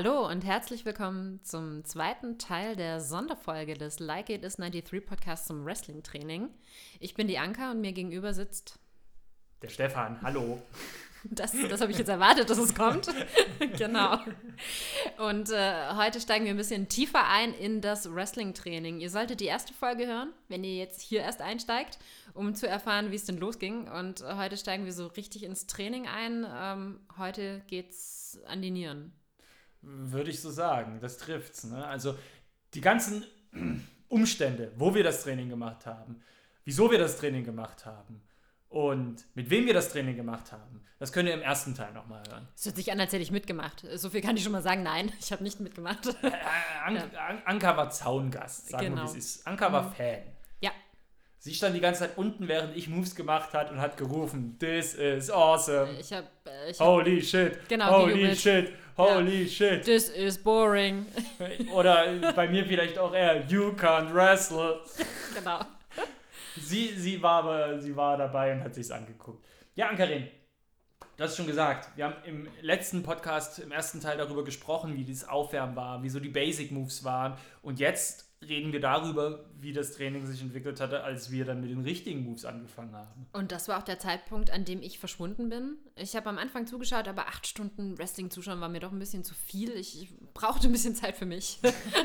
Hallo 0.00 0.28
und 0.28 0.44
herzlich 0.44 0.84
willkommen 0.84 1.40
zum 1.42 1.84
zweiten 1.84 2.38
Teil 2.38 2.76
der 2.76 3.00
Sonderfolge 3.00 3.74
des 3.74 3.98
Like 3.98 4.30
It 4.30 4.44
Is 4.44 4.54
93 4.54 5.04
Podcasts 5.04 5.48
zum 5.48 5.64
Wrestling 5.64 6.04
Training. 6.04 6.50
Ich 7.00 7.14
bin 7.14 7.26
die 7.26 7.36
Anka 7.36 7.72
und 7.72 7.80
mir 7.80 7.92
gegenüber 7.92 8.32
sitzt. 8.32 8.78
Der 9.60 9.68
Stefan, 9.70 10.22
hallo. 10.22 10.62
Das, 11.24 11.50
das 11.68 11.80
habe 11.80 11.90
ich 11.90 11.98
jetzt 11.98 12.10
erwartet, 12.10 12.48
dass 12.48 12.58
es 12.58 12.76
kommt. 12.76 13.08
genau. 13.76 14.20
Und 15.18 15.50
äh, 15.50 15.92
heute 15.96 16.20
steigen 16.20 16.44
wir 16.44 16.52
ein 16.52 16.56
bisschen 16.56 16.88
tiefer 16.88 17.26
ein 17.28 17.52
in 17.52 17.80
das 17.80 18.14
Wrestling-Training. 18.14 19.00
Ihr 19.00 19.10
solltet 19.10 19.40
die 19.40 19.46
erste 19.46 19.74
Folge 19.74 20.06
hören, 20.06 20.32
wenn 20.46 20.62
ihr 20.62 20.76
jetzt 20.76 21.00
hier 21.00 21.22
erst 21.22 21.42
einsteigt, 21.42 21.98
um 22.34 22.54
zu 22.54 22.68
erfahren, 22.68 23.10
wie 23.10 23.16
es 23.16 23.24
denn 23.24 23.38
losging. 23.38 23.88
Und 23.88 24.22
heute 24.22 24.56
steigen 24.56 24.84
wir 24.84 24.92
so 24.92 25.08
richtig 25.08 25.42
ins 25.42 25.66
Training 25.66 26.06
ein. 26.06 26.46
Ähm, 26.56 27.00
heute 27.18 27.62
geht's 27.66 28.38
an 28.46 28.62
die 28.62 28.70
Nieren. 28.70 29.12
Würde 29.82 30.30
ich 30.30 30.40
so 30.40 30.50
sagen, 30.50 30.98
das 31.00 31.18
trifft's. 31.18 31.64
Ne? 31.64 31.86
Also 31.86 32.16
die 32.74 32.80
ganzen 32.80 33.24
Umstände, 34.08 34.72
wo 34.76 34.94
wir 34.94 35.04
das 35.04 35.22
Training 35.22 35.48
gemacht 35.48 35.86
haben, 35.86 36.22
wieso 36.64 36.90
wir 36.90 36.98
das 36.98 37.18
Training 37.18 37.44
gemacht 37.44 37.86
haben 37.86 38.22
und 38.68 39.24
mit 39.34 39.50
wem 39.50 39.66
wir 39.66 39.74
das 39.74 39.90
Training 39.90 40.16
gemacht 40.16 40.52
haben, 40.52 40.84
das 40.98 41.12
könnt 41.12 41.28
ihr 41.28 41.34
im 41.34 41.42
ersten 41.42 41.74
Teil 41.74 41.92
nochmal 41.92 42.22
hören. 42.28 42.48
Es 42.56 42.66
hört 42.66 42.76
sich 42.76 42.90
an, 42.90 42.98
als 42.98 43.12
hätte 43.12 43.22
ich 43.22 43.30
mitgemacht. 43.30 43.86
So 43.94 44.10
viel 44.10 44.20
kann 44.20 44.36
ich 44.36 44.42
schon 44.42 44.52
mal 44.52 44.62
sagen. 44.62 44.82
Nein, 44.82 45.12
ich 45.20 45.30
habe 45.32 45.42
nicht 45.42 45.60
mitgemacht. 45.60 46.06
Äh, 46.22 46.30
An 46.84 46.96
ja. 46.96 47.02
An 47.26 47.42
Anka 47.44 47.76
war 47.76 47.90
Zaungast, 47.90 48.68
sagen 48.68 48.86
genau. 48.86 48.96
wir, 49.06 49.14
wie 49.14 49.18
es 49.18 49.36
ist. 49.36 49.46
Anka 49.46 49.72
war 49.72 49.84
mhm. 49.84 49.92
Fan. 49.92 50.22
Ja. 50.60 50.72
Sie 51.38 51.54
stand 51.54 51.76
die 51.76 51.80
ganze 51.80 52.00
Zeit 52.00 52.18
unten, 52.18 52.48
während 52.48 52.76
ich 52.76 52.88
Moves 52.88 53.14
gemacht 53.14 53.54
hat 53.54 53.70
und 53.70 53.80
hat 53.80 53.96
gerufen, 53.96 54.58
This 54.58 54.94
is 54.94 55.30
awesome. 55.30 55.92
Ich 56.00 56.12
hab, 56.12 56.24
äh, 56.46 56.70
ich 56.70 56.80
hab 56.80 56.86
Holy 56.86 57.22
shit. 57.22 57.68
Genau, 57.68 58.02
Holy 58.02 58.34
shit. 58.34 58.72
Holy 58.98 59.42
ja. 59.42 59.48
shit. 59.48 59.84
This 59.84 60.08
is 60.08 60.36
boring. 60.36 61.06
Oder 61.72 62.32
bei 62.34 62.48
mir 62.48 62.66
vielleicht 62.66 62.98
auch 62.98 63.14
eher, 63.14 63.46
You 63.46 63.70
can't 63.72 64.12
wrestle. 64.12 64.80
genau. 65.34 65.60
Sie, 66.60 66.88
sie, 66.96 67.22
war, 67.22 67.44
aber, 67.44 67.78
sie 67.78 67.94
war 67.94 68.16
dabei 68.16 68.52
und 68.52 68.64
hat 68.64 68.74
sich's 68.74 68.90
angeguckt. 68.90 69.46
Ja, 69.76 69.88
Ankarin, 69.88 70.26
du 71.16 71.22
hast 71.22 71.36
schon 71.36 71.46
gesagt, 71.46 71.96
wir 71.96 72.06
haben 72.06 72.16
im 72.24 72.48
letzten 72.60 73.04
Podcast, 73.04 73.60
im 73.60 73.70
ersten 73.70 74.00
Teil 74.00 74.18
darüber 74.18 74.44
gesprochen, 74.44 74.96
wie 74.96 75.04
dieses 75.04 75.28
Aufwärmen 75.28 75.76
war, 75.76 76.02
wie 76.02 76.08
so 76.08 76.18
die 76.18 76.30
Basic 76.30 76.72
Moves 76.72 77.04
waren. 77.04 77.36
Und 77.62 77.78
jetzt 77.78 78.27
reden 78.46 78.72
wir 78.72 78.80
darüber, 78.80 79.44
wie 79.60 79.72
das 79.72 79.92
Training 79.92 80.26
sich 80.26 80.40
entwickelt 80.40 80.80
hatte, 80.80 81.02
als 81.02 81.30
wir 81.30 81.44
dann 81.44 81.60
mit 81.60 81.70
den 81.70 81.80
richtigen 81.80 82.24
Moves 82.24 82.44
angefangen 82.44 82.94
haben. 82.94 83.26
Und 83.32 83.50
das 83.50 83.66
war 83.66 83.78
auch 83.78 83.82
der 83.82 83.98
Zeitpunkt, 83.98 84.50
an 84.50 84.64
dem 84.64 84.80
ich 84.80 84.98
verschwunden 84.98 85.48
bin. 85.48 85.76
Ich 85.96 86.14
habe 86.14 86.28
am 86.28 86.38
Anfang 86.38 86.66
zugeschaut, 86.66 87.08
aber 87.08 87.26
acht 87.26 87.46
Stunden 87.46 87.98
Wrestling 87.98 88.30
zuschauen 88.30 88.60
war 88.60 88.68
mir 88.68 88.78
doch 88.78 88.92
ein 88.92 88.98
bisschen 88.98 89.24
zu 89.24 89.34
viel. 89.34 89.72
Ich, 89.72 90.02
ich 90.02 90.14
brauchte 90.34 90.68
ein 90.68 90.72
bisschen 90.72 90.94
Zeit 90.94 91.16
für 91.16 91.26
mich. 91.26 91.58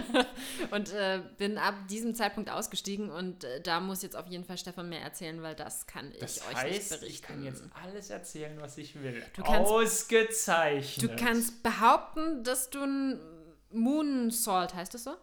und 0.72 0.92
äh, 0.94 1.22
bin 1.38 1.60
ab 1.60 1.76
diesem 1.90 2.16
Zeitpunkt 2.16 2.50
ausgestiegen 2.50 3.12
und 3.12 3.44
äh, 3.44 3.62
da 3.62 3.80
muss 3.80 4.02
jetzt 4.02 4.16
auf 4.16 4.28
jeden 4.28 4.44
Fall 4.44 4.58
Stefan 4.58 4.90
mehr 4.90 5.02
erzählen, 5.02 5.42
weil 5.44 5.56
das 5.56 5.86
kann 5.86 6.12
ich 6.12 6.20
das 6.20 6.42
euch 6.48 6.56
heißt, 6.56 6.92
nicht 6.92 7.02
berichten. 7.02 7.14
Ich 7.14 7.22
kann 7.22 7.44
jetzt 7.44 7.64
alles 7.84 8.10
erzählen, 8.10 8.58
was 8.60 8.78
ich 8.80 9.02
will. 9.02 9.22
Du 9.36 9.44
kannst, 9.44 9.72
Ausgezeichnet. 9.72 11.12
Du 11.12 11.16
kannst 11.16 11.62
behaupten, 11.62 12.44
dass 12.44 12.72
du 12.72 12.80
ein 12.80 13.20
Moonsault, 13.72 14.74
heißt 14.74 14.94
das 14.96 15.04
so? 15.04 15.16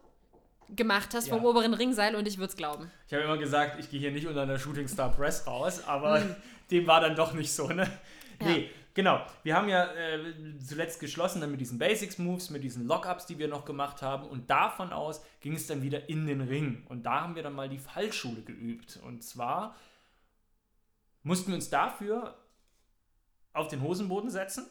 Gemacht 0.76 1.14
hast 1.14 1.28
ja. 1.28 1.34
vom 1.34 1.44
oberen 1.44 1.74
Ringseil 1.74 2.14
und 2.14 2.26
ich 2.26 2.38
würde 2.38 2.50
es 2.50 2.56
glauben. 2.56 2.90
Ich 3.06 3.12
habe 3.12 3.24
immer 3.24 3.38
gesagt, 3.38 3.78
ich 3.78 3.90
gehe 3.90 4.00
hier 4.00 4.10
nicht 4.10 4.26
unter 4.26 4.42
einer 4.42 4.58
Shooting 4.58 4.88
Star 4.88 5.10
Press 5.10 5.46
raus, 5.46 5.84
aber 5.86 6.20
mhm. 6.20 6.36
dem 6.70 6.86
war 6.86 7.00
dann 7.00 7.16
doch 7.16 7.32
nicht 7.32 7.52
so, 7.52 7.68
ne? 7.68 7.90
Ja. 8.40 8.46
Nee, 8.46 8.70
genau. 8.94 9.24
Wir 9.42 9.56
haben 9.56 9.68
ja 9.68 9.84
äh, 9.92 10.34
zuletzt 10.58 11.00
geschlossen 11.00 11.40
dann 11.40 11.50
mit 11.50 11.60
diesen 11.60 11.78
Basics 11.78 12.18
Moves, 12.18 12.50
mit 12.50 12.64
diesen 12.64 12.86
Lockups, 12.86 13.26
die 13.26 13.38
wir 13.38 13.48
noch 13.48 13.64
gemacht 13.64 14.02
haben 14.02 14.26
und 14.26 14.48
davon 14.48 14.92
aus 14.92 15.22
ging 15.40 15.54
es 15.54 15.66
dann 15.66 15.82
wieder 15.82 16.08
in 16.08 16.26
den 16.26 16.40
Ring 16.40 16.86
und 16.88 17.04
da 17.04 17.22
haben 17.22 17.34
wir 17.34 17.42
dann 17.42 17.54
mal 17.54 17.68
die 17.68 17.78
Fallschule 17.78 18.42
geübt 18.42 18.98
und 19.04 19.22
zwar 19.22 19.76
mussten 21.22 21.48
wir 21.48 21.56
uns 21.56 21.68
dafür 21.68 22.36
auf 23.52 23.68
den 23.68 23.82
Hosenboden 23.82 24.30
setzen, 24.30 24.66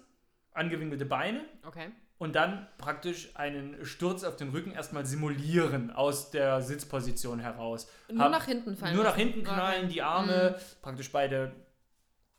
angewinkelte 0.53 1.05
Beine. 1.05 1.45
Okay 1.65 1.91
und 2.19 2.35
dann 2.35 2.67
praktisch 2.77 3.35
einen 3.35 3.83
Sturz 3.85 4.23
auf 4.23 4.35
den 4.35 4.49
Rücken 4.49 4.71
erstmal 4.71 5.05
simulieren 5.05 5.89
aus 5.89 6.31
der 6.31 6.61
Sitzposition 6.61 7.39
heraus. 7.39 7.89
Nur 8.11 8.25
Hab, 8.25 8.31
nach 8.31 8.45
hinten 8.45 8.75
fallen. 8.75 8.93
Nur 8.93 9.05
nach 9.05 9.15
hinten 9.15 9.43
knallen, 9.43 9.87
die 9.87 10.01
Arme, 10.01 10.57
mm. 10.57 10.81
praktisch 10.83 11.11
beide 11.11 11.53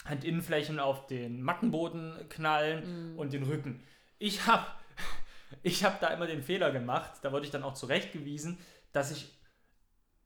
Handinnenflächen 0.05 0.79
auf 0.79 1.07
den 1.07 1.43
Mackenboden 1.43 2.29
knallen 2.29 3.15
mm. 3.15 3.19
und 3.19 3.33
den 3.33 3.43
Rücken. 3.43 3.83
Ich 4.19 4.47
habe 4.47 4.67
ich 5.63 5.83
hab 5.83 5.99
da 5.99 6.09
immer 6.09 6.27
den 6.27 6.43
Fehler 6.43 6.71
gemacht, 6.71 7.13
da 7.23 7.33
wurde 7.33 7.47
ich 7.47 7.51
dann 7.51 7.63
auch 7.63 7.75
zurechtgewiesen, 7.75 8.59
dass 8.93 9.11
ich 9.11 9.40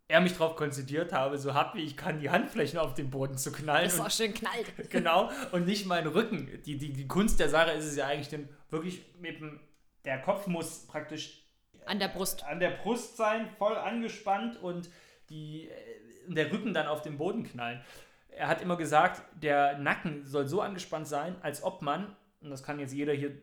er 0.06 0.20
mich 0.20 0.32
darauf 0.32 0.56
konzentriert 0.56 1.12
habe, 1.12 1.38
so 1.38 1.54
hart 1.54 1.74
wie 1.74 1.82
ich 1.82 1.96
kann, 1.96 2.20
die 2.20 2.30
Handflächen 2.30 2.78
auf 2.78 2.94
den 2.94 3.10
Boden 3.10 3.38
zu 3.38 3.52
knallen. 3.52 3.84
Das 3.84 3.94
ist 3.94 4.00
auch 4.00 4.10
schön 4.10 4.34
knallt. 4.34 4.72
Genau, 4.90 5.30
und 5.52 5.66
nicht 5.66 5.86
meinen 5.86 6.08
Rücken. 6.08 6.48
Die, 6.66 6.76
die, 6.76 6.92
die 6.92 7.08
Kunst 7.08 7.40
der 7.40 7.48
Sache 7.48 7.70
ist 7.70 7.86
es 7.86 7.96
ja 7.96 8.06
eigentlich, 8.06 8.28
den 8.28 8.48
wirklich 8.70 9.04
mit 9.18 9.40
dem, 9.40 9.60
der 10.04 10.20
Kopf 10.20 10.46
muss 10.46 10.86
praktisch 10.86 11.44
an 11.86 11.98
der 11.98 12.08
Brust. 12.08 12.44
An 12.44 12.60
der 12.60 12.70
Brust 12.70 13.16
sein, 13.16 13.48
voll 13.58 13.76
angespannt 13.76 14.56
und 14.62 14.90
die, 15.28 15.68
äh, 15.68 16.32
der 16.32 16.50
Rücken 16.52 16.72
dann 16.74 16.86
auf 16.86 17.02
den 17.02 17.18
Boden 17.18 17.44
knallen. 17.44 17.82
Er 18.28 18.48
hat 18.48 18.62
immer 18.62 18.76
gesagt, 18.76 19.22
der 19.40 19.78
Nacken 19.78 20.24
soll 20.24 20.48
so 20.48 20.60
angespannt 20.60 21.06
sein, 21.06 21.36
als 21.42 21.62
ob 21.62 21.82
man, 21.82 22.16
und 22.40 22.50
das 22.50 22.62
kann 22.62 22.78
jetzt 22.78 22.92
jeder 22.92 23.12
hier 23.12 23.38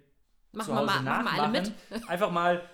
machen 0.51 0.65
zu 0.65 0.75
Hause 0.75 0.93
wir 0.93 1.01
mal, 1.01 1.23
nachmachen, 1.23 1.73
einfach 2.07 2.31
mal 2.31 2.69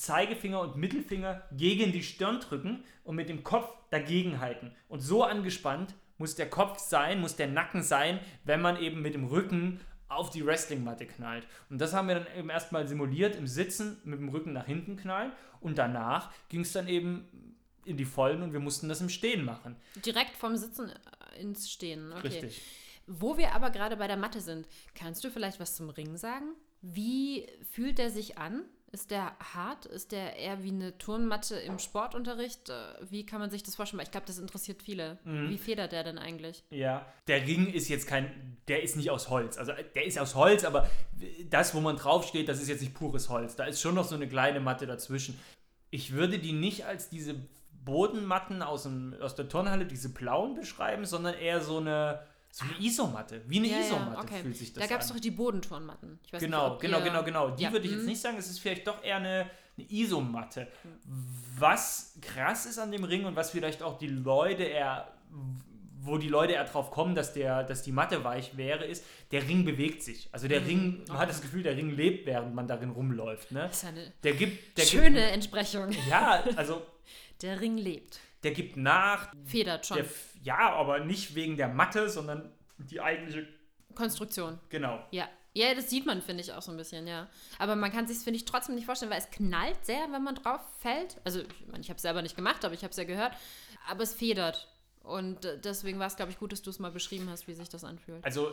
Zeigefinger 0.00 0.60
und 0.60 0.76
Mittelfinger 0.76 1.42
gegen 1.52 1.92
die 1.92 2.02
Stirn 2.02 2.40
drücken 2.40 2.84
und 3.04 3.16
mit 3.16 3.28
dem 3.28 3.44
Kopf 3.44 3.68
dagegen 3.90 4.40
halten. 4.40 4.72
Und 4.88 5.00
so 5.00 5.22
angespannt 5.22 5.94
muss 6.16 6.34
der 6.34 6.48
Kopf 6.48 6.78
sein, 6.78 7.20
muss 7.20 7.36
der 7.36 7.48
Nacken 7.48 7.82
sein, 7.82 8.18
wenn 8.44 8.60
man 8.60 8.80
eben 8.80 9.02
mit 9.02 9.14
dem 9.14 9.24
Rücken 9.24 9.80
auf 10.08 10.30
die 10.30 10.44
Wrestlingmatte 10.44 11.06
knallt. 11.06 11.46
Und 11.68 11.80
das 11.80 11.92
haben 11.92 12.08
wir 12.08 12.16
dann 12.16 12.26
eben 12.36 12.50
erstmal 12.50 12.88
simuliert 12.88 13.36
im 13.36 13.46
Sitzen 13.46 13.98
mit 14.04 14.18
dem 14.18 14.28
Rücken 14.28 14.52
nach 14.52 14.66
hinten 14.66 14.96
knallen 14.96 15.32
und 15.60 15.78
danach 15.78 16.32
ging 16.48 16.62
es 16.62 16.72
dann 16.72 16.88
eben 16.88 17.56
in 17.84 17.96
die 17.96 18.04
Vollen 18.04 18.42
und 18.42 18.52
wir 18.52 18.60
mussten 18.60 18.88
das 18.88 19.00
im 19.00 19.08
Stehen 19.08 19.44
machen. 19.44 19.76
Direkt 20.04 20.36
vom 20.36 20.56
Sitzen 20.56 20.90
äh, 20.90 21.40
ins 21.40 21.70
Stehen. 21.70 22.12
Okay. 22.12 22.28
Richtig. 22.28 22.62
Wo 23.06 23.36
wir 23.36 23.54
aber 23.54 23.70
gerade 23.70 23.96
bei 23.96 24.06
der 24.06 24.16
Matte 24.16 24.40
sind, 24.40 24.66
kannst 24.94 25.24
du 25.24 25.30
vielleicht 25.30 25.60
was 25.60 25.76
zum 25.76 25.90
Ring 25.90 26.16
sagen? 26.16 26.54
Wie 26.82 27.46
fühlt 27.70 27.98
der 27.98 28.10
sich 28.10 28.38
an? 28.38 28.64
Ist 28.92 29.12
der 29.12 29.36
hart? 29.54 29.86
Ist 29.86 30.10
der 30.10 30.36
eher 30.36 30.64
wie 30.64 30.70
eine 30.70 30.98
Turnmatte 30.98 31.54
im 31.54 31.78
Sportunterricht? 31.78 32.70
Äh, 32.70 32.74
wie 33.08 33.24
kann 33.24 33.38
man 33.38 33.48
sich 33.48 33.62
das 33.62 33.76
vorstellen? 33.76 34.02
Ich 34.02 34.10
glaube, 34.10 34.26
das 34.26 34.38
interessiert 34.38 34.82
viele. 34.82 35.18
Mhm. 35.24 35.48
Wie 35.48 35.58
federt 35.58 35.92
der 35.92 36.02
denn 36.02 36.18
eigentlich? 36.18 36.64
Ja, 36.70 37.06
der 37.28 37.46
Ring 37.46 37.72
ist 37.72 37.88
jetzt 37.88 38.08
kein, 38.08 38.56
der 38.66 38.82
ist 38.82 38.96
nicht 38.96 39.10
aus 39.10 39.30
Holz. 39.30 39.58
Also 39.58 39.72
der 39.94 40.04
ist 40.04 40.18
aus 40.18 40.34
Holz, 40.34 40.64
aber 40.64 40.90
das, 41.48 41.72
wo 41.74 41.80
man 41.80 41.96
draufsteht, 41.96 42.48
das 42.48 42.60
ist 42.60 42.68
jetzt 42.68 42.80
nicht 42.80 42.94
pures 42.94 43.28
Holz. 43.28 43.54
Da 43.54 43.64
ist 43.64 43.80
schon 43.80 43.94
noch 43.94 44.04
so 44.04 44.16
eine 44.16 44.28
kleine 44.28 44.58
Matte 44.58 44.86
dazwischen. 44.86 45.38
Ich 45.90 46.12
würde 46.12 46.40
die 46.40 46.52
nicht 46.52 46.84
als 46.84 47.08
diese 47.08 47.36
Bodenmatten 47.84 48.62
aus, 48.62 48.82
dem, 48.82 49.14
aus 49.20 49.36
der 49.36 49.48
Turnhalle, 49.48 49.86
diese 49.86 50.08
blauen 50.08 50.54
beschreiben, 50.54 51.04
sondern 51.04 51.34
eher 51.34 51.60
so 51.60 51.78
eine 51.78 52.22
so 52.50 52.64
eine 52.64 52.84
Isomatte. 52.84 53.42
Wie 53.46 53.58
eine 53.58 53.68
ja, 53.68 53.80
Isomatte 53.80 54.18
okay. 54.18 54.42
fühlt 54.42 54.56
sich 54.56 54.72
das 54.72 54.82
Da 54.82 54.88
gab 54.88 55.02
es 55.02 55.08
doch 55.08 55.20
die 55.20 55.30
Bodenturnmatten. 55.30 56.18
genau, 56.38 56.70
nicht, 56.70 56.80
genau, 56.80 57.02
genau, 57.02 57.22
genau. 57.22 57.50
Die 57.50 57.62
ja. 57.62 57.72
würde 57.72 57.86
ich 57.86 57.92
jetzt 57.92 58.02
mhm. 58.02 58.08
nicht 58.08 58.20
sagen. 58.20 58.36
Es 58.38 58.50
ist 58.50 58.58
vielleicht 58.58 58.86
doch 58.86 59.02
eher 59.02 59.16
eine, 59.16 59.50
eine 59.78 59.90
Isomatte. 59.90 60.68
Was 61.58 62.14
krass 62.20 62.66
ist 62.66 62.78
an 62.78 62.90
dem 62.90 63.04
Ring 63.04 63.24
und 63.24 63.36
was 63.36 63.50
vielleicht 63.50 63.82
auch 63.82 63.98
die 63.98 64.08
Leute 64.08 64.64
eher 64.64 65.12
wo 66.02 66.18
die 66.18 66.28
Leute 66.28 66.54
eher 66.54 66.64
drauf 66.64 66.90
kommen, 66.90 67.14
dass, 67.14 67.32
der, 67.34 67.62
dass 67.62 67.82
die 67.82 67.92
Matte 67.92 68.24
weich 68.24 68.56
wäre, 68.56 68.84
ist, 68.84 69.04
der 69.32 69.46
Ring 69.46 69.64
bewegt 69.64 70.02
sich. 70.02 70.28
Also 70.32 70.48
der 70.48 70.60
mhm. 70.62 70.66
Ring, 70.66 70.92
man 70.92 71.10
okay. 71.10 71.18
hat 71.18 71.28
das 71.28 71.42
Gefühl, 71.42 71.62
der 71.62 71.76
Ring 71.76 71.90
lebt, 71.90 72.26
während 72.26 72.54
man 72.54 72.66
darin 72.66 72.90
rumläuft. 72.90 73.52
Ne? 73.52 73.64
Das 73.68 73.82
ist 73.82 73.84
eine 73.84 74.12
der 74.22 74.32
gibt, 74.32 74.78
der 74.78 74.84
schöne 74.84 75.20
gibt, 75.20 75.32
Entsprechung. 75.32 75.90
Ja, 76.08 76.42
also. 76.56 76.82
der 77.42 77.60
Ring 77.60 77.76
lebt. 77.76 78.20
Der 78.42 78.52
gibt 78.52 78.76
nach. 78.76 79.32
Federt 79.44 79.86
schon. 79.86 79.98
Der, 79.98 80.06
ja, 80.42 80.72
aber 80.72 81.00
nicht 81.00 81.34
wegen 81.34 81.56
der 81.56 81.68
Matte, 81.68 82.08
sondern 82.08 82.50
die 82.78 83.00
eigentliche 83.00 83.46
Konstruktion. 83.94 84.58
Genau. 84.68 85.04
Ja. 85.10 85.28
Ja, 85.52 85.74
das 85.74 85.90
sieht 85.90 86.06
man, 86.06 86.22
finde 86.22 86.44
ich, 86.44 86.52
auch 86.52 86.62
so 86.62 86.70
ein 86.70 86.76
bisschen, 86.76 87.08
ja. 87.08 87.28
Aber 87.58 87.74
man 87.74 87.90
kann 87.90 88.06
sich 88.06 88.18
finde 88.18 88.36
ich, 88.36 88.44
trotzdem 88.44 88.76
nicht 88.76 88.84
vorstellen, 88.84 89.10
weil 89.10 89.18
es 89.18 89.30
knallt 89.30 89.84
sehr, 89.84 90.06
wenn 90.12 90.22
man 90.22 90.36
drauf 90.36 90.60
fällt. 90.78 91.16
Also, 91.24 91.40
ich, 91.40 91.66
mein, 91.66 91.80
ich 91.80 91.88
habe 91.88 91.96
es 91.96 92.02
selber 92.02 92.22
nicht 92.22 92.36
gemacht, 92.36 92.64
aber 92.64 92.72
ich 92.72 92.84
habe 92.84 92.92
es 92.92 92.96
ja 92.96 93.02
gehört. 93.02 93.32
Aber 93.88 94.04
es 94.04 94.14
federt. 94.14 94.68
Und 95.02 95.44
äh, 95.44 95.58
deswegen 95.58 95.98
war 95.98 96.06
es, 96.06 96.14
glaube 96.14 96.30
ich, 96.30 96.38
gut, 96.38 96.52
dass 96.52 96.62
du 96.62 96.70
es 96.70 96.78
mal 96.78 96.92
beschrieben 96.92 97.28
hast, 97.28 97.48
wie 97.48 97.54
sich 97.54 97.68
das 97.68 97.82
anfühlt. 97.82 98.24
Also, 98.24 98.52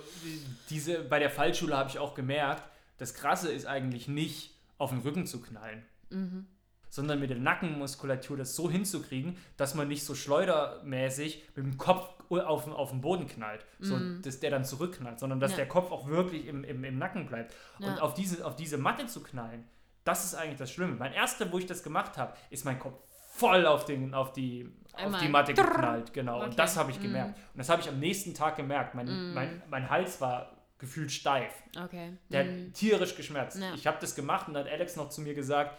diese, 0.72 1.04
bei 1.04 1.20
der 1.20 1.30
Fallschule 1.30 1.78
habe 1.78 1.92
ich 1.92 2.00
auch 2.00 2.16
gemerkt, 2.16 2.64
das 2.98 3.14
Krasse 3.14 3.52
ist 3.52 3.68
eigentlich 3.68 4.08
nicht, 4.08 4.56
auf 4.80 4.90
den 4.90 5.00
Rücken 5.00 5.28
zu 5.28 5.40
knallen. 5.40 5.86
Mhm 6.10 6.48
sondern 6.98 7.20
mit 7.20 7.30
der 7.30 7.38
Nackenmuskulatur 7.38 8.36
das 8.38 8.56
so 8.56 8.70
hinzukriegen, 8.70 9.38
dass 9.56 9.76
man 9.76 9.88
nicht 9.88 10.04
so 10.04 10.16
schleudermäßig 10.16 11.44
mit 11.56 11.66
dem 11.66 11.78
Kopf 11.78 12.10
auf, 12.30 12.68
auf 12.68 12.90
den 12.92 13.02
Boden 13.02 13.28
knallt, 13.28 13.66
so, 13.80 13.96
Mhm. 13.96 14.22
dass 14.24 14.40
der 14.40 14.50
dann 14.52 14.66
zurückknallt, 14.66 15.20
sondern 15.20 15.40
dass 15.40 15.52
Ja. 15.52 15.58
der 15.58 15.68
Kopf 15.68 15.92
auch 15.92 16.08
wirklich 16.08 16.46
im, 16.48 16.64
im, 16.64 16.84
im 16.84 16.98
Nacken 16.98 17.28
bleibt. 17.28 17.54
Und 17.80 17.86
Ja. 17.86 18.00
auf 18.00 18.14
diese, 18.16 18.46
auf 18.46 18.56
diese 18.56 18.78
Matte 18.78 19.06
zu 19.08 19.22
knallen, 19.24 19.64
das 20.04 20.26
ist 20.26 20.36
eigentlich 20.36 20.58
das 20.58 20.72
Schlimme. 20.72 20.96
Mein 20.96 21.14
erster, 21.14 21.52
wo 21.52 21.58
ich 21.60 21.66
das 21.66 21.84
gemacht 21.84 22.18
habe, 22.18 22.34
ist 22.50 22.66
mein 22.66 22.80
Kopf 22.80 23.00
voll 23.34 23.66
auf, 23.68 23.86
den, 23.86 24.14
auf, 24.16 24.34
die, 24.34 24.70
auf 24.94 25.18
die 25.20 25.30
Matte 25.30 25.54
geknallt. 25.54 26.12
Genau. 26.14 26.38
Okay. 26.38 26.46
Und 26.46 26.60
das 26.60 26.76
habe 26.78 26.90
ich 26.92 26.98
Mhm. 27.00 27.04
gemerkt. 27.04 27.38
Und 27.54 27.60
das 27.60 27.70
habe 27.70 27.82
ich 27.82 27.88
am 27.90 28.00
nächsten 28.00 28.34
Tag 28.34 28.56
gemerkt. 28.58 28.96
Mein, 28.96 29.06
Mhm. 29.06 29.34
mein, 29.34 29.62
mein 29.70 29.90
Hals 29.90 30.20
war 30.20 30.54
gefühlt 30.80 31.12
steif. 31.12 31.52
Okay. 31.82 32.18
Der 32.30 32.44
Mhm. 32.46 32.66
hat 32.68 32.74
tierisch 32.74 33.16
geschmerzt. 33.16 33.60
Ja. 33.60 33.74
Ich 33.74 33.86
habe 33.88 33.98
das 34.02 34.16
gemacht 34.16 34.48
und 34.48 34.54
dann 34.56 34.66
hat 34.66 34.72
Alex 34.72 34.96
noch 34.96 35.10
zu 35.10 35.22
mir 35.22 35.34
gesagt, 35.34 35.76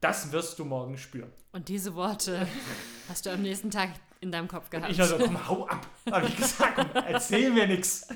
das 0.00 0.32
wirst 0.32 0.58
du 0.58 0.64
morgen 0.64 0.96
spüren. 0.98 1.32
Und 1.52 1.68
diese 1.68 1.94
Worte 1.94 2.46
hast 3.08 3.26
du 3.26 3.30
am 3.30 3.42
nächsten 3.42 3.70
Tag 3.70 3.90
in 4.20 4.32
deinem 4.32 4.48
Kopf 4.48 4.68
gehabt. 4.70 4.90
Ich 4.90 4.98
war 4.98 5.06
so, 5.06 5.16
komm, 5.16 5.48
hau 5.48 5.66
ab. 5.68 5.86
Habe 6.10 6.26
ich 6.26 6.36
gesagt, 6.36 6.74
komm, 6.74 6.88
erzähl 7.06 7.50
mir 7.50 7.66
nichts. 7.68 8.08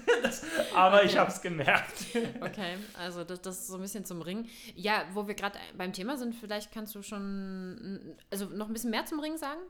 Aber 0.74 1.04
ich 1.04 1.12
Okay. 1.12 1.18
habe 1.20 1.30
es 1.30 1.40
gemerkt. 1.40 1.92
Okay, 2.40 2.76
also 2.98 3.22
das, 3.24 3.40
das 3.40 3.58
ist 3.60 3.66
so 3.68 3.76
ein 3.76 3.82
bisschen 3.82 4.04
zum 4.04 4.20
Ring. 4.20 4.48
Ja, 4.74 5.04
wo 5.12 5.28
wir 5.28 5.34
gerade 5.34 5.58
beim 5.78 5.92
Thema 5.92 6.16
sind, 6.16 6.34
vielleicht 6.34 6.72
kannst 6.72 6.94
du 6.96 7.02
schon 7.02 8.16
also 8.30 8.46
noch 8.46 8.66
ein 8.66 8.72
bisschen 8.72 8.90
mehr 8.90 9.06
zum 9.06 9.20
Ring 9.20 9.36
sagen? 9.36 9.60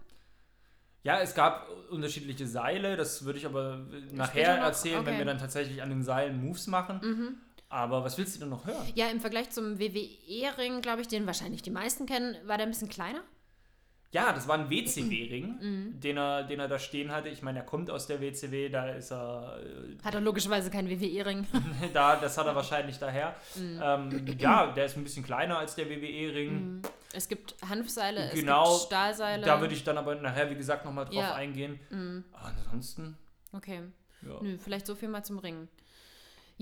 Ja, 1.05 1.21
es 1.21 1.35
gab 1.35 1.69
unterschiedliche 1.91 2.47
Seile, 2.47 2.97
das 2.97 3.25
würde 3.25 3.39
ich 3.39 3.45
aber 3.45 3.85
nachher 4.13 4.57
erzählen, 4.59 5.05
wenn 5.05 5.15
Okay. 5.15 5.19
wir 5.19 5.25
dann 5.27 5.39
tatsächlich 5.39 5.83
an 5.83 5.91
den 5.91 6.03
Seilen 6.03 6.41
Moves 6.43 6.67
machen. 6.67 7.01
Mhm. 7.03 7.37
Aber 7.73 8.05
was 8.05 8.19
willst 8.19 8.37
du 8.37 8.41
denn 8.41 8.51
noch 8.51 8.67
hören? 8.67 8.87
Ja, 8.95 9.09
im 9.09 9.19
Vergleich 9.21 9.49
zum 9.49 9.79
WWE-Ring, 9.79 10.83
glaube 10.83 11.01
ich, 11.01 11.09
den 11.09 11.27
wahrscheinlich 11.27 11.63
die 11.63 11.71
meisten 11.71 12.05
kennen, 12.05 12.37
war 12.45 12.59
der 12.59 12.67
ein 12.67 12.71
bisschen 12.71 12.91
kleiner. 12.91 13.23
Ja, 14.11 14.31
das 14.35 14.47
war 14.47 14.59
ein 14.59 14.69
WCW-Ring, 14.69 15.57
Mhm. 15.59 16.01
den, 16.01 16.19
er, 16.19 16.43
den 16.45 16.61
er 16.61 16.69
da 16.69 16.79
stehen 16.79 17.11
hatte. 17.11 17.31
Ich 17.31 17.41
meine, 17.41 17.61
er 17.61 17.65
kommt 17.65 17.89
aus 17.91 18.07
der 18.07 18.21
WCW, 18.21 18.69
da 18.69 18.91
ist 18.91 19.11
er, 19.11 19.59
äh, 19.65 20.05
Hat 20.05 20.13
er 20.15 20.21
logischerweise 20.21 20.71
keinen 20.71 20.91
WWE-Ring. 20.91 21.47
da, 21.95 22.17
das 22.17 22.37
hat 22.37 22.47
er 22.47 22.55
wahrscheinlich 22.55 22.99
daher. 22.99 23.35
Mhm. 23.57 23.81
Ähm, 23.83 24.27
ja, 24.39 24.67
der 24.73 24.85
ist 24.85 24.99
ein 24.99 25.03
bisschen 25.05 25.25
kleiner 25.25 25.57
als 25.59 25.75
der 25.75 25.89
WWE-Ring. 25.89 26.53
Mhm. 26.53 26.83
Es 27.15 27.27
gibt 27.27 27.55
Hanfseile, 27.67 28.31
Genau, 28.35 28.65
es 28.65 28.81
gibt 28.81 28.87
Stahlseile. 28.89 29.47
Da 29.47 29.63
würde 29.63 29.73
ich 29.73 29.83
dann 29.83 29.97
aber 29.97 30.15
nachher, 30.17 30.51
wie 30.51 30.57
gesagt, 30.57 30.85
nochmal 30.85 31.07
drauf 31.07 31.15
Ja. 31.15 31.35
eingehen. 31.35 31.81
Mhm. 31.89 32.25
Aber 32.33 32.49
ansonsten, 32.49 33.17
Okay. 33.55 33.81
ja. 34.21 34.43
Nö, 34.43 34.59
vielleicht 34.59 34.87
so 34.87 34.95
viel 34.95 35.09
mal 35.09 35.23
zum 35.25 35.39
Ringen. 35.39 35.69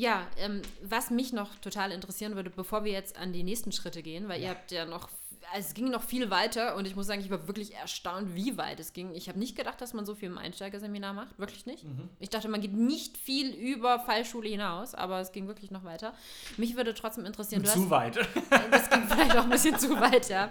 Ja, 0.01 0.27
ähm, 0.39 0.63
was 0.83 1.11
mich 1.11 1.35
noch 1.35 1.57
total 1.57 1.93
interessieren 1.93 2.35
würde, 2.35 2.49
bevor 2.49 2.85
wir 2.85 2.93
jetzt 2.93 3.19
an 3.19 3.35
die 3.35 3.43
nächsten 3.43 3.71
Schritte 3.71 4.03
gehen, 4.03 4.31
weil 4.31 4.41
ihr 4.41 4.49
habt 4.49 4.73
ja 4.73 4.87
noch, 4.87 5.11
also 5.53 5.69
es 5.69 5.75
ging 5.75 5.91
noch 5.91 6.03
viel 6.03 6.31
weiter 6.31 6.75
und 6.77 6.87
ich 6.87 6.97
muss 6.97 7.07
sagen, 7.07 7.21
ich 7.21 7.29
war 7.29 7.47
wirklich 7.47 7.75
erstaunt, 7.75 8.35
wie 8.35 8.57
weit 8.57 8.81
es 8.81 8.95
ging. 8.95 9.15
Ich 9.15 9.29
habe 9.29 9.39
nicht 9.39 9.59
gedacht, 9.59 9.79
dass 9.83 9.93
man 9.93 10.07
so 10.07 10.15
viel 10.15 10.31
im 10.31 10.39
Einsteigerseminar 10.39 11.13
macht, 11.13 11.39
wirklich 11.39 11.67
nicht. 11.67 11.85
Mhm. 11.85 12.09
Ich 12.19 12.31
dachte, 12.31 12.49
man 12.49 12.63
geht 12.63 12.73
nicht 12.73 13.19
viel 13.19 13.51
über 13.53 14.01
Fallschule 14.01 14.49
hinaus, 14.49 14.95
aber 14.95 15.21
es 15.21 15.33
ging 15.33 15.49
wirklich 15.49 15.71
noch 15.71 15.85
weiter. 15.85 16.15
Mich 16.57 16.77
würde 16.77 16.95
trotzdem 16.95 17.27
interessieren, 17.27 17.63
du 17.63 17.69
hast, 17.69 17.75
Zu 17.75 17.91
weit. 17.91 18.17
das 18.71 18.89
ging 18.89 19.03
vielleicht 19.07 19.37
auch 19.37 19.45
ein 19.45 19.51
bisschen 19.51 19.79
zu 19.79 20.01
weit, 20.01 20.31
ja. 20.31 20.51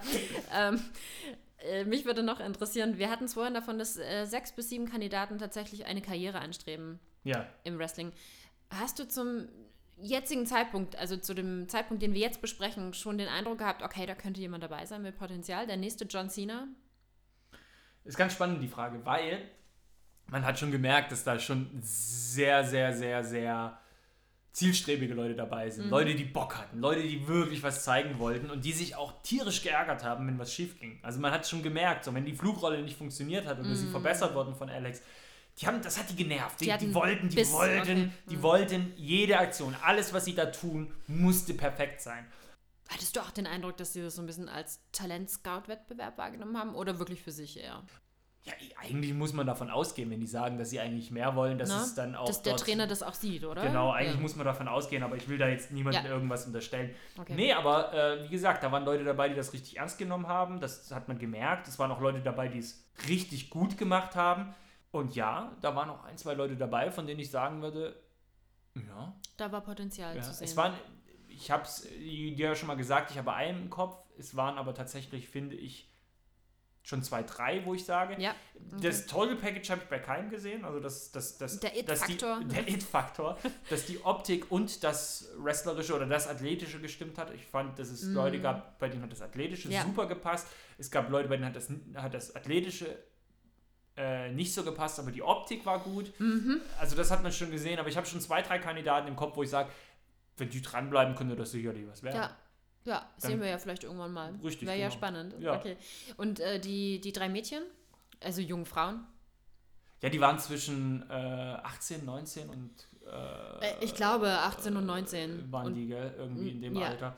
Ähm, 0.54 0.80
äh, 1.68 1.86
mich 1.86 2.06
würde 2.06 2.22
noch 2.22 2.40
interessieren, 2.40 3.00
wir 3.00 3.10
hatten 3.10 3.24
es 3.24 3.34
vorhin 3.34 3.56
davon, 3.56 3.80
dass 3.80 3.98
äh, 3.98 4.25
sechs 4.25 4.52
bis 4.52 4.69
sieben 4.69 4.88
Kandidaten 4.88 5.40
tatsächlich 5.40 5.88
eine 5.88 6.04
Karriere 6.04 6.40
anstreben 6.40 7.00
ja. 7.24 7.48
im 7.63 7.80
Wrestling. 7.80 8.12
Hast 8.69 9.00
du 9.00 9.07
zum 9.07 9.48
jetzigen 9.98 10.45
Zeitpunkt, 10.45 10.95
also 10.95 11.18
zu 11.18 11.33
dem 11.33 11.68
Zeitpunkt, 11.68 12.01
den 12.04 12.13
wir 12.13 12.21
jetzt 12.21 12.42
besprechen, 12.42 12.94
schon 12.94 13.18
den 13.18 13.27
Eindruck 13.27 13.57
gehabt, 13.57 13.81
okay, 13.83 14.06
da 14.06 14.16
könnte 14.16 14.39
jemand 14.39 14.63
dabei 14.63 14.86
sein 14.86 15.01
mit 15.01 15.18
Potenzial? 15.18 15.68
Der 15.68 15.77
nächste 15.77 16.06
John 16.06 16.30
Cena? 16.30 16.68
Ist 18.06 18.18
ganz 18.18 18.33
spannend 18.33 18.62
die 18.63 18.68
Frage, 18.68 19.06
weil 19.06 19.42
man 20.27 20.45
hat 20.45 20.57
schon 20.60 20.71
gemerkt, 20.71 21.12
dass 21.12 21.24
da 21.24 21.38
schon 21.39 21.69
sehr, 21.81 22.63
sehr, 22.63 22.94
sehr, 22.94 23.24
sehr 23.24 23.80
zielstrebige 24.51 25.13
Leute 25.13 25.36
dabei 25.36 25.69
sind. 25.69 25.86
Mhm. 25.86 25.92
Leute, 25.92 26.16
die 26.16 26.25
Bock 26.25 26.57
hatten, 26.57 26.80
Leute, 26.80 27.01
die 27.04 27.27
wirklich 27.27 27.62
was 27.62 27.83
zeigen 27.83 28.19
wollten 28.19 28.50
und 28.50 28.66
die 28.66 28.71
sich 28.74 28.95
auch 28.95 29.21
tierisch 29.21 29.62
geärgert 29.62 30.04
haben, 30.04 30.27
wenn 30.27 30.39
was 30.39 30.54
schief 30.54 30.80
ging. 30.80 31.00
Also 31.04 31.19
man 31.19 31.31
hat 31.31 31.48
schon 31.48 31.62
gemerkt, 31.62 32.06
so 32.06 32.13
wenn 32.13 32.25
die 32.25 32.33
Flugrolle 32.33 32.81
nicht 32.81 32.98
funktioniert 32.98 33.45
hat 33.45 33.60
oder 33.60 33.75
sie 33.75 33.86
Mhm. 33.86 33.92
verbessert 33.92 34.33
worden 34.33 34.56
von 34.56 34.69
Alex, 34.69 35.01
die 35.59 35.67
haben, 35.67 35.81
das 35.81 35.97
hat 36.00 36.09
die 36.09 36.15
genervt. 36.15 36.61
Die, 36.61 36.65
Die 36.65 36.77
die, 36.77 36.94
wollten, 36.94 37.29
die 37.29 37.35
Biss, 37.35 37.51
wollten, 37.51 37.81
okay. 37.81 38.09
die 38.29 38.38
Mhm. 38.38 38.41
wollten 38.44 38.94
jede 38.95 39.38
Aktion, 39.39 39.75
alles, 39.83 40.13
was 40.13 40.25
sie 40.25 40.35
da 40.35 40.45
tun, 40.47 40.94
musste 41.07 41.53
perfekt 41.53 42.01
sein. 42.01 42.25
Hattest 42.88 43.15
du 43.15 43.19
auch 43.19 43.29
den 43.31 43.45
Eindruck, 43.45 43.77
dass 43.77 43.94
sie 43.94 44.01
das 44.01 44.15
so 44.15 44.21
ein 44.23 44.25
bisschen 44.25 44.50
als 44.50 44.79
Talent-Scout-Wettbewerb 44.94 46.17
wahrgenommen 46.17 46.57
haben 46.57 46.75
oder 46.75 46.97
wirklich 47.00 47.21
für 47.21 47.31
sich 47.31 47.57
eher? 47.59 47.83
Ja, 48.45 48.53
eigentlich 48.81 49.13
muss 49.13 49.33
man 49.33 49.45
davon 49.45 49.69
ausgehen, 49.69 50.09
wenn 50.09 50.21
die 50.21 50.25
sagen, 50.25 50.57
dass 50.57 50.69
sie 50.69 50.79
eigentlich 50.79 51.11
mehr 51.11 51.35
wollen, 51.35 51.57
dass 51.59 51.69
Na? 51.69 51.83
es 51.83 51.94
dann 51.94 52.15
auch 52.15 52.25
Dass 52.25 52.41
der 52.41 52.53
dort- 52.53 52.63
Trainer 52.63 52.88
das 52.88 53.03
auch 53.03 53.13
sieht, 53.13 53.44
oder? 53.44 53.61
Genau, 53.61 53.91
eigentlich 53.91 54.15
ja. 54.15 54.21
muss 54.21 54.35
man 54.38 54.45
davon 54.45 54.67
ausgehen, 54.69 55.03
aber 55.03 55.17
ich 55.17 55.27
will 55.27 55.38
da 55.38 55.50
jetzt 55.50 55.71
niemandem 55.71 56.06
Ja. 56.06 56.09
irgendwas 56.09 56.45
unterstellen. 56.47 56.95
Okay. 57.17 57.33
Nee, 57.35 57.51
aber 57.53 57.94
äh, 57.94 58.23
wie 58.23 58.29
gesagt, 58.29 58.63
da 58.63 58.71
waren 58.71 58.85
Leute 58.85 59.03
dabei, 59.03 59.27
die 59.27 59.35
das 59.35 59.51
richtig 59.51 59.77
ernst 59.77 59.97
genommen 59.97 60.27
haben. 60.27 60.61
Das 60.61 60.89
hat 60.91 61.09
man 61.09 61.19
gemerkt. 61.19 61.67
Es 61.67 61.77
waren 61.77 61.91
auch 61.91 62.00
Leute 62.00 62.21
dabei, 62.21 62.47
die 62.47 62.59
es 62.59 62.88
richtig 63.09 63.50
gut 63.50 63.77
gemacht 63.77 64.15
haben. 64.15 64.56
Und 64.91 65.15
ja, 65.15 65.56
da 65.62 65.75
waren 65.75 65.89
auch 65.89 66.03
ein, 66.03 66.18
zwei 66.18 66.33
Leute 66.33 66.56
dabei, 66.56 66.89
von 66.91 67.06
denen 67.06 67.19
ich 67.19 67.30
sagen 67.30 67.62
würde, 67.62 67.95
ja, 68.75 69.15
Da 69.38 69.51
war 69.51 69.62
Potenzial 69.62 70.15
ja 70.15 70.21
zu 70.21 70.33
sehen. 70.33 70.45
es 70.45 70.56
waren, 70.57 70.74
ich 71.27 71.51
habe 71.51 71.63
es 71.63 71.81
dir 71.83 72.47
ja 72.50 72.56
schon 72.56 72.68
mal 72.68 72.77
gesagt, 72.77 73.12
ich 73.12 73.18
habe 73.18 73.33
einen 73.33 73.63
im 73.63 73.69
Kopf. 73.69 73.97
Es 74.18 74.36
waren 74.36 74.57
aber 74.57 74.74
tatsächlich, 74.74 75.27
finde 75.30 75.56
ich, 75.56 75.88
schon 76.81 77.03
zwei, 77.03 77.21
drei, 77.24 77.63
wo 77.65 77.74
ich 77.75 77.86
sage, 77.86 78.19
ja. 78.19 78.33
das 78.81 79.06
Total 79.06 79.36
Package 79.36 79.69
habe 79.69 79.81
ich 79.83 79.89
bei 79.89 80.00
keinem 80.00 80.30
gesehen. 80.30 80.65
Also 80.65 80.80
das, 80.80 81.12
das, 81.12 81.38
das, 81.38 81.59
Der 81.59 81.77
It-Faktor. 81.77 82.39
Der 82.45 82.68
It-Faktor, 82.68 83.38
dass 83.69 83.85
die 83.85 84.03
Optik 84.03 84.50
und 84.51 84.83
das 84.83 85.30
Wrestlerische 85.38 85.95
oder 85.95 86.07
das 86.07 86.27
Athletische 86.27 86.80
gestimmt 86.81 87.18
hat. 87.18 87.31
Ich 87.33 87.45
fand, 87.45 87.77
dass 87.77 87.89
es 87.89 88.03
Mm. 88.06 88.13
Leute 88.15 88.39
gab, 88.42 88.80
bei 88.80 88.89
denen 88.89 89.03
hat 89.03 89.12
das 89.12 89.21
Athletische 89.21 89.69
Ja. 89.69 89.83
super 89.83 90.07
gepasst. 90.07 90.47
Es 90.77 90.89
gab 90.89 91.09
Leute, 91.09 91.30
bei 91.30 91.35
denen 91.35 91.47
hat 91.47 91.56
das, 91.56 91.69
hat 91.95 92.13
das 92.13 92.35
Athletische 92.35 92.97
äh, 93.97 94.31
nicht 94.31 94.53
so 94.53 94.63
gepasst, 94.63 95.00
aber 95.00 95.12
die 95.12 95.21
Optik 95.21 95.65
war 95.65 95.80
gut. 95.80 96.12
Mhm. 96.19 96.62
Also 96.80 96.95
das 96.95 97.12
hat 97.12 97.21
man 97.24 97.31
schon 97.31 97.51
gesehen, 97.51 97.80
aber 97.80 97.89
ich 97.89 97.97
habe 97.97 98.07
schon 98.07 98.21
zwei, 98.21 98.41
drei 98.41 98.59
Kandidaten 98.59 99.07
im 99.07 99.15
Kopf, 99.15 99.36
wo 99.36 99.44
ich 99.44 99.50
sage, 99.50 99.69
wenn 100.38 100.50
die 100.50 100.62
dranbleiben, 100.62 101.15
könnte 101.15 101.36
das 101.36 101.51
sicherlich 101.51 101.86
was 101.88 102.01
werden. 102.03 102.15
Ja. 102.18 102.36
Ja, 102.86 103.00
Dann- 103.21 103.31
sehen 103.31 103.41
wir 103.41 103.50
ja 103.50 103.57
vielleicht 103.57 103.83
irgendwann 103.83 104.13
mal. 104.13 104.33
Richtig, 104.41 104.65
Wäre 104.68 104.77
ja 104.77 104.88
genau. 104.88 104.97
spannend. 104.97 105.36
Ja. 105.39 105.56
Okay. 105.57 105.75
Und 106.15 106.39
äh, 106.39 106.59
die, 106.59 107.01
die 107.01 107.12
drei 107.12 107.27
Mädchen, 107.27 107.62
also 108.24 108.39
jungen 108.41 108.65
Frauen, 108.65 109.06
Ja, 110.02 110.07
die 110.09 110.21
waren 110.21 110.40
zwischen 110.40 111.04
äh, 111.09 111.14
18, 111.14 112.06
19 112.06 112.49
und 112.49 112.71
äh, 113.06 113.66
Äh, 113.66 113.83
ich 113.83 113.94
glaube 113.95 114.30
18 114.30 114.78
und 114.78 114.85
19. 114.85 115.52
waren 115.52 115.68
und, 115.68 115.73
die, 115.75 115.87
gell? 115.87 116.14
Irgendwie 116.18 116.52
in 116.52 116.61
dem 116.61 116.75
Ja. 116.78 116.87
Alter. 116.87 117.18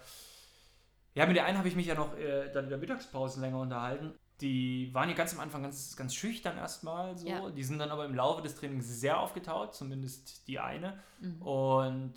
Ja, 1.14 1.28
mit 1.28 1.36
der 1.36 1.46
einen 1.46 1.60
habe 1.60 1.68
ich 1.68 1.76
mich 1.76 1.86
ja 1.86 1.94
noch 1.96 2.18
äh, 2.18 2.52
dann 2.52 2.64
in 2.64 2.70
der 2.72 2.80
Mittagspause 2.80 3.40
länger 3.40 3.60
unterhalten. 3.60 4.16
Die 4.42 4.90
waren 4.94 5.08
ja 5.10 5.16
ganz 5.16 5.34
am 5.34 5.40
Anfang 5.40 5.62
ganz, 5.64 5.96
ganz 5.96 6.16
schüchtern 6.16 6.58
erstmal 6.58 7.18
so. 7.18 7.28
Ja. 7.28 7.50
Die 7.52 7.64
sind 7.64 7.80
dann 7.80 7.92
aber 7.92 8.06
im 8.06 8.16
Laufe 8.16 8.42
des 8.42 8.56
Trainings 8.56 8.88
sehr 8.88 9.20
aufgetaut, 9.20 9.76
zumindest 9.76 10.48
die 10.48 10.60
eine. 10.60 11.00
Mhm. 11.20 11.42
Und 11.42 12.14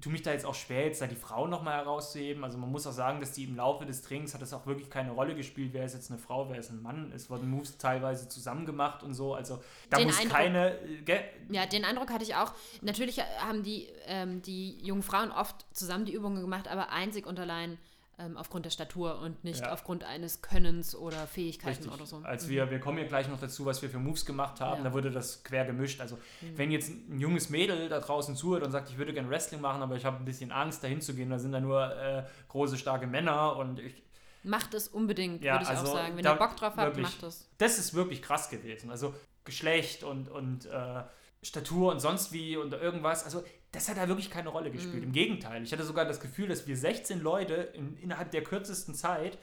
tu 0.00 0.10
mich 0.10 0.20
da 0.22 0.32
jetzt 0.32 0.44
auch 0.44 0.54
schwer, 0.54 0.84
jetzt 0.84 1.00
da 1.00 1.06
die 1.06 1.14
Frauen 1.16 1.48
nochmal 1.48 1.76
herauszuheben. 1.76 2.44
Also 2.44 2.58
man 2.58 2.70
muss 2.70 2.86
auch 2.86 2.92
sagen, 2.92 3.20
dass 3.20 3.32
die 3.32 3.44
im 3.44 3.56
Laufe 3.56 3.86
des 3.86 4.02
Trainings 4.02 4.34
hat 4.34 4.42
es 4.42 4.52
auch 4.52 4.66
wirklich 4.66 4.90
keine 4.90 5.12
Rolle 5.12 5.34
gespielt, 5.34 5.72
wer 5.72 5.84
ist 5.84 5.94
jetzt 5.94 6.10
eine 6.10 6.18
Frau, 6.18 6.50
wer 6.50 6.58
ist 6.58 6.70
ein 6.70 6.82
Mann. 6.82 7.12
Es 7.14 7.30
wurden 7.30 7.48
Moves 7.48 7.78
teilweise 7.78 8.28
zusammen 8.28 8.66
gemacht 8.66 9.02
und 9.02 9.14
so. 9.14 9.34
Also 9.34 9.62
da 9.88 9.96
Den 9.98 10.08
muss 10.08 10.18
Eindruck- 10.18 10.36
keine. 10.36 10.78
äh, 10.80 11.02
gell? 11.02 11.24
Ja, 11.50 11.64
den 11.66 11.84
Eindruck 11.84 12.10
hatte 12.12 12.24
ich 12.24 12.34
auch. 12.34 12.52
Natürlich 12.82 13.20
haben 13.40 13.62
die, 13.62 13.86
ähm, 14.06 14.42
die 14.42 14.78
jungen 14.84 15.02
Frauen 15.02 15.30
oft 15.30 15.64
zusammen 15.74 16.04
die 16.04 16.12
Übungen 16.12 16.40
gemacht, 16.42 16.68
aber 16.68 16.90
einzig 16.90 17.26
und 17.26 17.38
allein 17.40 17.78
ähm, 18.18 18.36
aufgrund 18.36 18.64
der 18.64 18.70
Statur 18.70 19.18
und 19.20 19.44
nicht 19.44 19.60
Ja. 19.60 19.72
aufgrund 19.72 20.02
eines 20.04 20.40
Könnens 20.40 20.94
oder 20.96 21.26
Fähigkeiten 21.26 21.76
Richtig. 21.84 21.92
oder 21.92 22.06
so. 22.06 22.16
Als 22.24 22.46
Mhm. 22.46 22.50
wir, 22.50 22.70
wir 22.70 22.80
kommen 22.80 22.96
ja 22.98 23.04
gleich 23.06 23.28
noch 23.28 23.38
dazu, 23.38 23.66
was 23.66 23.82
wir 23.82 23.90
für 23.90 23.98
Moves 23.98 24.24
gemacht 24.24 24.60
haben, 24.60 24.78
Ja. 24.78 24.84
da 24.88 24.94
wurde 24.94 25.10
das 25.10 25.44
quer 25.44 25.66
gemischt. 25.66 26.00
Also 26.00 26.16
Mhm. 26.40 26.56
wenn 26.58 26.70
jetzt 26.70 26.88
ein 26.90 27.20
junges 27.20 27.50
Mädel 27.50 27.88
da 27.90 28.00
draußen 28.00 28.34
zuhört 28.36 28.62
und 28.62 28.72
sagt, 28.72 28.88
ich 28.88 28.96
würde 28.96 29.12
gerne 29.12 29.28
Wrestling 29.28 29.60
machen, 29.60 29.82
aber 29.82 29.96
ich 29.96 30.04
habe 30.06 30.16
ein 30.16 30.24
bisschen 30.24 30.50
Angst, 30.50 30.82
dahin 30.82 31.00
zu 31.02 31.14
gehen, 31.14 31.28
da 31.28 31.38
sind 31.38 31.52
da 31.52 31.60
nur 31.60 31.94
äh, 31.94 32.24
große, 32.48 32.78
starke 32.78 33.06
Männer 33.06 33.56
und 33.56 33.80
ich, 33.80 34.02
Macht 34.42 34.74
es 34.74 34.86
unbedingt, 34.86 35.42
Ja, 35.42 35.54
würde 35.54 35.64
ich 35.64 35.68
also 35.70 35.86
auch 35.90 35.94
sagen. 35.96 36.16
Wenn 36.16 36.22
da 36.22 36.34
ihr 36.34 36.38
Bock 36.38 36.56
drauf 36.56 36.74
habt, 36.76 36.96
wirklich- 36.96 37.02
macht 37.04 37.22
es. 37.24 37.48
das 37.58 37.78
ist 37.78 37.94
wirklich 37.94 38.22
krass 38.22 38.48
gewesen. 38.48 38.90
Also 38.90 39.12
Geschlecht 39.44 40.04
und, 40.04 40.28
und 40.28 40.66
äh, 40.66 41.02
Statur 41.42 41.90
und 41.92 42.00
sonst 42.00 42.32
wie 42.32 42.56
und 42.56 42.72
irgendwas. 42.72 43.24
Also 43.24 43.42
das 43.76 43.90
hat 43.90 43.98
da 43.98 44.08
wirklich 44.08 44.30
keine 44.30 44.48
Rolle 44.48 44.70
gespielt. 44.70 44.96
Mhm. 44.96 45.02
Im 45.02 45.12
Gegenteil. 45.12 45.62
Ich 45.62 45.70
hatte 45.70 45.84
sogar 45.84 46.06
das 46.06 46.18
Gefühl, 46.18 46.48
dass 46.48 46.66
wir 46.66 46.76
16 46.76 47.20
Leute 47.20 47.54
in, 47.74 47.96
innerhalb 47.98 48.30
der 48.30 48.42
kürzesten 48.42 48.94
Zeit 48.94 49.38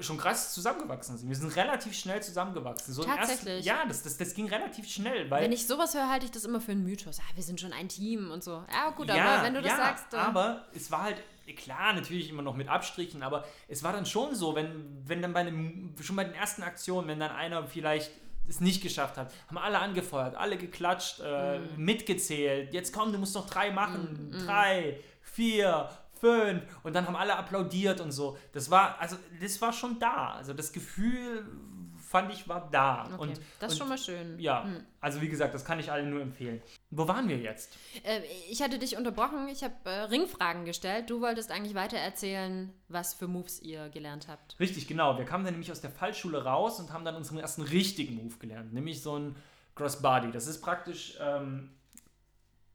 schon 0.00 0.16
krass 0.18 0.52
zusammengewachsen 0.52 1.16
sind. 1.16 1.28
Wir 1.28 1.36
sind 1.36 1.54
relativ 1.54 1.94
schnell 1.94 2.20
zusammengewachsen. 2.20 2.92
So 2.92 3.04
Tatsächlich? 3.04 3.64
Ersten, 3.64 3.68
ja, 3.68 3.84
das, 3.86 4.02
das, 4.02 4.16
das 4.16 4.34
ging 4.34 4.48
relativ 4.48 4.88
schnell. 4.88 5.30
Weil, 5.30 5.44
Wenn 5.44 5.52
ich 5.52 5.68
sowas 5.68 5.94
höre, 5.94 6.08
halte 6.08 6.24
ich 6.24 6.32
das 6.32 6.44
immer 6.44 6.60
für 6.60 6.72
einen 6.72 6.82
Mythos. 6.82 7.20
Ah, 7.20 7.32
wir 7.36 7.44
sind 7.44 7.60
schon 7.60 7.72
ein 7.72 7.88
Team 7.88 8.32
und 8.32 8.42
so. 8.42 8.64
Ja, 8.72 8.90
gut, 8.90 9.06
ja, 9.06 9.24
aber 9.24 9.44
wenn 9.44 9.54
du 9.54 9.62
das 9.62 9.70
ja, 9.70 9.76
sagst. 9.76 10.06
dann- 10.10 10.26
aber 10.26 10.66
es 10.74 10.90
war 10.90 11.02
halt 11.04 11.22
klar, 11.56 11.92
natürlich 11.92 12.28
immer 12.28 12.42
noch 12.42 12.56
mit 12.56 12.68
Abstrichen, 12.68 13.22
aber 13.22 13.44
es 13.68 13.84
war 13.84 13.92
dann 13.92 14.06
schon 14.06 14.34
so, 14.34 14.56
wenn, 14.56 15.02
wenn 15.06 15.22
dann 15.22 15.32
bei 15.32 15.40
einem, 15.40 15.94
schon 16.00 16.16
bei 16.16 16.24
den 16.24 16.34
ersten 16.34 16.64
Aktionen, 16.64 17.06
wenn 17.06 17.20
dann 17.20 17.30
einer 17.30 17.64
vielleicht 17.68 18.10
es 18.48 18.60
nicht 18.60 18.82
geschafft 18.82 19.16
hat, 19.16 19.32
haben 19.48 19.58
alle 19.58 19.78
angefeuert, 19.78 20.34
alle 20.34 20.56
geklatscht, 20.56 21.20
äh, 21.20 21.58
mm. 21.58 21.76
mitgezählt. 21.76 22.72
Jetzt 22.74 22.92
komm, 22.92 23.12
du 23.12 23.18
musst 23.18 23.34
noch 23.34 23.48
drei 23.48 23.70
machen. 23.70 24.30
Mm, 24.30 24.36
mm. 24.36 24.46
Drei, 24.46 25.00
vier, 25.20 25.88
fünf. 26.20 26.62
Und 26.82 26.94
dann 26.94 27.06
haben 27.06 27.16
alle 27.16 27.36
applaudiert 27.36 28.00
und 28.00 28.12
so. 28.12 28.36
Das 28.52 28.70
war, 28.70 29.00
also 29.00 29.16
das 29.40 29.60
war 29.60 29.72
schon 29.72 29.98
da. 29.98 30.34
Also 30.34 30.52
das 30.52 30.72
Gefühl 30.72 31.46
fand 32.12 32.32
ich, 32.32 32.46
war 32.46 32.68
da. 32.70 33.06
Okay, 33.06 33.16
und, 33.18 33.40
das 33.58 33.72
ist 33.72 33.78
schon 33.78 33.88
mal 33.88 33.98
schön. 33.98 34.38
Ja, 34.38 34.64
hm. 34.64 34.84
also 35.00 35.20
wie 35.20 35.28
gesagt, 35.28 35.54
das 35.54 35.64
kann 35.64 35.80
ich 35.80 35.90
allen 35.90 36.10
nur 36.10 36.20
empfehlen. 36.20 36.62
Wo 36.90 37.08
waren 37.08 37.28
wir 37.28 37.38
jetzt? 37.38 37.76
Äh, 38.04 38.20
ich 38.50 38.62
hatte 38.62 38.78
dich 38.78 38.96
unterbrochen, 38.96 39.48
ich 39.48 39.64
habe 39.64 39.74
äh, 39.84 40.02
Ringfragen 40.02 40.64
gestellt. 40.64 41.08
Du 41.10 41.22
wolltest 41.22 41.50
eigentlich 41.50 41.74
weiter 41.74 41.96
erzählen, 41.96 42.72
was 42.88 43.14
für 43.14 43.26
Moves 43.26 43.60
ihr 43.60 43.88
gelernt 43.88 44.28
habt. 44.28 44.60
Richtig, 44.60 44.86
genau. 44.86 45.16
Wir 45.18 45.24
kamen 45.24 45.44
dann 45.44 45.54
nämlich 45.54 45.72
aus 45.72 45.80
der 45.80 45.90
Fallschule 45.90 46.44
raus 46.44 46.78
und 46.78 46.92
haben 46.92 47.04
dann 47.04 47.16
unseren 47.16 47.38
ersten 47.38 47.62
richtigen 47.62 48.14
Move 48.14 48.36
gelernt, 48.38 48.72
nämlich 48.74 49.02
so 49.02 49.18
ein 49.18 49.34
Crossbody. 49.74 50.30
Das 50.30 50.46
ist 50.46 50.60
praktisch... 50.60 51.16
Ähm, 51.20 51.70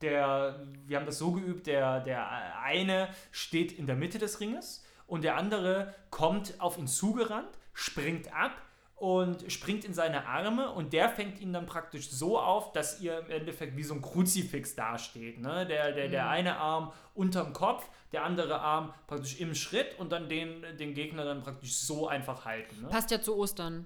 der, 0.02 0.68
wir 0.86 0.98
haben 0.98 1.08
das 1.08 1.18
so 1.18 1.32
geübt, 1.32 1.66
der, 1.66 2.02
der 2.02 2.60
eine 2.62 3.10
steht 3.32 3.72
in 3.72 3.88
der 3.88 3.96
Mitte 3.96 4.20
des 4.20 4.40
Ringes 4.40 4.86
und 5.08 5.24
der 5.24 5.38
andere 5.38 5.96
kommt 6.12 6.62
auf 6.62 6.78
ihn 6.78 6.86
zugerannt, 6.86 7.58
springt 7.74 8.32
ab 8.32 8.52
und 8.98 9.52
springt 9.52 9.86
in 9.86 9.94
seine 9.94 10.26
Arme 10.26 10.72
und 10.72 10.92
der 10.92 11.08
fängt 11.10 11.40
ihn 11.40 11.54
dann 11.54 11.68
praktisch 11.68 12.10
so 12.10 12.40
auf, 12.40 12.74
dass 12.74 13.00
ihr 13.00 13.20
im 13.20 13.30
Endeffekt 13.30 13.78
wie 13.78 13.84
so 13.84 13.94
ein 13.94 14.02
Kruzifix 14.02 14.76
dasteht. 14.76 15.40
Ne? 15.40 15.68
Der, 15.68 15.92
der, 15.92 16.10
der 16.10 16.24
mhm. 16.24 16.30
eine 16.30 16.58
Arm 16.58 16.92
unterm 17.14 17.54
Kopf, 17.54 17.88
der 18.12 18.24
andere 18.24 18.60
Arm 18.60 18.92
praktisch 19.06 19.40
im 19.40 19.54
Schritt 19.54 20.00
und 20.00 20.12
dann 20.12 20.28
den, 20.28 20.64
den 20.78 20.96
Gegner 20.96 21.26
dann 21.26 21.44
praktisch 21.44 21.76
so 21.76 22.08
einfach 22.08 22.46
halten. 22.46 22.82
Ne? 22.82 22.88
Passt 22.90 23.12
ja 23.12 23.22
zu 23.22 23.36
Ostern. 23.38 23.86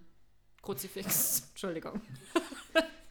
Kruzifix. 0.62 1.48
Entschuldigung. 1.50 2.00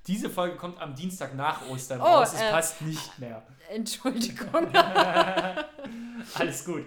Diese 0.07 0.31
Folge 0.31 0.57
kommt 0.57 0.81
am 0.81 0.95
Dienstag 0.95 1.35
nach 1.35 1.69
Ostern 1.69 2.01
oh, 2.01 2.05
raus. 2.05 2.33
Es 2.33 2.41
äh, 2.41 2.51
passt 2.51 2.81
nicht 2.81 3.19
mehr. 3.19 3.47
Entschuldigung. 3.69 4.73
Alles 6.35 6.65
gut. 6.65 6.87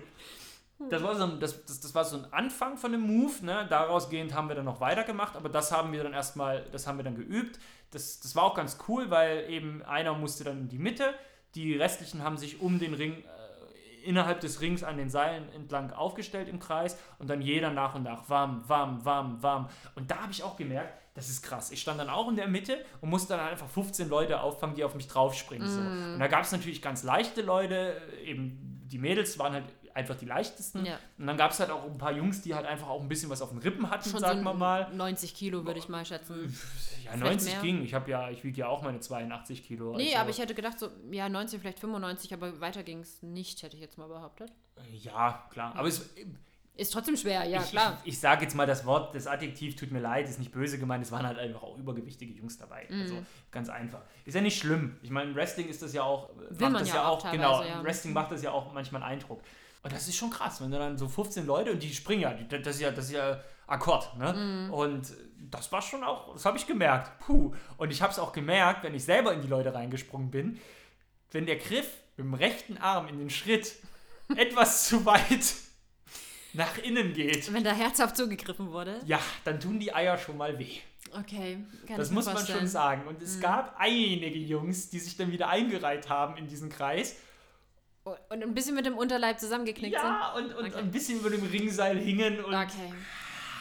Das 0.90 1.02
war, 1.04 1.16
so 1.16 1.24
ein, 1.24 1.40
das, 1.40 1.66
das, 1.66 1.80
das 1.80 1.96
war 1.96 2.04
so 2.04 2.18
ein 2.18 2.34
Anfang 2.34 2.78
von 2.78 2.92
dem 2.92 3.02
Move, 3.02 3.46
ne? 3.46 3.66
Daraus 3.70 4.10
gehend 4.10 4.34
haben 4.34 4.50
wir 4.50 4.56
dann 4.56 4.66
noch 4.66 4.82
weitergemacht, 4.82 5.36
aber 5.36 5.50
das 5.50 5.72
haben 5.72 5.92
wir 5.92 6.04
dann 6.04 6.14
erstmal, 6.14 6.66
das 6.72 6.88
haben 6.88 6.98
wir 6.98 7.04
dann 7.04 7.16
geübt. 7.16 7.60
Das, 7.92 8.20
das 8.20 8.36
war 8.36 8.44
auch 8.44 8.56
ganz 8.56 8.78
cool, 8.88 9.10
weil 9.10 9.50
eben 9.50 9.82
einer 9.84 10.14
musste 10.14 10.44
dann 10.44 10.62
in 10.62 10.70
die 10.70 10.80
Mitte, 10.80 11.14
die 11.56 11.76
restlichen 11.76 12.24
haben 12.24 12.38
sich 12.38 12.60
um 12.60 12.80
den 12.80 12.94
Ring, 12.96 13.14
äh, 13.14 14.04
innerhalb 14.04 14.42
des 14.42 14.62
Rings 14.62 14.84
an 14.84 14.98
den 14.98 15.10
Seilen 15.10 15.50
entlang 15.54 15.92
aufgestellt 15.92 16.50
im 16.50 16.60
Kreis 16.60 16.98
und 17.20 17.30
dann 17.30 17.42
jeder 17.42 17.70
nach 17.70 17.96
und 17.96 18.04
nach 18.04 18.28
warm, 18.30 18.64
warm, 18.68 19.06
warm, 19.06 19.42
warm. 19.42 19.70
Und 19.96 20.12
da 20.12 20.24
habe 20.24 20.32
ich 20.32 20.44
auch 20.44 20.58
gemerkt, 20.58 21.00
das 21.14 21.30
ist 21.30 21.44
krass. 21.44 21.72
Ich 21.72 21.80
stand 21.80 22.00
dann 22.00 22.10
auch 22.10 22.28
in 22.28 22.36
der 22.36 22.48
Mitte 22.48 22.84
und 23.00 23.10
musste 23.10 23.38
dann 23.38 23.48
einfach 23.48 23.70
15 23.70 24.10
Leute 24.10 24.42
auffangen, 24.42 24.76
die 24.76 24.84
auf 24.84 24.96
mich 24.96 25.08
draufspringen. 25.08 25.68
Mm. 25.68 25.72
So. 25.72 25.80
Und 26.14 26.20
da 26.20 26.28
gab 26.28 26.44
es 26.44 26.52
natürlich 26.52 26.82
ganz 26.82 27.04
leichte 27.04 27.44
Leute, 27.44 28.02
eben 28.26 28.82
die 28.88 28.98
Mädels 28.98 29.38
waren 29.38 29.54
halt 29.54 29.66
einfach 29.94 30.16
die 30.16 30.26
leichtesten. 30.26 30.86
Ja. 30.86 31.00
Und 31.18 31.28
dann 31.28 31.38
gab 31.38 31.52
es 31.52 31.60
halt 31.60 31.70
auch 31.70 31.84
ein 31.84 31.98
paar 31.98 32.12
Jungs, 32.12 32.42
die 32.42 32.54
halt 32.54 32.66
einfach 32.66 32.88
auch 32.88 33.02
ein 33.02 33.08
bisschen 33.08 33.30
was 33.30 33.42
auf 33.42 33.50
den 33.50 33.60
Rippen 33.60 33.90
hatten, 33.90 34.10
Schon 34.10 34.20
sagen 34.20 34.40
so 34.40 34.46
wir 34.46 34.54
mal. 34.54 34.94
90 34.94 35.34
Kilo 35.36 35.66
würde 35.66 35.80
ich 35.80 35.90
mal 35.90 36.06
schätzen. 36.06 36.56
Ja, 37.04 37.12
vielleicht 37.12 37.24
90 37.24 37.52
mehr. 37.54 37.62
ging. 37.62 37.84
Ich 37.84 37.94
habe 37.94 38.10
ja, 38.10 38.30
ich 38.30 38.44
wiege 38.44 38.62
ja 38.62 38.68
auch 38.68 38.82
meine 38.82 39.00
82 39.00 39.66
Kilo. 39.66 39.96
Nee, 39.96 40.08
also. 40.08 40.18
aber 40.18 40.30
ich 40.30 40.40
hätte 40.40 40.56
gedacht, 40.56 40.80
so, 40.80 40.90
ja, 41.12 41.30
90, 41.30 41.60
vielleicht 41.60 41.80
95, 41.80 42.34
aber 42.34 42.60
weiter 42.62 42.84
ging 42.84 43.00
es 43.00 43.22
nicht, 43.22 43.62
hätte 43.62 43.76
ich 43.76 43.82
jetzt 43.82 43.98
mal 43.98 44.08
behauptet. 44.08 44.52
Ja, 44.92 45.48
klar. 45.52 45.76
Aber 45.76 45.88
es. 45.88 46.10
Ist 46.76 46.92
trotzdem 46.92 47.16
schwer, 47.16 47.44
ja, 47.44 47.62
ich, 47.62 47.70
klar. 47.70 48.00
Ich, 48.04 48.14
ich 48.14 48.20
sage 48.20 48.46
jetzt 48.46 48.56
mal 48.56 48.66
das 48.66 48.84
Wort, 48.84 49.14
das 49.14 49.28
Adjektiv 49.28 49.76
tut 49.76 49.92
mir 49.92 50.00
leid, 50.00 50.28
ist 50.28 50.40
nicht 50.40 50.52
böse 50.52 50.80
gemeint, 50.80 51.04
es 51.04 51.12
waren 51.12 51.28
halt 51.28 51.38
einfach 51.38 51.62
auch 51.62 51.78
übergewichtige 51.78 52.34
Jungs 52.34 52.58
dabei. 52.58 52.88
Mhm. 52.90 53.02
Also 53.02 53.24
ganz 53.52 53.70
einfach. 53.70 54.02
Ist 54.26 54.34
ja 54.34 54.42
nicht 54.42 54.58
schlimm. 54.58 54.98
Ich 55.04 55.12
meine, 55.12 55.36
Wrestling 55.36 55.68
ist 55.70 55.84
das 55.84 55.94
ja 55.94 56.02
auch, 56.02 56.32
Will 56.50 56.70
macht 56.72 56.82
das 56.82 56.94
ja 56.94 57.06
auch, 57.06 57.24
auch 57.24 57.32
genau, 57.32 57.62
ja. 57.62 57.84
Wrestling 57.84 58.14
macht 58.14 58.32
das 58.32 58.42
ja 58.42 58.50
auch 58.50 58.74
manchmal 58.74 59.04
einen 59.04 59.12
Eindruck. 59.20 59.44
Und 59.84 59.92
das 59.92 60.08
ist 60.08 60.16
schon 60.16 60.30
krass, 60.30 60.62
wenn 60.62 60.72
du 60.72 60.80
dann 60.80 60.98
so 60.98 61.10
15 61.10 61.46
Leute 61.46 61.72
und 61.72 61.84
die 61.84 61.94
springen 61.94 62.22
ja, 62.22 62.34
das 62.34 62.76
ist 62.76 62.82
ja, 62.82 62.92
das 62.92 63.06
ist 63.06 63.12
ja 63.12 63.40
Akkord, 63.68 64.18
ne? 64.18 64.34
Mhm. 64.34 64.74
Und 64.74 65.14
das 65.52 65.72
war 65.72 65.82
schon 65.82 66.04
auch, 66.04 66.34
das 66.34 66.46
habe 66.46 66.58
ich 66.58 66.66
gemerkt. 66.66 67.20
Puh. 67.20 67.54
Und 67.78 67.92
ich 67.92 68.02
habe 68.02 68.12
es 68.12 68.18
auch 68.18 68.32
gemerkt, 68.32 68.84
wenn 68.84 68.96
ich 68.96 69.04
selber 69.04 69.34
in 69.34 69.42
die 69.42 69.48
Leute 69.48 69.74
reingesprungen 69.74 70.32
bin, 70.32 70.60
wenn 71.32 71.46
der 71.46 71.58
Griff 71.58 71.88
mit 72.16 72.26
dem 72.26 72.34
rechten 72.34 72.78
Arm 72.78 73.08
in 73.08 73.20
den 73.20 73.30
Schritt 73.30 73.76
etwas 74.36 74.88
zu 74.88 75.06
weit 75.06 75.54
nach 76.54 76.78
innen 76.78 77.14
geht. 77.14 77.52
Wenn 77.52 77.64
da 77.64 77.74
herzhaft 77.74 78.16
zugegriffen 78.16 78.72
wurde? 78.72 79.02
Ja, 79.06 79.20
dann 79.44 79.60
tun 79.60 79.80
die 79.80 79.94
Eier 79.94 80.18
schon 80.18 80.38
mal 80.38 80.58
weh. 80.60 80.78
Okay, 81.20 81.58
kann 81.88 81.98
Das 81.98 82.10
muss 82.10 82.26
man 82.26 82.46
schon 82.46 82.68
sagen. 82.68 83.06
Und 83.08 83.22
es 83.22 83.38
mhm. 83.38 83.42
gab 83.42 83.76
einige 83.78 84.40
Jungs, 84.40 84.90
die 84.90 85.00
sich 85.00 85.18
dann 85.18 85.32
wieder 85.32 85.50
eingereiht 85.50 86.10
haben 86.10 86.38
in 86.38 86.48
diesen 86.48 86.70
Kreis 86.70 87.18
und 88.04 88.44
ein 88.44 88.54
bisschen 88.54 88.76
mit 88.76 88.86
dem 88.86 88.98
Unterleib 88.98 89.40
zusammengeknickt 89.40 89.94
ja, 89.94 90.02
sind? 90.02 90.10
Ja, 90.10 90.34
und, 90.34 90.56
und 90.56 90.72
okay. 90.72 90.80
ein 90.80 90.92
bisschen 90.92 91.20
über 91.20 91.30
dem 91.30 91.44
Ringseil 91.44 91.98
hingen. 91.98 92.44
Und 92.44 92.54
okay. 92.54 92.94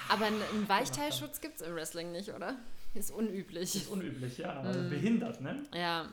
Aber 0.08 0.26
einen 0.26 0.68
Weichteilschutz 0.68 1.40
gibt 1.40 1.60
es 1.60 1.66
im 1.66 1.74
Wrestling 1.74 2.12
nicht, 2.12 2.28
oder? 2.30 2.56
Ist 2.94 3.10
unüblich. 3.10 3.74
Ist 3.74 3.88
unüblich, 3.88 4.38
ja. 4.38 4.62
Mm. 4.62 4.90
Behindert, 4.90 5.40
ne? 5.40 5.64
Ja. 5.74 6.12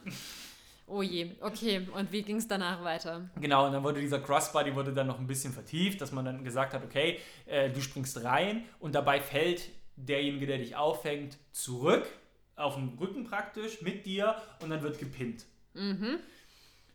Oh 0.88 1.02
je, 1.02 1.32
okay. 1.42 1.88
Und 1.94 2.12
wie 2.12 2.24
ging 2.24 2.38
es 2.38 2.48
danach 2.48 2.84
weiter? 2.84 3.30
Genau, 3.40 3.68
und 3.68 3.74
dann 3.74 3.84
wurde 3.84 4.00
dieser 4.00 4.20
Crossbody 4.20 4.74
wurde 4.76 4.94
dann 4.94 5.08
noch 5.08 5.20
ein 5.20 5.28
bisschen 5.28 5.54
vertieft, 5.54 6.02
dass 6.02 6.12
man 6.12 6.26
dann 6.26 6.44
gesagt 6.44 6.74
hat, 6.74 6.84
okay, 6.84 7.20
äh, 7.46 7.70
du 7.70 7.82
springst 7.82 8.24
rein 8.24 8.64
und 8.80 8.96
dabei 8.96 9.22
fällt 9.22 9.70
derjenige, 9.96 10.48
der 10.48 10.58
dich 10.58 10.76
auffängt, 10.76 11.38
zurück 11.52 12.08
auf 12.56 12.76
den 12.76 12.98
Rücken 13.00 13.24
praktisch 13.24 13.82
mit 13.82 14.06
dir 14.06 14.36
und 14.62 14.70
dann 14.70 14.82
wird 14.82 14.98
gepinnt. 14.98 15.46
Mhm. 15.74 16.20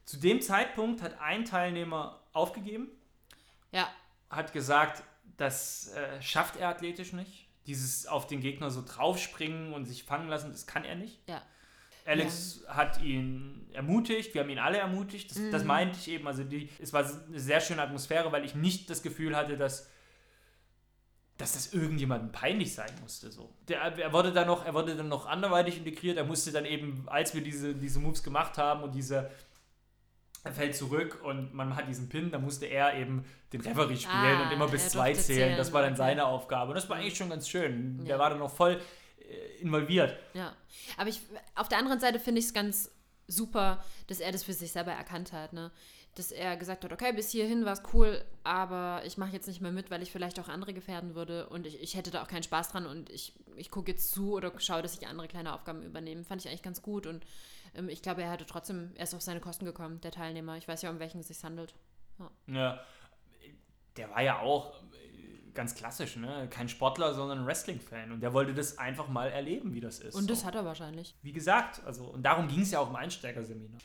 Zu 0.04 0.18
dem 0.18 0.40
Zeitpunkt 0.40 1.02
hat 1.02 1.20
ein 1.20 1.44
Teilnehmer 1.44 2.20
aufgegeben. 2.32 2.88
Ja. 3.72 3.88
Hat 4.30 4.52
gesagt, 4.52 5.02
das 5.36 5.92
äh, 5.94 6.20
schafft 6.22 6.56
er 6.56 6.68
athletisch 6.68 7.12
nicht. 7.12 7.48
Dieses 7.66 8.06
auf 8.06 8.26
den 8.26 8.40
Gegner 8.40 8.70
so 8.70 8.82
draufspringen 8.86 9.72
und 9.72 9.86
sich 9.86 10.04
fangen 10.04 10.28
lassen, 10.28 10.52
das 10.52 10.66
kann 10.66 10.84
er 10.84 10.96
nicht. 10.96 11.18
Ja. 11.28 11.42
Alex 12.06 12.60
ja. 12.66 12.76
hat 12.76 13.02
ihn 13.02 13.66
ermutigt, 13.72 14.34
wir 14.34 14.42
haben 14.42 14.50
ihn 14.50 14.58
alle 14.58 14.78
ermutigt. 14.78 15.30
Das, 15.30 15.38
mhm. 15.38 15.50
das 15.50 15.64
meinte 15.64 15.98
ich 15.98 16.08
eben. 16.08 16.26
Also 16.26 16.44
die, 16.44 16.68
es 16.80 16.92
war 16.92 17.04
eine 17.04 17.40
sehr 17.40 17.60
schöne 17.60 17.82
Atmosphäre, 17.82 18.30
weil 18.32 18.44
ich 18.44 18.54
nicht 18.54 18.90
das 18.90 19.02
Gefühl 19.02 19.34
hatte, 19.34 19.56
dass, 19.56 19.88
dass 21.38 21.54
das 21.54 21.72
irgendjemandem 21.72 22.30
peinlich 22.30 22.74
sein 22.74 22.90
musste. 23.00 23.32
So. 23.32 23.50
Der, 23.68 23.80
er, 23.80 24.12
wurde 24.12 24.32
dann 24.32 24.46
noch, 24.46 24.66
er 24.66 24.74
wurde 24.74 24.94
dann 24.94 25.08
noch 25.08 25.26
anderweitig 25.26 25.78
integriert. 25.78 26.18
Er 26.18 26.24
musste 26.24 26.52
dann 26.52 26.66
eben, 26.66 27.08
als 27.08 27.34
wir 27.34 27.40
diese, 27.40 27.74
diese 27.74 27.98
Moves 27.98 28.22
gemacht 28.22 28.58
haben 28.58 28.82
und 28.82 28.94
diese 28.94 29.30
er 30.44 30.52
fällt 30.52 30.76
zurück 30.76 31.20
und 31.24 31.54
man 31.54 31.74
hat 31.74 31.88
diesen 31.88 32.10
Pin, 32.10 32.30
da 32.30 32.38
musste 32.38 32.66
er 32.66 32.94
eben 32.94 33.24
den 33.52 33.62
Reverie 33.62 33.96
spielen 33.96 34.14
ah, 34.14 34.44
und 34.44 34.52
immer 34.52 34.68
bis 34.68 34.90
zwei 34.90 35.14
zählen. 35.14 35.38
zählen. 35.38 35.56
Das 35.56 35.72
war 35.72 35.82
dann 35.82 35.96
seine 35.96 36.26
Aufgabe. 36.26 36.70
Und 36.70 36.74
das 36.74 36.88
war 36.90 36.98
eigentlich 36.98 37.16
schon 37.16 37.30
ganz 37.30 37.48
schön. 37.48 37.98
Ja. 38.00 38.04
Der 38.04 38.18
war 38.18 38.30
dann 38.30 38.40
noch 38.40 38.54
voll 38.54 38.78
äh, 39.18 39.62
involviert. 39.62 40.16
Ja, 40.34 40.54
aber 40.98 41.08
ich, 41.08 41.22
auf 41.54 41.68
der 41.68 41.78
anderen 41.78 41.98
Seite 41.98 42.20
finde 42.20 42.40
ich 42.40 42.46
es 42.46 42.52
ganz 42.52 42.90
super, 43.26 43.82
dass 44.06 44.20
er 44.20 44.32
das 44.32 44.44
für 44.44 44.52
sich 44.52 44.70
selber 44.70 44.92
erkannt 44.92 45.32
hat. 45.32 45.54
Ne? 45.54 45.70
Dass 46.14 46.30
er 46.30 46.58
gesagt 46.58 46.84
hat, 46.84 46.92
okay, 46.92 47.12
bis 47.14 47.30
hierhin 47.30 47.64
war 47.64 47.72
es 47.72 47.82
cool, 47.94 48.22
aber 48.42 49.00
ich 49.06 49.16
mache 49.16 49.32
jetzt 49.32 49.48
nicht 49.48 49.62
mehr 49.62 49.72
mit, 49.72 49.90
weil 49.90 50.02
ich 50.02 50.12
vielleicht 50.12 50.38
auch 50.38 50.48
andere 50.48 50.74
gefährden 50.74 51.14
würde 51.14 51.48
und 51.48 51.66
ich, 51.66 51.80
ich 51.82 51.96
hätte 51.96 52.10
da 52.10 52.22
auch 52.22 52.28
keinen 52.28 52.42
Spaß 52.42 52.68
dran 52.68 52.86
und 52.86 53.08
ich, 53.08 53.32
ich 53.56 53.70
gucke 53.70 53.90
jetzt 53.90 54.12
zu 54.12 54.34
oder 54.34 54.52
schaue, 54.58 54.82
dass 54.82 54.96
ich 54.96 55.08
andere 55.08 55.26
kleine 55.26 55.54
Aufgaben 55.54 55.82
übernehme. 55.82 56.22
Fand 56.22 56.42
ich 56.42 56.48
eigentlich 56.48 56.62
ganz 56.62 56.82
gut 56.82 57.06
und 57.06 57.24
ähm, 57.74 57.88
ich 57.88 58.02
glaube, 58.02 58.22
er 58.22 58.30
hatte 58.30 58.46
trotzdem, 58.46 58.92
er 58.96 59.04
ist 59.04 59.14
auf 59.14 59.22
seine 59.22 59.40
Kosten 59.40 59.64
gekommen, 59.64 60.00
der 60.00 60.10
Teilnehmer. 60.10 60.56
Ich 60.56 60.68
weiß 60.68 60.82
ja, 60.82 60.90
um 60.90 60.98
welchen 60.98 61.20
es 61.20 61.28
sich 61.28 61.42
handelt. 61.42 61.74
Ja. 62.18 62.30
ja. 62.46 62.80
der 63.96 64.10
war 64.10 64.22
ja 64.22 64.38
auch 64.40 64.74
äh, 64.92 65.52
ganz 65.52 65.74
klassisch, 65.74 66.16
ne? 66.16 66.48
Kein 66.50 66.68
Sportler, 66.68 67.14
sondern 67.14 67.40
ein 67.40 67.46
Wrestling-Fan. 67.46 68.12
Und 68.12 68.20
der 68.20 68.32
wollte 68.32 68.54
das 68.54 68.78
einfach 68.78 69.08
mal 69.08 69.30
erleben, 69.30 69.74
wie 69.74 69.80
das 69.80 69.98
ist. 69.98 70.14
Und 70.14 70.30
das 70.30 70.40
so. 70.40 70.46
hat 70.46 70.54
er 70.54 70.64
wahrscheinlich. 70.64 71.14
Wie 71.22 71.32
gesagt, 71.32 71.82
also, 71.84 72.04
und 72.04 72.22
darum 72.22 72.48
ging 72.48 72.60
es 72.60 72.70
ja 72.70 72.80
auch 72.80 72.88
im 72.88 72.96
Einsteigerseminar 72.96 73.80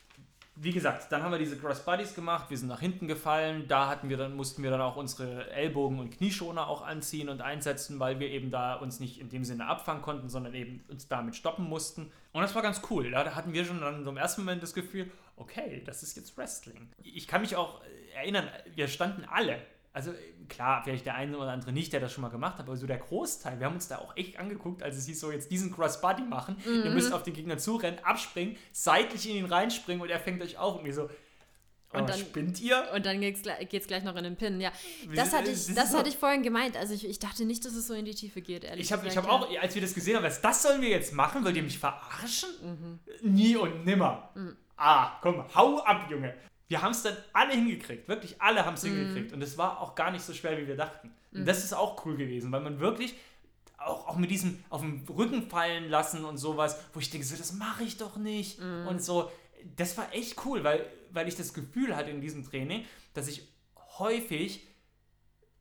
wie 0.62 0.72
gesagt, 0.74 1.10
dann 1.12 1.24
haben 1.24 1.32
wir 1.32 1.40
diese 1.40 1.58
Cross 1.58 1.86
Buddies 1.86 2.14
gemacht, 2.14 2.50
wir 2.50 2.58
sind 2.58 2.68
nach 2.68 2.82
hinten 2.82 3.08
gefallen, 3.08 3.68
da 3.70 3.88
hatten 3.88 4.10
wir 4.10 4.18
dann, 4.18 4.36
mussten 4.36 4.62
wir 4.62 4.70
dann 4.70 4.82
auch 4.82 4.98
unsere 4.98 5.50
Ellbogen- 5.52 6.00
und 6.00 6.10
Knieschoner 6.10 6.68
auch 6.68 6.82
anziehen 6.82 7.30
und 7.30 7.42
einsetzen, 7.42 7.98
weil 8.00 8.20
wir 8.20 8.30
eben 8.30 8.52
da 8.52 8.76
uns 8.76 9.00
nicht 9.00 9.22
in 9.22 9.30
dem 9.30 9.46
Sinne 9.46 9.68
abfangen 9.68 10.02
konnten, 10.02 10.28
sondern 10.28 10.54
eben 10.54 10.84
uns 10.90 11.08
damit 11.08 11.38
stoppen 11.38 11.64
mussten. 11.66 12.12
Und 12.34 12.42
das 12.42 12.56
war 12.56 12.62
ganz 12.62 12.82
cool. 12.90 13.10
Da 13.12 13.36
hatten 13.36 13.54
wir 13.54 13.64
schon 13.64 13.80
dann 13.80 14.06
im 14.06 14.18
ersten 14.18 14.42
Moment 14.42 14.62
das 14.62 14.74
Gefühl, 14.74 15.10
okay, 15.38 15.82
das 15.86 16.04
ist 16.04 16.18
jetzt 16.18 16.38
Wrestling. 16.38 16.90
Ich 17.04 17.28
kann 17.28 17.40
mich 17.40 17.56
auch 17.56 17.80
erinnern, 18.14 18.50
wir 18.76 18.90
standen 18.90 19.24
alle 19.30 19.62
also 19.92 20.14
klar, 20.48 20.82
vielleicht 20.84 21.06
der 21.06 21.16
eine 21.16 21.38
oder 21.38 21.52
andere 21.52 21.72
nicht, 21.72 21.94
der 21.94 22.00
das 22.00 22.14
schon 22.14 22.22
mal 22.22 22.30
gemacht 22.30 22.58
hat, 22.58 22.66
aber 22.66 22.78
so 22.78 22.88
der 22.88 22.98
Großteil, 22.98 23.60
wir 23.60 23.66
haben 23.66 23.76
uns 23.76 23.88
da 23.88 23.98
auch 23.98 24.16
echt 24.16 24.38
angeguckt, 24.38 24.84
als 24.84 24.98
es 24.98 25.06
hieß 25.08 25.20
so, 25.20 25.32
jetzt 25.32 25.52
diesen 25.52 25.72
Crossbody 25.72 26.24
machen, 26.24 26.58
mhm. 26.66 26.84
ihr 26.86 26.92
müsst 26.92 27.12
auf 27.12 27.24
den 27.24 27.34
Gegner 27.34 27.58
zurennen, 27.58 28.00
abspringen, 28.04 28.58
seitlich 28.72 29.30
in 29.30 29.38
ihn 29.38 29.46
reinspringen 29.46 30.02
und 30.02 30.10
er 30.10 30.20
fängt 30.20 30.42
euch 30.42 30.58
auf 30.58 30.78
und 30.78 30.84
mir 30.84 30.94
so, 30.94 31.10
Und 31.92 32.08
dann 32.08 32.20
spinnt 32.20 32.62
ihr? 32.62 32.88
Und 32.94 33.06
dann 33.06 33.20
geht 33.20 33.46
es 33.46 33.88
gleich 33.88 34.04
noch 34.04 34.16
in 34.16 34.24
den 34.24 34.36
Pin. 34.36 34.62
Ja, 34.62 34.72
das 35.16 35.34
hatte 35.34 35.50
ich, 35.50 35.74
das 35.74 35.94
hatte 35.96 36.10
ich 36.10 36.18
vorhin 36.18 36.44
gemeint. 36.44 36.78
Also 36.78 36.94
ich, 36.94 37.08
ich 37.08 37.18
dachte 37.18 37.46
nicht, 37.46 37.66
dass 37.66 37.74
es 37.74 37.88
so 37.88 37.96
in 37.96 38.06
die 38.06 38.14
Tiefe 38.14 38.42
geht, 38.42 38.64
ehrlich 38.64 38.86
Ich 38.86 38.92
habe 38.92 39.10
hab 39.10 39.28
auch, 39.28 39.50
als 39.60 39.74
wir 39.74 39.82
das 39.82 39.96
gesehen 39.96 40.16
haben, 40.16 40.24
was 40.24 40.40
das 40.40 40.62
sollen 40.62 40.82
wir 40.82 40.90
jetzt 40.90 41.14
machen? 41.14 41.44
Wollt 41.44 41.56
ihr 41.56 41.64
mich 41.64 41.80
verarschen? 41.80 42.50
Mhm. 42.62 43.00
Nie 43.24 43.56
und 43.56 43.86
nimmer. 43.86 44.30
Mhm. 44.36 44.56
Ah, 44.78 45.20
komm, 45.22 45.44
hau 45.56 45.80
ab, 45.80 46.10
Junge. 46.10 46.36
Wir 46.70 46.82
haben 46.82 46.92
es 46.92 47.04
dann 47.04 47.18
alle 47.34 47.54
hingekriegt. 47.54 48.08
Wirklich 48.08 48.42
alle 48.42 48.66
haben 48.66 48.76
es 48.76 48.84
mhm. 48.84 48.96
hingekriegt. 48.96 49.34
Und 49.34 49.42
es 49.42 49.58
war 49.58 49.82
auch 49.82 49.96
gar 49.96 50.12
nicht 50.12 50.24
so 50.24 50.34
schwer, 50.34 50.58
wie 50.58 50.68
wir 50.68 50.78
dachten. 50.78 51.12
Und 51.34 51.46
das 51.46 51.64
ist 51.64 51.74
auch 51.74 52.06
cool 52.06 52.16
gewesen, 52.16 52.52
weil 52.52 52.62
man 52.62 52.80
wirklich 52.80 53.16
auch, 53.78 54.08
auch 54.08 54.16
mit 54.16 54.32
diesem 54.32 54.64
auf 54.70 54.82
dem 54.82 55.04
Rücken 55.10 55.50
fallen 55.50 55.90
lassen 55.90 56.24
und 56.26 56.38
sowas, 56.38 56.80
wo 56.94 57.00
ich 57.00 57.10
denke, 57.10 57.28
so, 57.28 57.36
das 57.36 57.54
mache 57.54 57.84
ich 57.84 57.98
doch 57.98 58.16
nicht. 58.18 58.60
Und 58.60 59.04
so, 59.04 59.32
das 59.76 59.98
war 59.98 60.14
echt 60.14 60.46
cool, 60.46 60.64
weil 60.64 60.86
weil 61.12 61.28
ich 61.28 61.36
das 61.36 61.54
Gefühl 61.54 61.96
hatte 61.96 62.10
in 62.10 62.22
diesem 62.22 62.44
Training, 62.44 62.86
dass 63.14 63.28
ich 63.28 63.48
häufig 63.98 64.66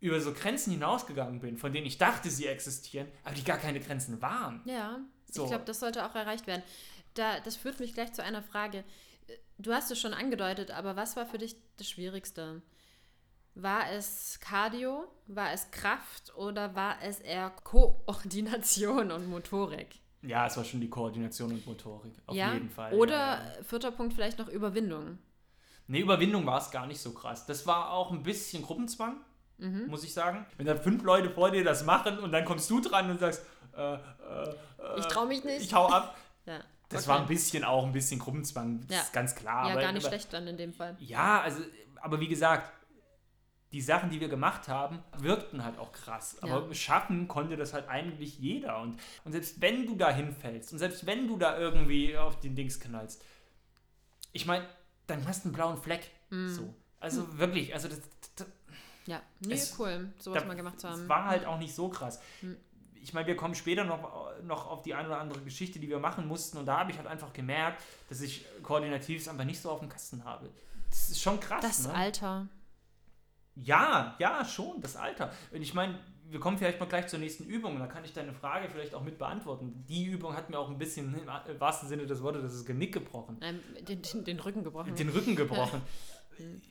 über 0.00 0.20
so 0.20 0.32
Grenzen 0.32 0.72
hinausgegangen 0.72 1.40
bin, 1.40 1.56
von 1.56 1.72
denen 1.72 1.86
ich 1.86 1.98
dachte, 1.98 2.30
sie 2.30 2.46
existieren, 2.46 3.08
aber 3.24 3.34
die 3.34 3.44
gar 3.44 3.58
keine 3.58 3.80
Grenzen 3.80 4.22
waren. 4.22 4.62
Ja, 4.64 5.00
so. 5.30 5.44
ich 5.44 5.50
glaube, 5.50 5.64
das 5.64 5.80
sollte 5.80 6.06
auch 6.06 6.14
erreicht 6.14 6.46
werden. 6.46 6.62
Da, 7.14 7.40
das 7.40 7.56
führt 7.56 7.80
mich 7.80 7.94
gleich 7.94 8.12
zu 8.12 8.22
einer 8.22 8.42
Frage. 8.42 8.84
Du 9.58 9.72
hast 9.72 9.90
es 9.90 9.98
schon 9.98 10.14
angedeutet, 10.14 10.70
aber 10.70 10.96
was 10.96 11.16
war 11.16 11.26
für 11.26 11.38
dich 11.38 11.56
das 11.76 11.88
Schwierigste? 11.88 12.62
War 13.54 13.90
es 13.90 14.38
Cardio, 14.40 15.08
war 15.26 15.52
es 15.52 15.70
Kraft 15.72 16.34
oder 16.36 16.76
war 16.76 17.02
es 17.02 17.18
eher 17.18 17.50
Koordination 17.64 19.10
und 19.10 19.28
Motorik? 19.28 20.00
Ja, 20.22 20.46
es 20.46 20.56
war 20.56 20.64
schon 20.64 20.80
die 20.80 20.90
Koordination 20.90 21.52
und 21.52 21.66
Motorik, 21.66 22.14
auf 22.26 22.34
ja? 22.36 22.52
jeden 22.52 22.70
Fall. 22.70 22.92
Oder 22.94 23.16
ja. 23.16 23.62
vierter 23.62 23.90
Punkt 23.90 24.14
vielleicht 24.14 24.38
noch 24.38 24.48
Überwindung. 24.48 25.18
Nee, 25.86 26.00
Überwindung 26.00 26.44
war 26.46 26.60
es 26.60 26.70
gar 26.70 26.86
nicht 26.86 27.00
so 27.00 27.12
krass. 27.12 27.46
Das 27.46 27.66
war 27.66 27.90
auch 27.92 28.12
ein 28.12 28.22
bisschen 28.22 28.62
Gruppenzwang, 28.62 29.16
mhm. 29.58 29.86
muss 29.88 30.04
ich 30.04 30.12
sagen. 30.12 30.46
Wenn 30.56 30.66
dann 30.66 30.78
fünf 30.78 31.02
Leute 31.02 31.30
vor 31.30 31.50
dir 31.50 31.64
das 31.64 31.84
machen 31.84 32.18
und 32.18 32.30
dann 32.30 32.44
kommst 32.44 32.68
du 32.70 32.80
dran 32.80 33.10
und 33.10 33.18
sagst, 33.18 33.42
äh, 33.76 33.94
äh, 33.94 33.98
ich 34.98 35.06
trau 35.06 35.24
mich 35.24 35.44
nicht. 35.44 35.62
Ich 35.62 35.74
hau 35.74 35.86
ab. 35.86 36.16
ja. 36.46 36.60
Das 36.88 37.02
okay. 37.02 37.10
war 37.10 37.20
ein 37.20 37.26
bisschen 37.26 37.64
auch 37.64 37.84
ein 37.84 37.92
bisschen 37.92 38.18
Gruppenzwang, 38.18 38.80
das 38.86 38.96
ja. 38.96 39.02
ist 39.02 39.12
ganz 39.12 39.34
klar. 39.34 39.66
Ja, 39.66 39.72
aber, 39.72 39.82
gar 39.82 39.92
nicht 39.92 40.04
aber, 40.04 40.14
schlecht 40.14 40.32
dann 40.32 40.46
in 40.46 40.56
dem 40.56 40.72
Fall. 40.72 40.96
Ja, 41.00 41.42
also, 41.42 41.62
aber 42.00 42.20
wie 42.20 42.28
gesagt, 42.28 42.72
die 43.72 43.82
Sachen, 43.82 44.08
die 44.10 44.20
wir 44.20 44.28
gemacht 44.28 44.68
haben, 44.68 45.00
wirkten 45.18 45.62
halt 45.62 45.78
auch 45.78 45.92
krass. 45.92 46.38
Aber 46.40 46.66
ja. 46.66 46.74
schaffen 46.74 47.28
konnte 47.28 47.56
das 47.56 47.74
halt 47.74 47.88
eigentlich 47.88 48.38
jeder. 48.38 48.80
Und, 48.80 48.98
und 49.24 49.32
selbst 49.32 49.60
wenn 49.60 49.86
du 49.86 49.94
da 49.94 50.10
hinfällst 50.10 50.72
und 50.72 50.78
selbst 50.78 51.04
wenn 51.04 51.28
du 51.28 51.36
da 51.36 51.58
irgendwie 51.58 52.16
auf 52.16 52.40
den 52.40 52.54
Dings 52.54 52.80
knallst, 52.80 53.22
ich 54.32 54.46
meine, 54.46 54.66
dann 55.06 55.26
hast 55.26 55.44
du 55.44 55.48
einen 55.48 55.54
blauen 55.54 55.76
Fleck. 55.76 56.10
Mm. 56.30 56.48
So. 56.48 56.74
Also 56.98 57.22
mm. 57.22 57.38
wirklich, 57.38 57.74
also 57.74 57.88
das, 57.88 58.00
das 58.36 58.46
ja, 59.06 59.22
nee, 59.40 59.54
es, 59.54 59.78
cool, 59.78 60.12
sowas 60.18 60.42
da, 60.42 60.48
mal 60.48 60.54
gemacht 60.54 60.80
zu 60.80 60.88
haben. 60.88 61.02
Es 61.02 61.08
war 61.08 61.26
halt 61.26 61.46
auch 61.46 61.58
nicht 61.58 61.74
so 61.74 61.88
krass. 61.88 62.20
Mm. 62.40 62.52
Ich 63.02 63.14
meine, 63.14 63.26
wir 63.26 63.36
kommen 63.36 63.54
später 63.54 63.84
noch, 63.84 64.42
noch 64.42 64.66
auf 64.66 64.82
die 64.82 64.94
eine 64.94 65.08
oder 65.08 65.20
andere 65.20 65.40
Geschichte, 65.40 65.78
die 65.78 65.88
wir 65.88 65.98
machen 65.98 66.26
mussten. 66.26 66.58
Und 66.58 66.66
da 66.66 66.78
habe 66.78 66.90
ich 66.90 66.98
halt 66.98 67.06
einfach 67.06 67.32
gemerkt, 67.32 67.82
dass 68.08 68.20
ich 68.20 68.44
koordinativ 68.62 69.26
einfach 69.28 69.44
nicht 69.44 69.60
so 69.60 69.70
auf 69.70 69.80
dem 69.80 69.88
Kasten 69.88 70.24
habe. 70.24 70.50
Das 70.90 71.10
ist 71.10 71.20
schon 71.20 71.38
krass. 71.40 71.62
Das 71.62 71.86
ne? 71.86 71.94
Alter. 71.94 72.48
Ja, 73.54 74.14
ja, 74.18 74.44
schon, 74.44 74.80
das 74.80 74.96
Alter. 74.96 75.32
Und 75.52 75.62
ich 75.62 75.74
meine, 75.74 75.98
wir 76.30 76.40
kommen 76.40 76.58
vielleicht 76.58 76.78
mal 76.78 76.86
gleich 76.86 77.08
zur 77.08 77.18
nächsten 77.18 77.44
Übung. 77.44 77.78
Da 77.78 77.86
kann 77.86 78.04
ich 78.04 78.12
deine 78.12 78.32
Frage 78.32 78.68
vielleicht 78.68 78.94
auch 78.94 79.02
mit 79.02 79.18
beantworten. 79.18 79.84
Die 79.88 80.04
Übung 80.04 80.36
hat 80.36 80.50
mir 80.50 80.58
auch 80.58 80.68
ein 80.68 80.78
bisschen 80.78 81.14
im 81.14 81.60
wahrsten 81.60 81.88
Sinne 81.88 82.06
des 82.06 82.22
Wortes 82.22 82.42
das 82.42 82.64
Genick 82.64 82.92
gebrochen. 82.92 83.38
Ähm, 83.40 83.60
den, 83.86 84.02
den, 84.02 84.24
den, 84.24 84.40
Rücken 84.40 84.62
gebrochen. 84.62 84.94
Den 84.94 85.08
Rücken 85.08 85.36
gebrochen. 85.36 85.82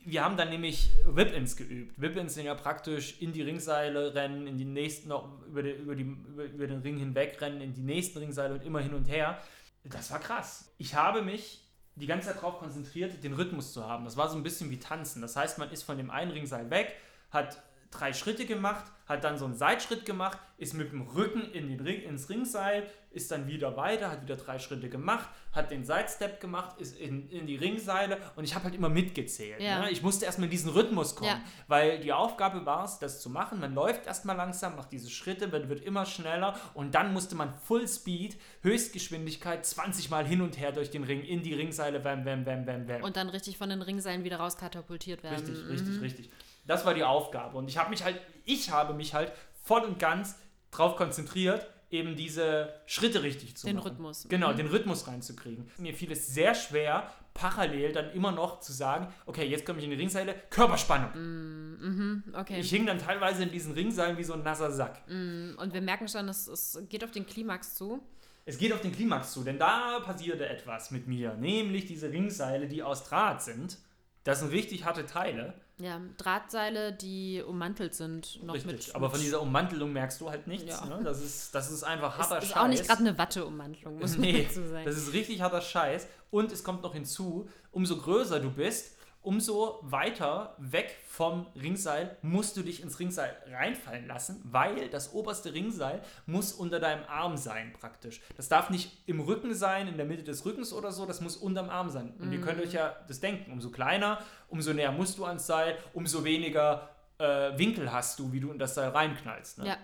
wir 0.04 0.24
haben 0.24 0.36
dann 0.36 0.50
nämlich 0.50 0.90
Whip-Ins 1.06 1.56
geübt. 1.56 2.00
Whip-Ins 2.00 2.34
sind 2.34 2.46
ja 2.46 2.54
praktisch 2.54 3.20
in 3.20 3.32
die 3.32 3.42
Ringseile 3.42 4.14
rennen, 4.14 4.46
in 4.46 4.56
die 4.56 4.64
nächsten, 4.64 5.08
noch 5.08 5.42
über, 5.46 5.62
die, 5.62 5.70
über, 5.70 5.94
die, 5.94 6.02
über, 6.02 6.66
den 6.66 6.80
Ring 6.80 6.96
hinweg 6.96 7.40
rennen, 7.40 7.60
in 7.60 7.74
die 7.74 7.82
nächsten 7.82 8.18
Ringseile 8.18 8.54
und 8.54 8.64
immer 8.64 8.80
hin 8.80 8.94
und 8.94 9.08
her. 9.08 9.38
Das 9.84 10.10
war 10.10 10.20
krass. 10.20 10.72
Ich 10.78 10.94
habe 10.94 11.22
mich 11.22 11.64
die 11.94 12.06
ganze 12.06 12.28
Zeit 12.28 12.36
darauf 12.36 12.58
konzentriert, 12.58 13.22
den 13.22 13.34
Rhythmus 13.34 13.72
zu 13.72 13.84
haben. 13.84 14.04
Das 14.04 14.16
war 14.16 14.28
so 14.28 14.36
ein 14.36 14.42
bisschen 14.42 14.70
wie 14.70 14.78
Tanzen. 14.78 15.20
Das 15.22 15.36
heißt, 15.36 15.58
man 15.58 15.70
ist 15.70 15.82
von 15.82 15.96
dem 15.96 16.10
einen 16.10 16.30
Ringseil 16.30 16.70
weg, 16.70 16.94
hat 17.30 17.62
drei 17.90 18.12
Schritte 18.12 18.46
gemacht, 18.46 18.84
hat 19.06 19.24
dann 19.24 19.38
so 19.38 19.44
einen 19.44 19.54
Seitschritt 19.54 20.04
gemacht, 20.04 20.38
ist 20.58 20.74
mit 20.74 20.92
dem 20.92 21.02
Rücken 21.02 21.50
in 21.52 21.68
den 21.68 21.80
Ring, 21.80 22.02
ins 22.02 22.28
Ringseil, 22.28 22.88
ist 23.18 23.30
dann 23.30 23.46
wieder 23.46 23.76
weiter, 23.76 24.10
hat 24.10 24.22
wieder 24.22 24.36
drei 24.36 24.58
Schritte 24.58 24.88
gemacht, 24.88 25.28
hat 25.52 25.70
den 25.70 25.84
Sidestep 25.84 26.40
gemacht, 26.40 26.80
ist 26.80 26.96
in, 26.96 27.28
in 27.28 27.46
die 27.46 27.56
Ringseile 27.56 28.16
und 28.36 28.44
ich 28.44 28.54
habe 28.54 28.64
halt 28.64 28.74
immer 28.74 28.88
mitgezählt. 28.88 29.60
Ja. 29.60 29.80
Ne? 29.80 29.90
Ich 29.90 30.02
musste 30.02 30.24
erstmal 30.24 30.44
in 30.44 30.52
diesen 30.52 30.70
Rhythmus 30.70 31.16
kommen, 31.16 31.30
ja. 31.30 31.40
weil 31.66 31.98
die 31.98 32.12
Aufgabe 32.12 32.64
war 32.64 32.84
es, 32.84 32.98
das 33.00 33.20
zu 33.20 33.28
machen. 33.28 33.60
Man 33.60 33.74
läuft 33.74 34.06
erstmal 34.06 34.36
langsam, 34.36 34.76
macht 34.76 34.92
diese 34.92 35.10
Schritte, 35.10 35.48
man 35.48 35.68
wird 35.68 35.82
immer 35.82 36.06
schneller 36.06 36.54
und 36.74 36.94
dann 36.94 37.12
musste 37.12 37.34
man 37.34 37.52
Full 37.52 37.88
Speed, 37.88 38.38
Höchstgeschwindigkeit, 38.62 39.66
20 39.66 40.08
Mal 40.10 40.24
hin 40.24 40.40
und 40.40 40.58
her 40.58 40.72
durch 40.72 40.90
den 40.90 41.02
Ring, 41.04 41.22
in 41.22 41.42
die 41.42 41.54
Ringseile, 41.54 42.04
wam, 42.04 42.24
wam, 42.24 42.46
wam, 42.46 42.66
wam, 42.66 42.88
wam. 42.88 43.02
Und 43.02 43.16
dann 43.16 43.28
richtig 43.28 43.58
von 43.58 43.68
den 43.68 43.82
Ringseilen 43.82 44.24
wieder 44.24 44.38
rauskatapultiert 44.38 45.22
werden. 45.22 45.34
Richtig, 45.34 45.64
mhm. 45.64 45.70
richtig, 45.70 46.00
richtig. 46.00 46.30
Das 46.66 46.86
war 46.86 46.94
die 46.94 47.04
Aufgabe. 47.04 47.58
Und 47.58 47.68
ich 47.68 47.78
habe 47.78 47.90
mich 47.90 48.04
halt, 48.04 48.20
ich 48.44 48.70
habe 48.70 48.94
mich 48.94 49.12
halt 49.12 49.32
voll 49.64 49.82
und 49.82 49.98
ganz 49.98 50.36
darauf 50.70 50.96
konzentriert, 50.96 51.66
eben 51.90 52.16
diese 52.16 52.72
Schritte 52.86 53.22
richtig 53.22 53.56
zu 53.56 53.66
den 53.66 53.76
machen. 53.76 53.86
Den 53.86 53.92
Rhythmus. 53.92 54.26
Genau, 54.28 54.52
mhm. 54.52 54.56
den 54.56 54.66
Rhythmus 54.66 55.06
reinzukriegen. 55.06 55.70
Mir 55.78 55.94
fiel 55.94 56.12
es 56.12 56.26
sehr 56.28 56.54
schwer, 56.54 57.10
parallel 57.34 57.92
dann 57.92 58.10
immer 58.12 58.32
noch 58.32 58.60
zu 58.60 58.72
sagen, 58.72 59.12
okay, 59.26 59.46
jetzt 59.46 59.64
komme 59.64 59.78
ich 59.78 59.84
in 59.84 59.90
die 59.90 59.96
Ringseile, 59.96 60.34
Körperspannung. 60.50 61.10
Mm, 61.14 61.78
mhm, 61.80 62.24
okay. 62.34 62.60
Ich 62.60 62.70
hing 62.70 62.84
dann 62.84 62.98
teilweise 62.98 63.44
in 63.44 63.50
diesen 63.50 63.72
Ringseilen 63.72 64.18
wie 64.18 64.24
so 64.24 64.34
ein 64.34 64.42
nasser 64.42 64.72
Sack. 64.72 65.02
Mm, 65.08 65.52
und 65.56 65.72
wir 65.72 65.80
merken 65.80 66.08
schon, 66.08 66.28
es, 66.28 66.48
es 66.48 66.78
geht 66.88 67.04
auf 67.04 67.12
den 67.12 67.26
Klimax 67.26 67.74
zu. 67.74 68.02
Es 68.44 68.58
geht 68.58 68.72
auf 68.72 68.80
den 68.80 68.92
Klimax 68.92 69.32
zu, 69.32 69.44
denn 69.44 69.58
da 69.58 70.00
passierte 70.00 70.48
etwas 70.48 70.90
mit 70.90 71.06
mir, 71.06 71.34
nämlich 71.34 71.86
diese 71.86 72.10
Ringseile, 72.10 72.66
die 72.66 72.82
aus 72.82 73.04
Draht 73.04 73.42
sind. 73.42 73.78
Das 74.24 74.40
sind 74.40 74.50
richtig 74.52 74.84
harte 74.84 75.06
Teile. 75.06 75.54
Ja, 75.80 76.00
Drahtseile, 76.16 76.92
die 76.92 77.42
ummantelt 77.46 77.94
sind. 77.94 78.42
Noch 78.42 78.54
Richtig, 78.54 78.72
mit, 78.72 78.94
aber 78.96 79.10
von 79.10 79.20
dieser 79.20 79.40
Ummantelung 79.40 79.92
merkst 79.92 80.20
du 80.20 80.28
halt 80.28 80.48
nichts. 80.48 80.66
Ja. 80.66 80.84
Ne? 80.86 81.04
Das, 81.04 81.22
ist, 81.22 81.54
das 81.54 81.70
ist 81.70 81.84
einfach 81.84 82.18
harter 82.18 82.38
ist, 82.38 82.44
Scheiß. 82.44 82.50
Ist 82.50 82.56
auch 82.56 82.68
nicht 82.68 82.86
gerade 82.86 83.00
eine 83.00 83.16
Watteummantelung, 83.16 83.98
muss 83.98 84.16
nee, 84.18 84.32
man 84.32 84.42
dazu 84.42 84.68
sagen. 84.68 84.84
Das 84.84 84.96
ist 84.96 85.12
richtig 85.12 85.40
harter 85.40 85.60
Scheiß. 85.60 86.08
Und 86.30 86.50
es 86.50 86.64
kommt 86.64 86.82
noch 86.82 86.94
hinzu, 86.94 87.48
umso 87.70 87.96
größer 87.96 88.40
du 88.40 88.50
bist, 88.50 88.97
umso 89.22 89.80
weiter 89.82 90.54
weg 90.58 90.96
vom 91.08 91.46
Ringseil 91.54 92.16
musst 92.22 92.56
du 92.56 92.62
dich 92.62 92.82
ins 92.82 92.98
Ringseil 92.98 93.36
reinfallen 93.50 94.06
lassen, 94.06 94.40
weil 94.44 94.88
das 94.88 95.12
oberste 95.12 95.52
Ringseil 95.52 96.00
muss 96.26 96.52
unter 96.52 96.80
deinem 96.80 97.04
Arm 97.08 97.36
sein 97.36 97.72
praktisch. 97.72 98.20
Das 98.36 98.48
darf 98.48 98.70
nicht 98.70 99.02
im 99.06 99.20
Rücken 99.20 99.54
sein, 99.54 99.88
in 99.88 99.96
der 99.96 100.06
Mitte 100.06 100.22
des 100.22 100.44
Rückens 100.44 100.72
oder 100.72 100.92
so, 100.92 101.06
das 101.06 101.20
muss 101.20 101.36
unterm 101.36 101.68
Arm 101.68 101.90
sein. 101.90 102.14
Und 102.18 102.30
mm. 102.30 102.32
ihr 102.32 102.40
könnt 102.40 102.60
euch 102.60 102.72
ja 102.72 102.96
das 103.06 103.20
denken, 103.20 103.52
umso 103.52 103.70
kleiner, 103.70 104.18
umso 104.48 104.72
näher 104.72 104.92
musst 104.92 105.18
du 105.18 105.24
ans 105.24 105.46
Seil, 105.46 105.76
umso 105.92 106.24
weniger 106.24 106.88
äh, 107.18 107.58
Winkel 107.58 107.92
hast 107.92 108.18
du, 108.18 108.32
wie 108.32 108.40
du 108.40 108.50
in 108.52 108.58
das 108.58 108.74
Seil 108.74 108.90
reinknallst. 108.90 109.58
Ne? 109.58 109.68
Ja. 109.68 109.76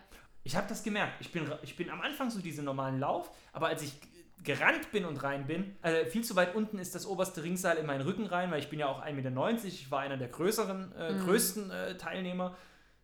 Ich 0.44 0.56
habe 0.56 0.68
das 0.68 0.82
gemerkt. 0.82 1.20
Ich 1.20 1.32
bin, 1.32 1.50
ich 1.62 1.74
bin 1.74 1.90
am 1.90 2.00
Anfang 2.02 2.30
so 2.30 2.40
diese 2.40 2.62
normalen 2.62 3.00
Lauf, 3.00 3.30
aber 3.52 3.68
als 3.68 3.82
ich 3.82 3.94
gerannt 4.44 4.92
bin 4.92 5.04
und 5.04 5.22
rein 5.22 5.46
bin. 5.46 5.76
Also 5.82 6.08
viel 6.10 6.22
zu 6.22 6.36
weit 6.36 6.54
unten 6.54 6.78
ist 6.78 6.94
das 6.94 7.06
oberste 7.06 7.42
Ringseil 7.42 7.78
in 7.78 7.86
meinen 7.86 8.02
Rücken 8.02 8.26
rein, 8.26 8.50
weil 8.50 8.60
ich 8.60 8.68
bin 8.68 8.78
ja 8.78 8.86
auch 8.86 9.02
1,90 9.02 9.12
Meter. 9.12 9.64
Ich 9.64 9.90
war 9.90 10.00
einer 10.00 10.16
der 10.16 10.28
größeren, 10.28 10.92
äh, 10.92 11.12
mhm. 11.12 11.24
größten 11.24 11.70
äh, 11.70 11.96
Teilnehmer. 11.96 12.56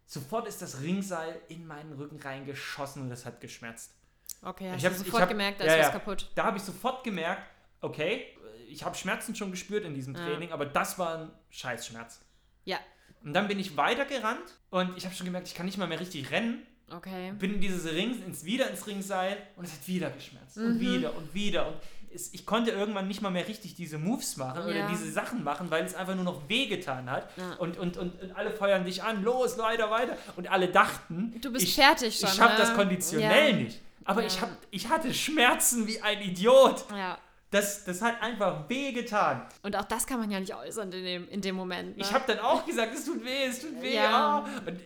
Sofort 0.06 0.46
ist 0.46 0.60
das 0.60 0.82
Ringseil 0.82 1.40
in 1.48 1.66
meinen 1.66 1.92
Rücken 1.92 2.20
reingeschossen 2.20 3.02
und 3.02 3.10
das 3.10 3.24
hat 3.26 3.40
geschmerzt. 3.40 3.94
Okay, 4.42 4.72
ich 4.76 4.84
habe 4.84 4.94
sofort 4.94 5.22
hab, 5.22 5.28
gemerkt, 5.28 5.60
da 5.60 5.64
ist 5.64 5.76
ja, 5.76 5.82
was 5.84 5.92
kaputt. 5.92 6.30
Da 6.34 6.44
habe 6.44 6.56
ich 6.56 6.62
sofort 6.62 7.04
gemerkt, 7.04 7.42
okay, 7.80 8.26
ich 8.68 8.84
habe 8.84 8.96
Schmerzen 8.96 9.34
schon 9.34 9.50
gespürt 9.50 9.84
in 9.84 9.94
diesem 9.94 10.14
Training, 10.14 10.48
ja. 10.50 10.54
aber 10.54 10.66
das 10.66 10.98
war 10.98 11.18
ein 11.18 11.30
Scheißschmerz. 11.50 12.20
Ja. 12.64 12.78
Und 13.22 13.34
dann 13.34 13.48
bin 13.48 13.58
ich 13.58 13.76
weitergerannt 13.76 14.58
und 14.70 14.96
ich 14.96 15.04
habe 15.04 15.14
schon 15.14 15.26
gemerkt, 15.26 15.48
ich 15.48 15.54
kann 15.54 15.66
nicht 15.66 15.76
mal 15.76 15.86
mehr 15.86 16.00
richtig 16.00 16.30
rennen. 16.30 16.66
Okay. 16.94 17.32
Bin 17.38 17.54
in 17.54 17.60
dieses 17.60 17.90
Ring, 17.92 18.22
ins, 18.24 18.44
wieder 18.44 18.68
ins 18.70 18.86
Ringseil 18.86 19.36
und 19.56 19.64
es 19.64 19.72
hat 19.72 19.86
wieder 19.86 20.10
geschmerzt. 20.10 20.56
Mhm. 20.56 20.64
Und 20.66 20.80
wieder 20.80 21.16
und 21.16 21.34
wieder. 21.34 21.68
Und 21.68 21.76
es, 22.12 22.34
ich 22.34 22.44
konnte 22.44 22.70
irgendwann 22.72 23.06
nicht 23.08 23.22
mal 23.22 23.30
mehr 23.30 23.46
richtig 23.46 23.74
diese 23.74 23.98
Moves 23.98 24.36
machen 24.36 24.62
ja. 24.62 24.66
oder 24.66 24.88
diese 24.88 25.10
Sachen 25.10 25.44
machen, 25.44 25.70
weil 25.70 25.84
es 25.84 25.94
einfach 25.94 26.14
nur 26.14 26.24
noch 26.24 26.48
wehgetan 26.48 27.10
hat. 27.10 27.30
Ja. 27.36 27.54
Und, 27.54 27.78
und, 27.78 27.96
und, 27.96 28.20
und, 28.20 28.36
alle 28.36 28.50
feuern 28.50 28.84
dich 28.84 29.02
an, 29.02 29.22
los, 29.22 29.58
weiter, 29.58 29.90
weiter. 29.90 30.16
Und 30.36 30.50
alle 30.50 30.68
dachten, 30.68 31.34
du 31.40 31.52
bist 31.52 31.64
ich, 31.64 31.74
fertig 31.74 32.18
schon. 32.18 32.28
Ich 32.28 32.34
schaffe 32.34 32.54
ne? 32.54 32.58
das 32.58 32.74
konditionell 32.74 33.50
ja. 33.50 33.56
nicht. 33.56 33.80
Aber 34.04 34.24
ich, 34.24 34.40
hab, 34.40 34.50
ich 34.70 34.88
hatte 34.88 35.14
Schmerzen 35.14 35.86
wie 35.86 36.00
ein 36.00 36.20
Idiot. 36.22 36.84
Ja. 36.90 37.18
Das, 37.50 37.84
das 37.84 38.00
hat 38.00 38.22
einfach 38.22 38.68
wehgetan. 38.68 39.42
Und 39.62 39.76
auch 39.76 39.84
das 39.84 40.06
kann 40.06 40.20
man 40.20 40.30
ja 40.30 40.38
nicht 40.38 40.54
äußern 40.54 40.92
in 40.92 41.04
dem, 41.04 41.28
in 41.28 41.40
dem 41.40 41.56
Moment. 41.56 41.96
Ne? 41.96 42.02
Ich 42.02 42.12
habe 42.12 42.24
dann 42.26 42.38
auch 42.38 42.64
gesagt, 42.64 42.94
es 42.94 43.04
tut 43.04 43.24
weh, 43.24 43.44
es 43.48 43.60
tut 43.60 43.80
weh. 43.82 43.94
Ja. 43.94 44.46
Und 44.66 44.80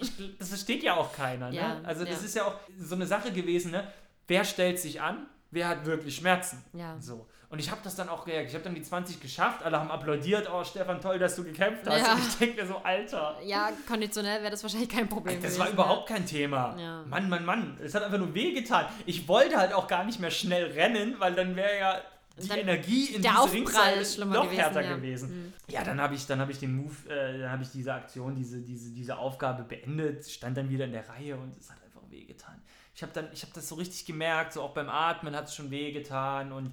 ich, 0.00 0.38
das 0.38 0.48
versteht 0.48 0.82
ja 0.82 0.96
auch 0.96 1.12
keiner. 1.12 1.50
Ne? 1.50 1.56
Ja, 1.56 1.80
also 1.84 2.04
das 2.04 2.20
ja. 2.20 2.26
ist 2.26 2.34
ja 2.36 2.44
auch 2.44 2.54
so 2.78 2.94
eine 2.94 3.06
Sache 3.06 3.32
gewesen, 3.32 3.70
ne? 3.70 3.86
wer 4.26 4.44
stellt 4.44 4.78
sich 4.78 5.00
an 5.00 5.26
wer 5.50 5.68
hat 5.68 5.86
wirklich 5.86 6.16
Schmerzen. 6.16 6.64
Ja. 6.72 6.96
So. 7.00 7.26
Und 7.50 7.60
ich 7.60 7.70
habe 7.70 7.80
das 7.82 7.96
dann 7.96 8.10
auch 8.10 8.24
gemerkt. 8.24 8.50
Ich 8.50 8.54
habe 8.54 8.64
dann 8.64 8.74
die 8.74 8.82
20 8.82 9.20
geschafft, 9.20 9.62
alle 9.62 9.80
haben 9.80 9.90
applaudiert, 9.90 10.50
oh 10.52 10.62
Stefan, 10.64 11.00
toll, 11.00 11.18
dass 11.18 11.34
du 11.34 11.44
gekämpft 11.44 11.86
hast. 11.86 12.00
Ja. 12.00 12.12
Und 12.12 12.28
ich 12.28 12.36
denke 12.36 12.60
mir 12.60 12.68
so, 12.68 12.76
Alter. 12.76 13.36
Ja, 13.42 13.70
konditionell 13.86 14.40
wäre 14.40 14.50
das 14.50 14.62
wahrscheinlich 14.62 14.90
kein 14.90 15.08
Problem 15.08 15.36
Das 15.36 15.52
gewesen. 15.52 15.60
war 15.60 15.70
überhaupt 15.70 16.08
kein 16.08 16.26
Thema. 16.26 16.76
Ja. 16.78 17.04
Mann, 17.08 17.28
Mann, 17.30 17.46
Mann. 17.46 17.78
Es 17.82 17.94
hat 17.94 18.02
einfach 18.02 18.18
nur 18.18 18.34
wehgetan. 18.34 18.86
Ich 19.06 19.26
wollte 19.28 19.56
halt 19.56 19.72
auch 19.72 19.86
gar 19.86 20.04
nicht 20.04 20.20
mehr 20.20 20.30
schnell 20.30 20.72
rennen, 20.72 21.16
weil 21.18 21.34
dann 21.34 21.56
wäre 21.56 21.78
ja 21.78 22.02
die 22.40 22.50
Energie 22.50 23.06
in 23.14 23.22
der 23.22 23.32
diese 23.32 23.42
Aufprall 23.42 23.94
ist 23.98 24.14
schlimmer 24.14 24.34
noch 24.34 24.44
gewesen, 24.44 24.60
härter 24.60 24.80
ja. 24.82 24.94
gewesen. 24.96 25.28
Mhm. 25.46 25.52
Ja, 25.68 25.84
dann 25.84 26.00
habe 26.00 26.14
ich, 26.14 26.26
dann 26.26 26.40
habe 26.40 26.52
ich 26.52 26.58
den 26.58 26.76
Move, 26.76 26.94
äh, 27.08 27.38
dann 27.40 27.50
habe 27.50 27.62
ich 27.62 27.70
diese 27.70 27.92
Aktion, 27.94 28.34
diese, 28.34 28.60
diese, 28.62 28.90
diese 28.92 29.16
Aufgabe 29.18 29.62
beendet, 29.64 30.28
stand 30.28 30.56
dann 30.56 30.68
wieder 30.70 30.84
in 30.84 30.92
der 30.92 31.08
Reihe 31.08 31.36
und 31.36 31.56
es 31.56 31.70
hat 31.70 31.82
einfach 31.84 32.02
wehgetan. 32.10 32.60
Ich 32.94 33.02
habe 33.02 33.12
dann, 33.12 33.28
ich 33.32 33.42
habe 33.42 33.52
das 33.54 33.68
so 33.68 33.74
richtig 33.76 34.04
gemerkt, 34.06 34.52
so 34.54 34.62
auch 34.62 34.74
beim 34.74 34.88
Atmen 34.88 35.34
hat 35.36 35.44
es 35.46 35.54
schon 35.54 35.70
wehgetan 35.70 36.52
und 36.52 36.72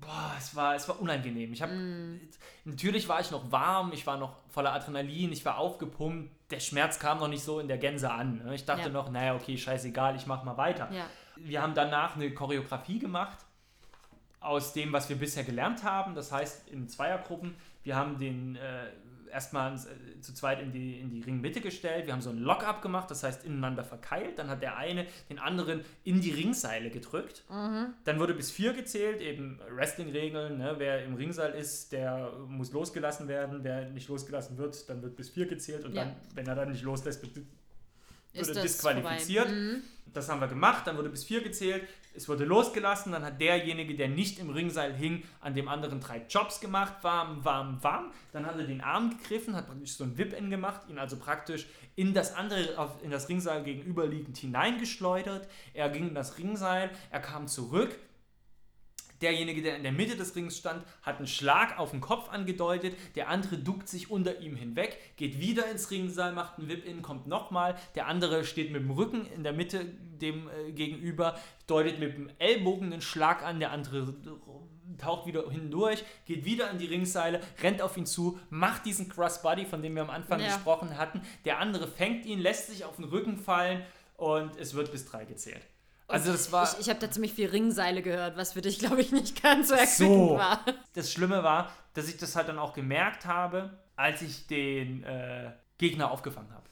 boah, 0.00 0.34
es 0.38 0.54
war, 0.54 0.74
es 0.74 0.88
war 0.88 1.00
unangenehm. 1.00 1.52
Ich 1.52 1.62
habe, 1.62 1.72
Mhm. 1.72 2.20
natürlich 2.64 3.08
war 3.08 3.20
ich 3.20 3.30
noch 3.30 3.50
warm, 3.50 3.92
ich 3.92 4.06
war 4.06 4.16
noch 4.18 4.36
voller 4.50 4.72
Adrenalin, 4.72 5.32
ich 5.32 5.44
war 5.44 5.58
aufgepumpt, 5.58 6.30
der 6.50 6.60
Schmerz 6.60 6.98
kam 6.98 7.18
noch 7.18 7.28
nicht 7.28 7.42
so 7.42 7.58
in 7.60 7.68
der 7.68 7.78
Gänse 7.78 8.10
an. 8.10 8.42
ne? 8.44 8.54
Ich 8.54 8.64
dachte 8.64 8.82
Ja. 8.82 8.88
noch, 8.90 9.10
naja, 9.10 9.34
okay, 9.34 9.56
scheißegal, 9.56 10.14
ich 10.16 10.26
mache 10.26 10.44
mal 10.44 10.56
weiter. 10.56 10.88
Ja. 10.92 11.06
Wir 11.36 11.62
haben 11.62 11.74
danach 11.74 12.14
eine 12.16 12.32
Choreografie 12.32 12.98
gemacht 13.00 13.38
aus 14.44 14.72
dem, 14.72 14.92
was 14.92 15.08
wir 15.08 15.16
bisher 15.16 15.44
gelernt 15.44 15.82
haben. 15.82 16.14
Das 16.14 16.30
heißt, 16.32 16.68
in 16.68 16.88
Zweiergruppen. 16.88 17.54
Wir 17.82 17.96
haben 17.96 18.18
den 18.18 18.56
äh, 18.56 18.86
erstmal 19.30 19.74
äh, 19.74 20.20
zu 20.20 20.32
zweit 20.32 20.62
in 20.62 20.72
die, 20.72 21.00
in 21.00 21.10
die 21.10 21.20
Ringmitte 21.20 21.60
gestellt. 21.60 22.06
Wir 22.06 22.12
haben 22.12 22.22
so 22.22 22.30
ein 22.30 22.38
Lock-up 22.38 22.80
gemacht, 22.82 23.10
das 23.10 23.22
heißt 23.24 23.44
ineinander 23.44 23.84
verkeilt. 23.84 24.38
Dann 24.38 24.48
hat 24.48 24.62
der 24.62 24.76
eine 24.76 25.06
den 25.28 25.38
anderen 25.38 25.84
in 26.04 26.20
die 26.20 26.30
Ringseile 26.30 26.90
gedrückt. 26.90 27.44
Mhm. 27.50 27.94
Dann 28.04 28.18
wurde 28.20 28.34
bis 28.34 28.50
vier 28.50 28.72
gezählt, 28.72 29.20
eben 29.20 29.60
Wrestling-Regeln. 29.70 30.58
Ne? 30.58 30.74
Wer 30.78 31.04
im 31.04 31.14
Ringseil 31.14 31.52
ist, 31.52 31.92
der 31.92 32.32
muss 32.48 32.72
losgelassen 32.72 33.28
werden. 33.28 33.60
Wer 33.62 33.90
nicht 33.90 34.08
losgelassen 34.08 34.56
wird, 34.56 34.88
dann 34.88 35.02
wird 35.02 35.16
bis 35.16 35.30
vier 35.30 35.46
gezählt. 35.46 35.84
Und 35.84 35.94
Ja. 35.94 36.04
dann, 36.04 36.16
wenn 36.34 36.46
er 36.46 36.54
dann 36.54 36.70
nicht 36.70 36.82
loslässt, 36.84 37.22
Ist 38.34 38.48
wurde 38.48 38.54
das 38.54 38.62
disqualifiziert. 38.62 39.48
Mhm. 39.48 39.82
Das 40.12 40.28
haben 40.28 40.40
wir 40.40 40.48
gemacht, 40.48 40.86
dann 40.86 40.96
wurde 40.96 41.08
bis 41.08 41.24
vier 41.24 41.42
gezählt, 41.42 41.88
es 42.16 42.28
wurde 42.28 42.44
losgelassen, 42.44 43.10
dann 43.10 43.24
hat 43.24 43.40
derjenige, 43.40 43.96
der 43.96 44.08
nicht 44.08 44.38
im 44.38 44.50
Ringseil 44.50 44.94
hing, 44.94 45.24
an 45.40 45.54
dem 45.54 45.66
anderen 45.66 45.98
drei 45.98 46.24
Jobs 46.28 46.60
gemacht, 46.60 46.94
warm, 47.02 47.44
warm, 47.44 47.82
warm. 47.82 48.12
Dann 48.32 48.46
hat 48.46 48.56
er 48.56 48.64
den 48.64 48.80
Arm 48.80 49.10
gegriffen, 49.10 49.56
hat 49.56 49.66
praktisch 49.66 49.94
so 49.94 50.04
ein 50.04 50.16
Whip-In 50.16 50.48
gemacht, 50.48 50.82
ihn 50.88 50.98
also 50.98 51.16
praktisch 51.16 51.66
in 51.96 52.14
das 52.14 52.34
andere, 52.34 52.78
auf, 52.78 53.02
in 53.02 53.10
das 53.10 53.28
Ringseil 53.28 53.64
gegenüberliegend 53.64 54.36
hineingeschleudert. 54.36 55.48
Er 55.72 55.88
ging 55.88 56.08
in 56.08 56.14
das 56.14 56.38
Ringseil, 56.38 56.90
er 57.10 57.20
kam 57.20 57.48
zurück. 57.48 57.98
Derjenige, 59.24 59.62
der 59.62 59.76
in 59.76 59.82
der 59.82 59.92
Mitte 59.92 60.16
des 60.16 60.36
Rings 60.36 60.58
stand, 60.58 60.84
hat 61.00 61.16
einen 61.16 61.26
Schlag 61.26 61.78
auf 61.78 61.92
den 61.92 62.02
Kopf 62.02 62.28
angedeutet. 62.28 62.94
Der 63.14 63.30
andere 63.30 63.56
duckt 63.56 63.88
sich 63.88 64.10
unter 64.10 64.40
ihm 64.40 64.54
hinweg, 64.54 64.98
geht 65.16 65.40
wieder 65.40 65.70
ins 65.70 65.90
Ringseil, 65.90 66.32
macht 66.32 66.58
einen 66.58 66.68
Whip-In, 66.68 67.00
kommt 67.00 67.26
nochmal. 67.26 67.74
Der 67.94 68.06
andere 68.06 68.44
steht 68.44 68.70
mit 68.70 68.82
dem 68.82 68.90
Rücken 68.90 69.24
in 69.34 69.42
der 69.42 69.54
Mitte 69.54 69.86
dem 69.86 70.50
äh, 70.50 70.72
gegenüber, 70.72 71.38
deutet 71.66 71.98
mit 72.00 72.14
dem 72.18 72.28
Ellbogen 72.38 72.92
einen 72.92 73.00
Schlag 73.00 73.42
an. 73.42 73.60
Der 73.60 73.70
andere 73.72 74.14
taucht 74.98 75.26
wieder 75.26 75.50
hindurch, 75.50 76.04
geht 76.26 76.44
wieder 76.44 76.68
an 76.68 76.76
die 76.76 76.84
Ringseile, 76.84 77.40
rennt 77.62 77.80
auf 77.80 77.96
ihn 77.96 78.04
zu, 78.04 78.38
macht 78.50 78.84
diesen 78.84 79.08
Crossbody, 79.08 79.64
von 79.64 79.80
dem 79.80 79.94
wir 79.94 80.02
am 80.02 80.10
Anfang 80.10 80.38
Ja. 80.40 80.48
gesprochen 80.48 80.98
hatten. 80.98 81.22
Der 81.46 81.60
andere 81.60 81.88
fängt 81.88 82.26
ihn, 82.26 82.40
lässt 82.40 82.66
sich 82.66 82.84
auf 82.84 82.96
den 82.96 83.06
Rücken 83.06 83.38
fallen 83.38 83.82
und 84.18 84.54
es 84.58 84.74
wird 84.74 84.92
bis 84.92 85.06
drei 85.06 85.24
gezählt. 85.24 85.62
Also 86.06 86.32
das 86.32 86.52
war... 86.52 86.70
Ich, 86.74 86.80
ich 86.80 86.88
habe 86.90 87.00
da 87.00 87.10
ziemlich 87.10 87.32
viel 87.32 87.48
Ringseile 87.48 88.02
gehört, 88.02 88.36
was 88.36 88.52
für 88.52 88.60
dich, 88.60 88.78
glaube 88.80 89.00
ich, 89.00 89.10
nicht 89.12 89.42
ganz 89.42 89.68
so 89.68 89.74
erquickend 89.74 90.28
So. 90.30 90.36
war. 90.36 90.60
das 90.94 91.10
Schlimme 91.12 91.42
war, 91.42 91.70
dass 91.94 92.08
ich 92.08 92.16
das 92.18 92.36
halt 92.36 92.48
dann 92.48 92.58
auch 92.58 92.74
gemerkt 92.74 93.24
habe, 93.26 93.78
als 93.96 94.20
ich 94.22 94.46
den 94.46 95.02
äh, 95.04 95.52
Gegner 95.78 96.10
aufgefangen 96.10 96.50
habe. 96.52 96.64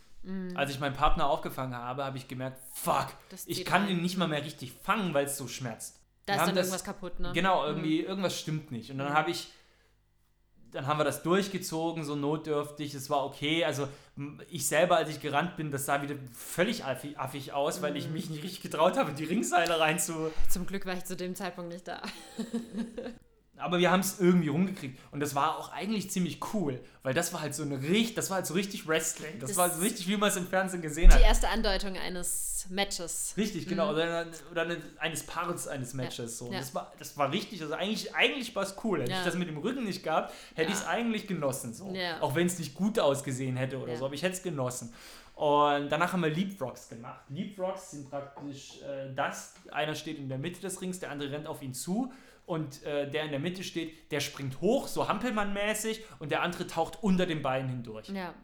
Als 0.54 0.70
ich 0.70 0.78
meinen 0.78 0.94
Partner 0.94 1.26
aufgefangen 1.28 1.74
habe, 1.74 2.04
habe 2.04 2.16
ich 2.16 2.28
gemerkt, 2.28 2.60
fuck, 2.74 3.06
Mhm. 3.30 3.36
Ich 3.46 3.64
kann 3.64 3.82
rein. 3.82 3.90
ihn 3.90 4.02
nicht 4.02 4.16
mal 4.18 4.28
mehr 4.28 4.44
richtig 4.44 4.72
fangen, 4.72 5.12
weil 5.14 5.24
es 5.26 5.36
so 5.36 5.48
schmerzt. 5.48 5.98
Da 6.26 6.34
ist 6.34 6.40
dann 6.46 6.54
das- 6.54 6.66
irgendwas 6.68 6.84
kaputt, 6.84 7.18
ne? 7.18 7.32
Genau, 7.34 7.66
irgendwie, 7.66 8.00
irgendwas 8.02 8.38
stimmt 8.38 8.70
nicht. 8.70 8.92
Und 8.92 8.98
dann 8.98 9.08
Mhm. 9.08 9.14
habe 9.14 9.32
ich, 9.32 9.48
dann 10.70 10.86
haben 10.86 10.98
wir 11.00 11.04
das 11.04 11.24
durchgezogen, 11.24 12.04
so 12.04 12.14
notdürftig, 12.14 12.94
es 12.94 13.10
war 13.10 13.24
okay. 13.26 13.64
Also 13.64 13.88
ich 14.50 14.66
selber, 14.66 14.96
als 14.96 15.08
ich 15.08 15.20
gerannt 15.20 15.56
bin, 15.56 15.70
das 15.70 15.86
sah 15.86 16.02
wieder 16.02 16.14
völlig 16.34 16.84
affig, 16.84 17.52
aus, 17.52 17.80
weil 17.82 17.96
ich 17.96 18.08
Mhm. 18.08 18.12
mich 18.12 18.30
nicht 18.30 18.42
richtig 18.42 18.60
getraut 18.60 18.96
habe, 18.98 19.12
die 19.12 19.24
Ringseile 19.24 19.80
rein 19.80 19.98
zu, 19.98 20.30
Zum 20.50 20.66
Glück 20.66 20.84
war 20.86 20.94
ich 20.94 21.04
zu 21.04 21.16
dem 21.16 21.34
Zeitpunkt 21.34 21.72
nicht 21.72 21.88
da. 21.88 22.02
Aber 23.58 23.78
wir 23.78 23.90
haben 23.90 24.00
es 24.00 24.18
irgendwie 24.18 24.48
rumgekriegt. 24.48 24.98
Und 25.12 25.20
das 25.20 25.34
war 25.34 25.58
auch 25.58 25.70
eigentlich 25.72 26.10
ziemlich 26.10 26.40
cool, 26.54 26.80
weil 27.02 27.12
das 27.14 27.32
war 27.32 27.42
halt 27.42 27.54
so 27.54 27.62
eine 27.62 27.80
richtig, 27.82 28.14
das 28.14 28.30
war 28.30 28.36
halt 28.36 28.46
so 28.46 28.54
richtig 28.54 28.88
Wrestling. 28.88 29.38
Das, 29.38 29.50
Das- 29.50 29.56
war 29.58 29.70
so 29.70 29.80
richtig, 29.82 30.08
wie 30.08 30.16
man 30.16 30.30
es 30.30 30.36
im 30.36 30.46
Fernsehen 30.46 30.80
gesehen 30.82 31.12
hat. 31.12 31.18
Die 31.20 31.24
erste 31.24 31.48
Andeutung 31.48 31.96
eines 31.96 32.66
Matches. 32.70 33.34
Richtig, 33.36 33.66
genau. 33.68 33.90
Oder, 33.92 34.26
oder 34.50 34.62
eine, 34.62 34.78
eines 34.98 35.24
Parts 35.24 35.68
eines 35.68 35.92
Matches. 35.94 36.38
So. 36.38 36.46
Und 36.46 36.52
Ja. 36.54 36.60
Das, 36.60 36.74
war, 36.74 36.92
das 36.98 37.16
war 37.18 37.30
richtig. 37.30 37.60
Also 37.60 37.74
eigentlich, 37.74 38.14
eigentlich 38.14 38.54
war 38.56 38.62
es 38.62 38.74
cool. 38.84 39.00
Hätte 39.02 39.10
Ja. 39.12 39.18
ich 39.18 39.24
das 39.26 39.34
mit 39.34 39.48
dem 39.48 39.58
Rücken 39.58 39.84
nicht 39.84 40.02
gehabt, 40.02 40.32
hätte 40.54 40.70
Ja. 40.70 40.74
ich 40.76 40.82
es 40.82 40.86
eigentlich 40.86 41.26
genossen. 41.26 41.74
So. 41.74 41.92
Ja. 41.92 42.20
Auch 42.22 42.34
wenn 42.34 42.46
es 42.46 42.58
nicht 42.58 42.74
gut 42.74 42.98
ausgesehen 42.98 43.56
hätte 43.56 43.78
oder 43.78 43.92
Ja. 43.92 43.98
so, 43.98 44.06
aber 44.06 44.14
ich 44.14 44.22
hätte 44.22 44.34
es 44.36 44.42
genossen. 44.42 44.92
Und 45.34 45.88
danach 45.90 46.12
haben 46.12 46.22
wir 46.22 46.30
Leapfrogs 46.30 46.88
gemacht. 46.88 47.20
Leapfrogs 47.28 47.90
sind 47.92 48.08
praktisch 48.10 48.80
äh, 48.82 49.12
das, 49.14 49.54
einer 49.72 49.94
steht 49.94 50.18
in 50.18 50.28
der 50.28 50.38
Mitte 50.38 50.60
des 50.60 50.80
Rings, 50.80 51.00
der 51.00 51.10
andere 51.10 51.32
rennt 51.32 51.46
auf 51.46 51.62
ihn 51.62 51.74
zu 51.74 52.12
und 52.46 52.82
äh, 52.82 53.10
der 53.10 53.24
in 53.24 53.30
der 53.30 53.40
Mitte 53.40 53.64
steht, 53.64 54.10
der 54.10 54.20
springt 54.20 54.60
hoch, 54.60 54.88
so 54.88 55.08
Hampelmann-mäßig 55.08 56.02
und 56.18 56.30
der 56.30 56.42
andere 56.42 56.66
taucht 56.66 57.02
unter 57.02 57.26
den 57.26 57.42
Beinen 57.42 57.68
hindurch. 57.68 58.08
Ja. 58.08 58.34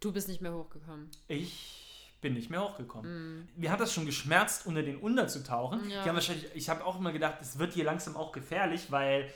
Du 0.00 0.12
bist 0.12 0.28
nicht 0.28 0.40
mehr 0.40 0.52
hochgekommen. 0.52 1.10
Ich 1.28 2.12
bin 2.20 2.34
nicht 2.34 2.50
mehr 2.50 2.62
hochgekommen. 2.62 3.48
Mir 3.56 3.70
hat 3.70 3.80
das 3.80 3.92
schon 3.92 4.06
geschmerzt, 4.06 4.66
unter 4.66 4.82
den 4.82 4.96
unterzutauchen. 4.96 5.86
Mm. 5.86 5.90
Ja. 5.90 6.02
Die 6.02 6.08
haben 6.08 6.14
wahrscheinlich, 6.14 6.46
ich 6.54 6.68
habe 6.68 6.84
auch 6.84 6.98
immer 6.98 7.12
gedacht, 7.12 7.38
es 7.40 7.58
wird 7.58 7.74
hier 7.74 7.84
langsam 7.84 8.16
auch 8.16 8.32
gefährlich, 8.32 8.90
weil 8.90 9.28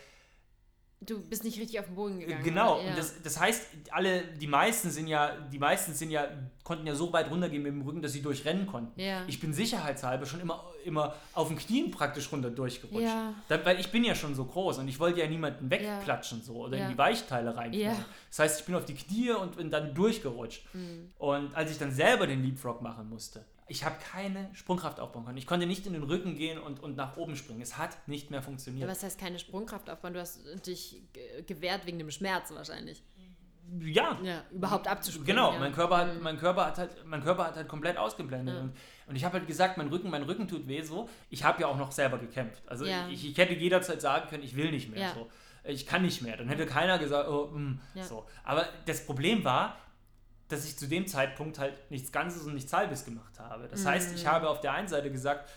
Du 1.01 1.21
bist 1.21 1.45
nicht 1.45 1.61
richtig 1.61 1.79
auf 1.79 1.87
den 1.87 1.95
Boden 1.95 2.19
gegangen. 2.21 2.43
Genau, 2.43 2.81
Ja. 2.81 2.97
das, 2.97 3.23
das 3.23 3.39
heißt, 3.39 3.67
alle, 3.91 4.23
die 4.41 4.47
meisten 4.47 4.91
sind 4.91 5.09
ja, 5.09 5.37
die 5.53 5.59
meisten 5.59 5.93
sind 5.93 6.11
ja, 6.11 6.27
konnten 6.65 6.87
ja 6.87 6.95
so 6.95 7.13
weit 7.13 7.31
runtergehen 7.31 7.63
mit 7.63 7.71
dem 7.73 7.83
Rücken, 7.83 8.01
dass 8.01 8.13
sie 8.15 8.23
durchrennen 8.23 8.67
konnten. 8.67 8.99
Ja. 8.99 9.23
Ich 9.27 9.39
bin 9.39 9.53
sicherheitshalber 9.53 10.25
schon 10.25 10.41
immer, 10.41 10.65
immer 10.87 11.15
auf 11.35 11.49
den 11.49 11.59
Knien 11.59 11.91
praktisch 11.91 12.33
runter 12.33 12.49
durchgerutscht. 12.51 13.03
Ja. 13.05 13.35
Da, 13.49 13.63
weil 13.67 13.79
ich 13.79 13.93
bin 13.93 14.05
ja 14.05 14.15
schon 14.15 14.35
so 14.35 14.47
groß 14.47 14.79
und 14.79 14.89
ich 14.89 14.99
wollte 14.99 15.21
ja 15.21 15.27
niemanden 15.29 15.67
Ja. 15.67 15.71
wegklatschen 15.71 16.43
so 16.43 16.55
oder 16.65 16.79
in 16.79 16.89
die 16.89 16.99
Weichteile. 16.99 17.55
Ja. 17.73 17.95
Das 18.31 18.39
heißt, 18.39 18.61
ich 18.61 18.67
bin 18.67 18.75
auf 18.75 18.87
die 18.87 18.95
Knie 18.95 19.33
und 19.33 19.57
bin 19.59 19.71
dann 19.71 19.95
durchgerutscht. 19.95 20.65
Mhm. 20.75 21.13
Und 21.19 21.55
als 21.55 21.71
ich 21.71 21.79
dann 21.79 21.93
selber 21.93 22.27
den 22.27 22.43
Leapfrog 22.43 22.81
machen 22.81 23.11
musste, 23.11 23.45
ich 23.69 23.85
habe 23.85 23.97
keine 24.13 24.49
Sprungkraft 24.55 25.01
aufbauen 25.01 25.25
können. 25.25 25.39
Ich 25.39 25.47
konnte 25.47 25.67
nicht 25.67 25.87
in 25.87 25.93
den 25.93 26.05
Rücken 26.05 26.37
gehen 26.37 26.59
und, 26.59 26.81
und 26.83 26.97
nach 26.97 27.17
oben 27.17 27.37
springen. 27.37 27.61
Es 27.61 27.77
hat 27.79 27.97
nicht 28.09 28.31
mehr 28.31 28.43
funktioniert. 28.43 28.89
Was 28.89 29.03
heißt 29.03 29.19
keine 29.19 29.39
Sprungkraft 29.39 29.91
aufbauen? 29.91 30.15
Du 30.15 30.21
hast 30.21 30.41
dich 30.67 31.03
ge- 31.13 31.43
gewehrt 31.43 31.85
wegen 31.87 31.99
dem 31.99 32.11
Schmerz 32.11 32.53
wahrscheinlich. 32.53 33.03
ja, 33.81 34.17
Ja, 34.23 34.45
überhaupt 34.53 34.87
abzuspringen. 34.87 35.27
Genau, 35.27 35.53
ja. 35.53 35.59
mein, 35.59 35.73
Körper 35.73 35.97
hat, 35.99 36.15
Mhm. 36.15 36.23
mein, 36.23 36.39
Körper 36.39 36.67
hat 36.67 36.79
halt, 36.79 37.05
mein 37.05 37.23
Körper 37.23 37.47
hat 37.47 37.57
halt 37.57 37.67
komplett 37.69 37.97
ausgeblendet. 37.97 38.55
Ja. 38.55 38.61
Und, 38.61 38.73
und 39.09 39.17
ich 39.17 39.25
habe 39.25 39.39
halt 39.39 39.47
gesagt, 39.49 39.77
mein 39.79 39.89
Rücken, 39.89 40.11
mein 40.11 40.23
Rücken 40.23 40.47
tut 40.47 40.69
weh 40.69 40.83
so. 40.83 41.09
Ich 41.31 41.43
habe 41.43 41.61
ja 41.63 41.67
auch 41.67 41.77
noch 41.77 41.91
selber 41.91 42.19
gekämpft. 42.19 42.63
Also 42.69 42.85
ich, 43.11 43.29
ich 43.31 43.37
hätte 43.37 43.55
jederzeit 43.55 44.01
sagen 44.01 44.29
können, 44.29 44.45
ich 44.45 44.55
will 44.57 44.71
nicht 44.71 44.91
mehr. 44.91 45.13
So. 45.15 45.29
Ich 45.65 45.85
kann 45.85 46.03
nicht 46.03 46.23
mehr. 46.23 46.37
Dann 46.37 46.49
hätte 46.49 46.65
keiner 46.67 46.97
gesagt, 47.01 47.29
oh, 47.29 47.47
mm, 47.49 47.81
Ja. 47.95 48.05
so. 48.05 48.25
Aber 48.45 48.69
das 48.87 49.05
Problem 49.05 49.43
war, 49.43 49.77
dass 50.49 50.65
ich 50.65 50.77
zu 50.79 50.87
dem 50.89 51.07
Zeitpunkt 51.07 51.59
halt 51.59 51.91
nichts 51.91 52.13
Ganzes 52.13 52.43
und 52.45 52.55
nichts 52.55 52.73
Halbes 52.73 53.05
gemacht 53.05 53.39
habe. 53.41 53.69
Das 53.69 53.85
heißt, 53.85 54.11
Mhm. 54.11 54.17
ich 54.17 54.27
habe 54.27 54.49
auf 54.49 54.61
der 54.61 54.73
einen 54.73 54.89
Seite 54.89 55.11
gesagt, 55.11 55.49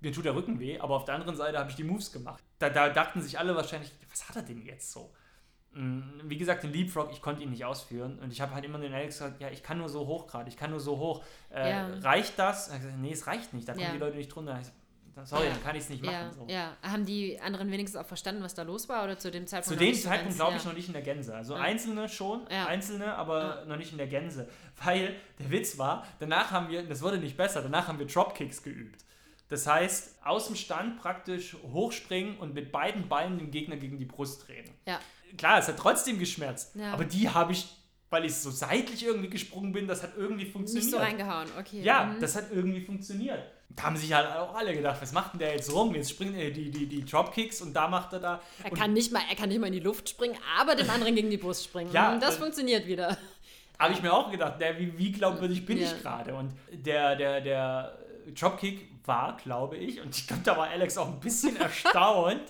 mir 0.00 0.12
tut 0.12 0.24
der 0.24 0.34
Rücken 0.34 0.58
weh, 0.60 0.78
aber 0.78 0.94
auf 0.96 1.04
der 1.04 1.14
anderen 1.16 1.36
Seite 1.36 1.58
habe 1.58 1.70
ich 1.70 1.76
die 1.76 1.84
Moves 1.84 2.12
gemacht. 2.12 2.42
Da, 2.58 2.70
da 2.70 2.88
dachten 2.88 3.20
sich 3.20 3.38
alle 3.38 3.54
wahrscheinlich, 3.56 3.92
was 4.10 4.28
hat 4.28 4.36
er 4.36 4.42
denn 4.42 4.62
jetzt 4.64 4.92
so? 4.92 5.12
Mm, 5.72 6.00
Wie 6.24 6.38
gesagt, 6.38 6.62
den 6.62 6.72
Leapfrog, 6.72 7.10
ich 7.12 7.20
konnte 7.20 7.42
ihn 7.42 7.50
nicht 7.50 7.64
ausführen. 7.64 8.18
Und 8.20 8.32
ich 8.32 8.40
habe 8.40 8.54
halt 8.54 8.64
immer 8.64 8.78
den 8.78 8.92
Alex 8.94 9.18
gesagt, 9.18 9.40
ja, 9.40 9.48
ich 9.50 9.62
kann 9.62 9.78
nur 9.78 9.88
so 9.88 10.06
hoch 10.06 10.26
gerade, 10.26 10.48
ich 10.48 10.56
kann 10.56 10.70
nur 10.70 10.80
so 10.80 10.98
hoch. 10.98 11.22
Äh, 11.50 11.70
Ja. 11.70 11.88
Reicht 12.00 12.38
das? 12.38 12.68
Er 12.68 12.74
hat 12.76 12.82
gesagt, 12.82 12.98
nee, 13.00 13.12
es 13.12 13.26
reicht 13.26 13.52
nicht, 13.52 13.68
da 13.68 13.72
kommen 13.72 13.84
Ja. 13.84 13.92
die 13.92 13.98
Leute 13.98 14.16
nicht 14.16 14.28
drunter. 14.34 14.60
Sorry, 15.26 15.44
Ja. 15.46 15.50
dann 15.50 15.62
kann 15.62 15.76
ich 15.76 15.82
es 15.82 15.88
nicht 15.90 16.02
machen. 16.02 16.14
Ja, 16.14 16.32
so. 16.32 16.46
ja. 16.48 16.76
Haben 16.82 17.04
die 17.06 17.38
anderen 17.40 17.70
wenigstens 17.70 18.00
auch 18.00 18.06
verstanden, 18.06 18.42
was 18.42 18.54
da 18.54 18.62
los 18.62 18.88
war? 18.88 19.04
Oder 19.04 19.18
zu 19.18 19.30
dem 19.30 19.46
Zeitpunkt 19.46 19.78
Zu 19.78 19.84
dem 19.84 19.94
Zeitpunkt 19.94 20.34
glaube 20.36 20.56
ich 20.56 20.64
noch 20.64 20.72
nicht 20.74 20.86
in 20.88 20.92
der 20.94 21.02
Gänse. 21.02 21.34
Also 21.34 21.54
einzelne 21.54 22.08
schon, 22.08 22.46
einzelne, 22.48 23.14
aber 23.14 23.64
noch 23.66 23.76
nicht 23.76 23.92
in 23.92 23.98
der 23.98 24.06
Gänse. 24.08 24.48
Weil 24.84 25.14
der 25.38 25.50
Witz 25.50 25.78
war, 25.78 26.06
danach 26.20 26.50
haben 26.50 26.68
wir, 26.68 26.82
das 26.82 27.02
wurde 27.02 27.18
nicht 27.18 27.36
besser, 27.36 27.62
danach 27.62 27.88
haben 27.88 27.98
wir 27.98 28.06
Dropkicks 28.06 28.62
geübt. 28.62 29.04
Das 29.48 29.66
heißt, 29.66 30.16
aus 30.24 30.46
dem 30.48 30.56
Stand 30.56 31.00
praktisch 31.00 31.56
hochspringen 31.72 32.36
und 32.38 32.52
mit 32.54 32.70
beiden 32.70 33.08
Beinen 33.08 33.38
den 33.38 33.50
Gegner 33.50 33.76
gegen 33.76 33.96
die 33.98 34.04
Brust 34.04 34.42
treten. 34.42 34.74
Ja. 34.86 35.00
Klar, 35.38 35.58
es 35.58 35.68
hat 35.68 35.78
trotzdem 35.78 36.18
geschmerzt, 36.18 36.76
aber 36.92 37.04
die 37.04 37.28
habe 37.30 37.52
ich, 37.52 37.66
weil 38.10 38.24
ich 38.26 38.34
so 38.34 38.50
seitlich 38.50 39.04
irgendwie 39.04 39.28
gesprungen 39.30 39.72
bin, 39.72 39.86
das 39.86 40.02
hat 40.02 40.12
irgendwie 40.16 40.46
funktioniert. 40.46 40.84
Nicht 40.84 40.94
so 40.94 40.98
reingehauen, 40.98 41.48
okay. 41.58 41.82
Ja, 41.82 42.04
Mhm. 42.04 42.20
das 42.20 42.36
hat 42.36 42.50
irgendwie 42.52 42.80
funktioniert. 42.82 43.42
Da 43.70 43.84
haben 43.84 43.96
sich 43.96 44.12
halt 44.12 44.26
auch 44.34 44.54
alle 44.54 44.74
gedacht, 44.74 45.00
was 45.00 45.12
macht 45.12 45.34
denn 45.34 45.40
der 45.40 45.52
jetzt 45.52 45.72
rum? 45.72 45.94
Jetzt 45.94 46.10
springen 46.10 46.34
äh, 46.34 46.50
die, 46.50 46.70
die, 46.70 46.86
die 46.86 47.04
Dropkicks 47.04 47.60
und 47.60 47.74
da 47.74 47.88
macht 47.88 48.12
er 48.12 48.20
da. 48.20 48.40
Er 48.64 48.70
kann, 48.70 48.92
nicht 48.92 49.12
mal, 49.12 49.22
er 49.28 49.36
kann 49.36 49.48
nicht 49.48 49.60
mal 49.60 49.66
in 49.68 49.72
die 49.74 49.80
Luft 49.80 50.08
springen, 50.08 50.36
aber 50.58 50.74
dem 50.74 50.88
anderen 50.90 51.14
gegen 51.14 51.30
die 51.30 51.36
Brust 51.36 51.64
springen. 51.64 51.92
Ja, 51.92 52.16
das 52.18 52.36
äh, 52.36 52.38
funktioniert 52.40 52.86
wieder. 52.86 53.16
Habe 53.78 53.92
ich 53.92 54.02
mir 54.02 54.12
auch 54.12 54.30
gedacht, 54.30 54.60
der, 54.60 54.78
wie, 54.78 54.96
wie 54.98 55.12
glaubwürdig 55.12 55.64
bin 55.64 55.78
Ja. 55.78 55.84
ich 55.86 56.02
gerade? 56.02 56.34
Und 56.34 56.52
der, 56.72 57.14
der, 57.14 57.40
der 57.40 57.98
Dropkick 58.38 58.88
war, 59.04 59.36
glaube 59.36 59.76
ich, 59.76 60.00
und 60.00 60.16
ich 60.16 60.26
glaube, 60.26 60.42
da 60.44 60.56
war 60.56 60.68
Alex 60.68 60.98
auch 60.98 61.08
ein 61.08 61.20
bisschen 61.20 61.56
erstaunt, 61.60 62.42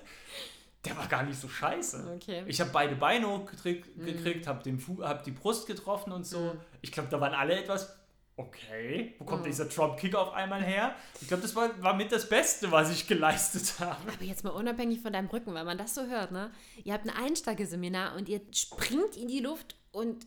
der 0.85 0.97
war 0.97 1.07
gar 1.09 1.25
nicht 1.25 1.39
so 1.39 1.49
scheiße. 1.49 2.13
Okay. 2.17 2.45
Ich 2.47 2.61
habe 2.61 2.71
beide 2.71 2.95
Beine 2.95 3.29
hochgekriegt, 3.29 3.89
gekriegt, 4.03 4.47
habe 4.47 4.63
hab 5.03 5.25
die 5.25 5.33
Brust 5.33 5.67
getroffen 5.67 6.13
und 6.13 6.25
so. 6.25 6.39
Mhm. 6.39 6.61
Ich 6.81 6.93
glaube, 6.93 7.09
da 7.11 7.21
waren 7.21 7.35
alle 7.35 7.59
etwas, 7.59 7.98
okay, 8.39 9.15
wo 9.19 9.25
kommt 9.25 9.43
Mhm. 9.43 9.47
dieser 9.47 9.67
Dropkick 9.67 10.15
auf 10.15 10.33
einmal 10.33 10.63
her? 10.63 10.95
Ich 11.21 11.29
glaube, 11.29 11.43
das 11.43 11.55
war, 11.55 11.83
war 11.83 11.95
mit 11.95 12.11
das 12.13 12.29
Beste, 12.29 12.71
was 12.73 12.91
ich 12.91 13.07
geleistet 13.07 13.79
habe. 13.81 14.13
Aber 14.13 14.25
jetzt 14.25 14.45
mal 14.45 14.51
unabhängig 14.51 15.01
von 15.01 15.13
deinem 15.13 15.29
Rücken, 15.29 15.53
weil 15.55 15.65
man 15.65 15.77
das 15.77 15.95
so 15.95 16.07
hört, 16.07 16.33
ne? 16.33 16.51
Ihr 16.85 16.93
habt 16.95 17.05
ein 17.07 17.15
Einsteigeseminar 17.15 18.15
und 18.17 18.29
ihr 18.29 18.41
springt 18.53 19.17
in 19.17 19.29
die 19.29 19.41
Luft 19.41 19.77
und 19.93 20.27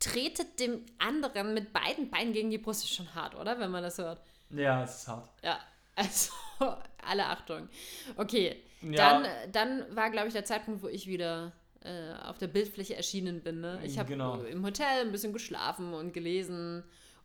tretet 0.00 0.60
dem 0.60 0.84
anderen 0.98 1.54
mit 1.54 1.72
beiden 1.72 2.10
Beinen 2.10 2.32
gegen 2.32 2.50
die 2.50 2.58
Brust. 2.58 2.84
Ist 2.84 2.94
schon 2.94 3.14
hart, 3.14 3.34
oder? 3.34 3.58
Wenn 3.58 3.70
man 3.70 3.82
das 3.82 3.98
hört. 3.98 4.20
Ja, 4.50 4.82
es 4.84 4.96
ist 5.02 5.08
hart. 5.08 5.28
Ja, 5.42 5.58
also 5.96 6.32
alle 7.06 7.26
Achtung. 7.26 7.68
Okay, 8.16 8.56
Ja. 8.82 9.20
dann, 9.22 9.26
dann 9.52 9.96
war, 9.96 10.10
glaube 10.10 10.26
ich, 10.28 10.34
der 10.34 10.44
Zeitpunkt, 10.44 10.82
wo 10.82 10.88
ich 10.88 11.06
wieder 11.06 11.52
äh, 11.82 12.12
auf 12.24 12.38
der 12.38 12.48
Bildfläche 12.48 12.96
erschienen 12.96 13.42
bin. 13.42 13.60
Ne? 13.60 13.80
Ich 13.84 13.98
habe 13.98 14.08
Genau. 14.10 14.40
im 14.42 14.64
Hotel 14.64 15.02
ein 15.02 15.12
bisschen 15.12 15.32
geschlafen 15.32 15.94
und 15.94 16.12
gelesen 16.12 16.82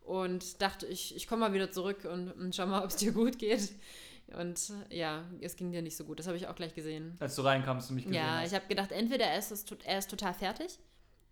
und 0.10 0.62
dachte, 0.62 0.88
ich, 0.88 1.16
ich 1.16 1.28
komme 1.28 1.42
mal 1.42 1.54
wieder 1.54 1.72
zurück 1.72 2.06
und, 2.12 2.32
und 2.32 2.56
schau 2.56 2.66
mal, 2.66 2.82
ob 2.84 2.90
es 2.90 2.96
dir 2.98 3.12
gut 3.12 3.38
geht. 3.38 3.72
Und 4.38 4.74
ja, 4.92 5.24
es 5.42 5.56
ging 5.56 5.72
dir 5.72 5.82
nicht 5.82 5.98
so 5.98 6.04
gut. 6.06 6.20
Das 6.20 6.28
habe 6.28 6.38
ich 6.38 6.48
auch 6.48 6.56
gleich 6.56 6.76
gesehen. 6.76 7.16
Als 7.20 7.36
du 7.36 7.42
reinkamst 7.44 7.90
und 7.90 7.96
mich 7.96 8.06
gesehen 8.06 8.20
Ja, 8.22 8.40
hast. 8.40 8.48
ich 8.50 8.54
habe 8.56 8.68
gedacht, 8.68 8.92
entweder 8.92 9.26
er 9.26 9.40
ist, 9.40 9.72
er 9.86 9.98
ist 10.00 10.10
total 10.10 10.34
fertig, 10.34 10.78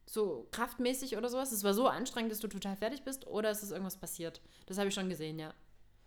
so 0.06 0.48
kraftmäßig 0.52 1.18
oder 1.18 1.30
sowas. 1.30 1.52
Es 1.52 1.64
war 1.64 1.74
so 1.74 1.88
anstrengend, 1.88 2.32
dass 2.32 2.40
du 2.40 2.48
total 2.48 2.76
fertig 2.76 3.04
bist, 3.04 3.28
oder 3.28 3.50
es 3.52 3.62
ist 3.64 3.72
irgendwas 3.72 3.98
passiert. 3.98 4.42
Das 4.68 4.78
habe 4.78 4.88
ich 4.90 4.94
schon 4.96 5.10
gesehen, 5.10 5.38
ja. 5.40 5.54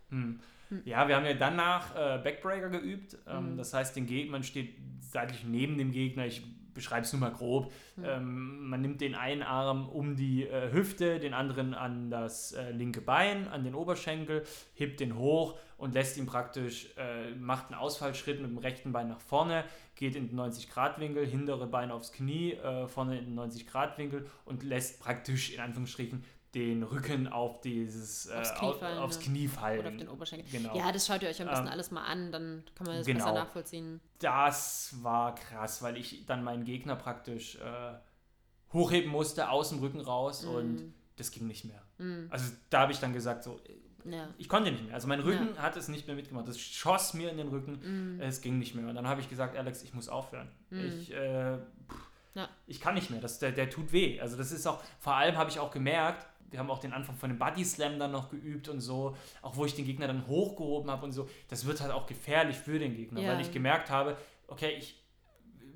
Hm. 0.09 0.39
Ja, 0.85 1.07
wir 1.07 1.15
haben 1.17 1.25
ja 1.25 1.33
danach 1.33 1.95
äh, 1.95 2.21
Backbreaker 2.23 2.69
geübt. 2.69 3.17
Ähm, 3.27 3.57
Das 3.57 3.73
heißt, 3.73 3.95
den 3.95 4.05
Gegner, 4.05 4.31
man 4.33 4.43
steht 4.43 4.75
seitlich 5.01 5.43
neben 5.43 5.77
dem 5.77 5.91
Gegner. 5.91 6.25
Ich 6.25 6.41
beschreibe 6.73 7.05
es 7.05 7.13
nur 7.13 7.19
mal 7.19 7.31
grob. 7.31 7.71
Mhm. 7.95 8.05
Ähm, 8.05 8.69
man 8.69 8.81
nimmt 8.81 9.01
den 9.01 9.15
einen 9.15 9.43
Arm 9.43 9.87
um 9.89 10.15
die 10.15 10.45
äh, 10.45 10.71
Hüfte, 10.71 11.19
den 11.19 11.33
anderen 11.33 11.73
an 11.73 12.09
das 12.09 12.53
äh, 12.53 12.71
linke 12.71 13.01
Bein, 13.01 13.47
an 13.47 13.63
den 13.63 13.75
Oberschenkel, 13.75 14.43
hebt 14.73 14.99
den 14.99 15.17
hoch 15.17 15.57
und 15.77 15.93
lässt 15.93 16.17
ihn 16.17 16.25
praktisch, 16.25 16.89
äh, 16.97 17.31
macht 17.35 17.67
einen 17.67 17.79
Ausfallschritt 17.79 18.41
mit 18.41 18.49
dem 18.49 18.57
rechten 18.57 18.91
Bein 18.91 19.07
nach 19.07 19.21
vorne, 19.21 19.65
geht 19.95 20.15
in 20.15 20.29
den 20.29 20.39
90-Grad-Winkel, 20.39 21.25
hintere 21.25 21.67
Bein 21.67 21.91
aufs 21.91 22.11
Knie, 22.11 22.53
äh, 22.53 22.87
vorne 22.87 23.17
in 23.19 23.25
den 23.25 23.39
90-Grad-Winkel 23.39 24.25
und 24.45 24.63
lässt 24.63 24.99
praktisch 24.99 25.53
in 25.53 25.59
Anführungsstrichen 25.59 26.23
den 26.53 26.83
Rücken 26.83 27.27
auf 27.27 27.61
dieses 27.61 28.25
äh, 28.25 28.33
Aufs 28.33 28.53
Knie 28.55 28.73
fallen, 28.73 28.97
aufs 28.99 29.15
ja. 29.17 29.21
Knie 29.23 29.47
fallen. 29.47 29.79
Oder 29.79 29.89
auf 29.89 29.97
den 29.97 30.09
Oberschenkel. 30.09 30.51
Genau. 30.51 30.75
Ja, 30.77 30.91
das 30.91 31.07
schaut 31.07 31.21
ihr 31.23 31.29
euch 31.29 31.41
am 31.41 31.47
besten 31.47 31.67
Ähm, 31.67 31.71
alles 31.71 31.91
mal 31.91 32.03
an, 32.03 32.31
dann 32.31 32.63
kann 32.75 32.87
man 32.87 32.97
das 32.97 33.05
genau. 33.05 33.19
besser 33.25 33.33
nachvollziehen. 33.33 34.01
Das 34.19 34.95
war 35.01 35.35
krass, 35.35 35.81
weil 35.81 35.95
ich 35.97 36.25
dann 36.25 36.43
meinen 36.43 36.65
Gegner 36.65 36.95
praktisch 36.97 37.55
äh, 37.55 37.93
hochheben 38.73 39.09
musste, 39.11 39.49
aus 39.49 39.69
dem 39.69 39.79
Rücken 39.79 40.01
raus 40.01 40.43
und 40.43 40.93
das 41.15 41.31
ging 41.31 41.47
nicht 41.47 41.65
mehr. 41.65 41.81
Mhm. 41.97 42.27
Also 42.29 42.51
da 42.69 42.81
habe 42.81 42.91
ich 42.91 42.99
dann 42.99 43.13
gesagt, 43.13 43.43
so, 43.43 43.59
Ja. 44.03 44.27
ich 44.37 44.49
konnte 44.49 44.71
nicht 44.71 44.83
mehr. 44.83 44.93
Also 44.93 45.07
mein 45.07 45.19
Rücken 45.21 45.57
hat 45.57 45.77
es 45.77 45.87
nicht 45.87 46.07
mehr 46.07 46.15
mitgemacht. 46.15 46.47
Das 46.47 46.59
schoss 46.59 47.13
mir 47.13 47.29
in 47.31 47.37
den 47.37 47.47
Rücken, 47.49 48.15
Mhm. 48.15 48.21
es 48.21 48.41
ging 48.41 48.59
nicht 48.59 48.75
mehr. 48.75 48.87
Und 48.89 48.95
dann 48.95 49.07
habe 49.07 49.21
ich 49.21 49.29
gesagt, 49.29 49.55
Alex, 49.55 49.83
ich 49.83 49.93
muss 49.93 50.09
aufhören. 50.09 50.49
Ich, 50.69 51.13
äh, 51.13 51.57
pff, 51.57 52.09
Ja. 52.33 52.49
ich 52.65 52.79
kann 52.81 52.95
nicht 52.95 53.09
mehr. 53.09 53.19
Das, 53.21 53.39
der, 53.39 53.51
der 53.51 53.69
tut 53.69 53.91
weh. 53.91 54.19
Also 54.19 54.35
das 54.37 54.51
ist 54.51 54.65
auch, 54.67 54.81
vor 54.99 55.15
allem 55.15 55.37
habe 55.37 55.49
ich 55.49 55.59
auch 55.59 55.71
gemerkt, 55.71 56.25
wir 56.51 56.59
haben 56.59 56.69
auch 56.69 56.79
den 56.79 56.93
Anfang 56.93 57.15
von 57.15 57.29
dem 57.29 57.39
Body 57.39 57.63
Slam 57.65 57.97
dann 57.97 58.11
noch 58.11 58.29
geübt 58.29 58.67
und 58.69 58.81
so, 58.81 59.15
auch 59.41 59.55
wo 59.55 59.65
ich 59.65 59.73
den 59.73 59.85
Gegner 59.85 60.07
dann 60.07 60.27
hochgehoben 60.27 60.91
habe 60.91 61.05
und 61.05 61.11
so, 61.13 61.27
das 61.49 61.65
wird 61.65 61.81
halt 61.81 61.91
auch 61.91 62.05
gefährlich 62.07 62.57
für 62.57 62.77
den 62.77 62.95
Gegner, 62.95 63.21
Ja. 63.21 63.31
weil 63.33 63.41
ich 63.41 63.51
gemerkt 63.51 63.89
habe, 63.89 64.17
okay, 64.47 64.75
ich 64.77 65.01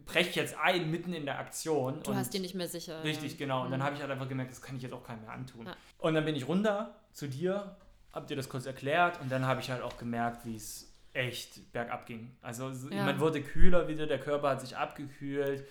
breche 0.06 0.40
jetzt 0.40 0.56
ein 0.62 0.92
mitten 0.92 1.14
in 1.14 1.26
der 1.26 1.40
Aktion. 1.40 2.04
Du 2.04 2.14
hast 2.14 2.32
dir 2.34 2.40
nicht 2.42 2.54
mehr 2.54 2.68
sicher. 2.68 3.04
Richtig, 3.04 3.32
ja. 3.32 3.38
genau. 3.40 3.64
Und 3.64 3.72
dann 3.72 3.80
Mhm. 3.80 3.84
habe 3.86 3.96
ich 3.96 4.02
halt 4.02 4.12
einfach 4.12 4.30
gemerkt, 4.30 4.52
das 4.52 4.62
kann 4.62 4.76
ich 4.76 4.84
jetzt 4.84 4.94
auch 4.94 5.04
keinem 5.04 5.22
mehr 5.22 5.32
antun. 5.32 5.66
Ja. 5.66 5.76
Und 5.98 6.14
dann 6.14 6.26
bin 6.26 6.36
ich 6.36 6.48
runter 6.48 6.94
zu 7.12 7.28
dir, 7.28 7.76
hab 8.14 8.28
dir 8.28 8.36
das 8.36 8.48
kurz 8.50 8.66
erklärt 8.68 9.20
und 9.22 9.32
dann 9.32 9.46
habe 9.48 9.62
ich 9.62 9.72
halt 9.72 9.82
auch 9.82 9.98
gemerkt, 9.98 10.46
wie 10.46 10.56
es 10.56 10.92
echt 11.14 11.72
bergab 11.72 12.06
ging. 12.06 12.36
Also 12.42 12.72
man 12.92 13.20
wurde 13.20 13.42
kühler 13.42 13.88
wieder, 13.88 14.06
der 14.06 14.20
Körper 14.20 14.50
hat 14.50 14.62
sich 14.62 14.76
abgekühlt 14.78 15.66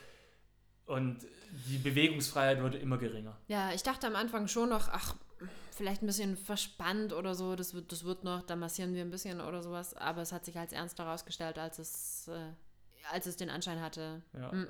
und 0.87 1.19
die 1.69 1.79
Bewegungsfreiheit 1.79 2.63
wurde 2.63 2.79
immer 2.79 2.99
geringer. 2.99 3.37
Ja, 3.49 3.73
ich 3.73 3.83
dachte 3.83 4.07
am 4.07 4.17
Anfang 4.17 4.49
schon 4.49 4.69
noch, 4.71 4.89
ach, 4.91 5.15
vielleicht 5.71 6.03
ein 6.03 6.07
bisschen 6.07 6.37
verspannt 6.37 7.13
oder 7.13 7.35
so, 7.35 7.57
das 7.57 7.75
wird, 7.75 7.91
das 7.93 8.05
wird 8.05 8.25
noch, 8.25 8.43
da 8.43 8.57
massieren 8.57 8.95
wir 8.95 9.03
ein 9.03 9.11
bisschen 9.11 9.41
oder 9.41 9.63
sowas. 9.63 9.95
Aber 9.95 10.23
es 10.23 10.33
hat 10.33 10.45
sich 10.45 10.59
als 10.59 10.73
ernster 10.73 11.05
herausgestellt, 11.05 11.59
als 11.59 11.79
es, 11.79 12.29
äh, 12.29 12.53
als 13.13 13.27
es 13.27 13.37
den 13.37 13.51
Anschein 13.51 13.81
hatte. 13.81 14.23
Ja. 14.39 14.49
Um- 14.51 14.67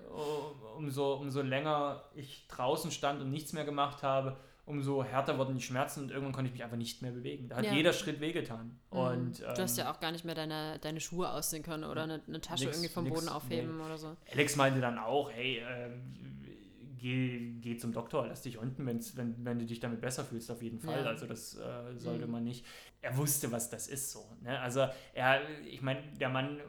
Umso, 0.77 1.15
umso 1.15 1.41
länger 1.43 2.03
ich 2.15 2.47
draußen 2.49 2.91
stand 2.91 3.21
und 3.21 3.31
nichts 3.31 3.53
mehr 3.53 3.65
gemacht 3.65 4.03
habe, 4.03 4.37
umso 4.67 5.05
härter 5.05 5.37
wurden 5.39 5.55
die 5.55 5.63
Schmerzen 5.63 6.05
und 6.05 6.11
irgendwann 6.11 6.33
konnte 6.33 6.47
ich 6.49 6.53
mich 6.55 6.65
einfach 6.65 6.79
nicht 6.79 7.03
mehr 7.03 7.13
bewegen. 7.13 7.49
Da 7.51 7.57
hat 7.57 7.65
Ja. 7.67 7.75
jeder 7.75 7.93
Schritt 7.93 8.19
wehgetan. 8.21 8.81
Mhm. 8.91 8.99
Und, 8.99 9.41
du 9.41 9.47
hast 9.63 9.79
ähm, 9.79 9.85
ja 9.85 9.93
auch 9.93 10.01
gar 10.01 10.11
nicht 10.11 10.25
mehr 10.25 10.35
deine, 10.35 10.79
deine 10.81 11.01
Schuhe 11.01 11.31
ausziehen 11.31 11.63
können 11.63 11.85
oder 11.85 12.05
eine, 12.05 12.23
eine 12.27 12.41
Tasche 12.41 12.65
Nix- 12.65 12.77
irgendwie 12.79 12.93
vom 12.93 13.05
nix, 13.05 13.15
Boden 13.15 13.29
aufheben 13.29 13.81
oder 13.83 13.99
so. 13.99 14.17
Alex 14.33 14.57
meinte 14.57 14.81
dann 14.81 14.99
auch, 14.99 15.31
hey, 15.31 15.63
ähm, 15.69 16.41
geh, 17.05 17.53
geh 17.61 17.77
zum 17.77 17.93
Doktor, 17.93 18.27
lass 18.27 18.41
dich 18.43 18.57
unten, 18.59 18.87
wenn's, 18.87 19.15
wenn, 19.17 19.35
wenn 19.45 19.59
du 19.59 19.67
dich 19.67 19.79
damit 19.79 20.01
besser 20.01 20.25
fühlst, 20.25 20.51
auf 20.51 20.63
jeden 20.63 20.81
Fall. 20.81 21.03
Ja. 21.03 21.07
Also 21.11 21.27
das 21.27 21.55
äh, 21.57 21.99
sollte 21.99 22.25
Mhm. 22.27 22.33
man 22.33 22.45
nicht. 22.45 22.65
Er 23.03 23.15
wusste, 23.17 23.53
was 23.53 23.69
das 23.69 23.89
ist 23.89 24.11
so. 24.11 24.25
Ne? 24.43 24.59
Also 24.59 24.87
er, 25.13 25.43
ich 25.67 25.83
meine, 25.83 26.01
der 26.19 26.31
Mann 26.31 26.61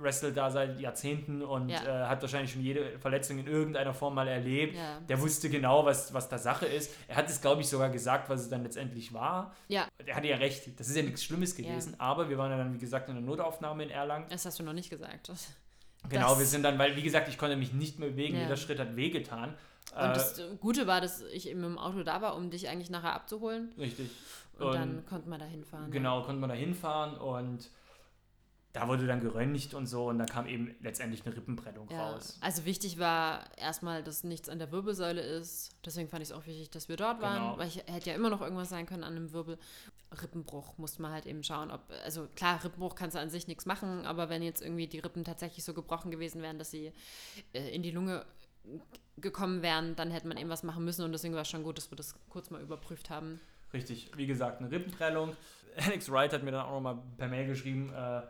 wrestelt 0.00 0.36
da 0.36 0.48
seit 0.50 0.78
Jahrzehnten 0.80 1.42
und 1.42 1.68
Ja. 1.70 2.04
äh, 2.04 2.08
hat 2.08 2.22
wahrscheinlich 2.22 2.52
schon 2.52 2.62
jede 2.62 2.98
Verletzung 3.00 3.38
in 3.38 3.46
irgendeiner 3.48 3.92
Form 3.94 4.14
mal 4.14 4.28
erlebt. 4.28 4.76
Ja. 4.76 5.00
Der 5.08 5.20
wusste 5.20 5.48
genau, 5.50 5.84
was, 5.84 6.12
was 6.14 6.28
da 6.28 6.38
Sache 6.38 6.66
ist. 6.66 6.94
Er 7.08 7.16
hat 7.16 7.28
es, 7.28 7.40
glaube 7.40 7.60
ich, 7.62 7.68
sogar 7.68 7.90
gesagt, 7.90 8.28
was 8.28 8.40
es 8.42 8.48
dann 8.48 8.62
letztendlich 8.62 9.12
war. 9.12 9.54
Ja, 9.68 9.88
Er 10.06 10.14
hatte 10.16 10.28
ja 10.28 10.36
recht, 10.36 10.78
das 10.78 10.88
ist 10.88 10.96
ja 10.96 11.02
nichts 11.02 11.22
Schlimmes 11.24 11.54
gewesen, 11.56 11.94
aber 11.98 12.28
wir 12.28 12.38
waren 12.38 12.50
ja 12.52 12.58
dann, 12.58 12.72
wie 12.74 12.78
gesagt, 12.78 13.08
in 13.08 13.14
der 13.16 13.24
Notaufnahme 13.24 13.82
in 13.84 13.90
Erlangen. 13.90 14.26
das 14.28 14.44
hast 14.44 14.58
du 14.58 14.62
noch 14.64 14.72
nicht 14.72 14.90
gesagt. 14.90 15.30
Und 16.04 16.10
Genau, 16.10 16.38
wir 16.38 16.46
sind 16.46 16.62
dann, 16.62 16.78
weil, 16.78 16.96
wie 16.96 17.02
gesagt, 17.02 17.28
ich 17.28 17.38
konnte 17.38 17.56
mich 17.56 17.72
nicht 17.72 17.98
mehr 17.98 18.08
bewegen, 18.10 18.36
Ja. 18.36 18.42
jeder 18.42 18.56
Schritt 18.56 18.78
hat 18.78 18.96
wehgetan. 18.96 19.50
Äh, 19.94 20.12
das 20.14 20.40
Gute 20.60 20.86
war, 20.86 21.00
dass 21.00 21.22
ich 21.22 21.48
eben 21.48 21.64
im 21.64 21.78
Auto 21.78 22.02
da 22.02 22.20
war, 22.22 22.36
um 22.36 22.50
dich 22.50 22.68
eigentlich 22.68 22.90
nachher 22.90 23.14
abzuholen. 23.14 23.72
richtig. 23.78 24.10
Und, 24.58 24.74
dann 24.74 25.06
konnten 25.06 25.30
wir 25.30 25.38
da 25.38 25.44
hinfahren. 25.44 25.90
Genau, 25.92 26.22
konnte 26.22 26.40
man 26.40 26.50
da 26.50 26.56
hinfahren 26.56 27.16
und 27.16 27.70
da 28.74 28.86
wurde 28.86 29.06
dann 29.06 29.20
geröntgt 29.20 29.72
und 29.74 29.86
so 29.86 30.08
und 30.08 30.18
dann 30.18 30.28
kam 30.28 30.46
eben 30.46 30.74
letztendlich 30.80 31.24
eine 31.24 31.34
Rippenprellung 31.34 31.88
Ja, 31.90 32.10
raus. 32.10 32.36
also 32.40 32.64
wichtig 32.66 32.98
war 32.98 33.44
erstmal, 33.56 34.02
dass 34.04 34.24
nichts 34.24 34.48
an 34.48 34.58
der 34.58 34.70
Wirbelsäule 34.70 35.20
ist. 35.22 35.70
Deswegen 35.84 36.08
fand 36.08 36.22
ich 36.22 36.28
es 36.28 36.32
auch 36.34 36.46
wichtig, 36.46 36.70
dass 36.70 36.88
wir 36.88 36.96
dort 36.96 37.20
waren, 37.22 37.42
Genau. 37.42 37.58
weil 37.58 37.68
ich 37.68 37.78
hätte 37.86 38.10
ja 38.10 38.14
immer 38.16 38.28
noch 38.30 38.42
irgendwas 38.42 38.68
sein 38.68 38.84
können 38.86 39.04
an 39.04 39.16
einem 39.16 39.32
Wirbel. 39.32 39.58
Rippenbruch 40.22 40.76
musste 40.78 41.02
man 41.02 41.12
halt 41.12 41.26
eben 41.26 41.42
schauen, 41.42 41.70
ob, 41.70 41.80
also 42.04 42.28
klar, 42.36 42.62
Rippenbruch 42.62 42.94
kannst 42.94 43.16
du 43.16 43.20
an 43.20 43.30
sich 43.30 43.46
nichts 43.48 43.64
machen, 43.66 44.04
aber 44.06 44.28
wenn 44.28 44.42
jetzt 44.42 44.62
irgendwie 44.62 44.86
die 44.86 44.98
Rippen 45.00 45.24
tatsächlich 45.24 45.64
so 45.64 45.72
gebrochen 45.74 46.10
gewesen 46.10 46.42
wären, 46.42 46.58
dass 46.58 46.70
sie 46.70 46.92
äh, 47.54 47.74
in 47.74 47.82
die 47.82 47.90
Lunge 47.90 48.24
gekommen 49.16 49.62
wären, 49.62 49.96
dann 49.96 50.10
hätte 50.10 50.28
man 50.28 50.36
eben 50.36 50.50
was 50.50 50.62
machen 50.62 50.84
müssen 50.84 51.04
und 51.04 51.12
deswegen 51.12 51.34
war 51.34 51.42
es 51.42 51.48
schon 51.48 51.62
gut, 51.62 51.78
dass 51.78 51.90
wir 51.90 51.96
das 51.96 52.14
kurz 52.28 52.50
mal 52.50 52.60
überprüft 52.60 53.10
haben. 53.10 53.40
Richtig, 53.72 54.10
wie 54.16 54.26
gesagt, 54.26 54.60
eine 54.60 54.70
Rippenprellung. 54.70 55.34
Alex 55.76 56.10
Wright 56.10 56.32
hat 56.32 56.42
mir 56.42 56.50
dann 56.52 56.66
auch 56.66 56.72
nochmal 56.72 56.98
per 57.16 57.28
Mail 57.28 57.46
geschrieben, 57.46 57.92
äh, 57.94 58.22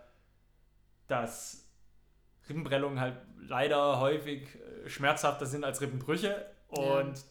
dass 1.09 1.66
Rippenprellungen 2.49 3.01
halt 3.01 3.16
leider 3.40 3.99
häufig 3.99 4.49
äh, 4.55 4.88
schmerzhafter 4.88 5.47
sind 5.47 5.64
als 5.64 5.81
Rippenbrüche. 5.81 6.47
Und 6.68 7.25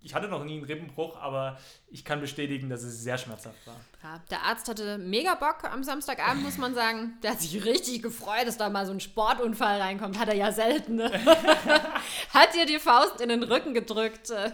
ich 0.00 0.14
hatte 0.14 0.28
noch 0.28 0.44
nie 0.44 0.54
einen 0.54 0.64
Rippenbruch, 0.64 1.20
aber 1.20 1.58
ich 1.88 2.04
kann 2.04 2.20
bestätigen, 2.20 2.70
dass 2.70 2.82
es 2.82 3.02
sehr 3.02 3.18
schmerzhaft 3.18 3.66
war. 3.66 3.80
Ja, 4.02 4.20
der 4.30 4.42
Arzt 4.42 4.68
hatte 4.68 4.98
mega 4.98 5.34
Bock 5.34 5.64
am 5.64 5.82
Samstagabend, 5.82 6.44
muss 6.44 6.58
man 6.58 6.74
sagen. 6.74 7.18
Der 7.22 7.32
hat 7.32 7.40
sich 7.40 7.64
richtig 7.64 8.02
gefreut, 8.02 8.46
dass 8.46 8.56
da 8.56 8.70
mal 8.70 8.86
so 8.86 8.92
ein 8.92 9.00
Sportunfall 9.00 9.80
reinkommt. 9.80 10.18
Hat 10.18 10.28
er 10.28 10.36
ja 10.36 10.52
selten. 10.52 10.96
Ne? 10.96 11.10
hat 12.32 12.54
dir 12.54 12.66
die 12.66 12.78
Faust 12.78 13.20
in 13.20 13.30
den 13.30 13.42
Rücken 13.42 13.74
gedrückt 13.74 14.30
äh, 14.30 14.52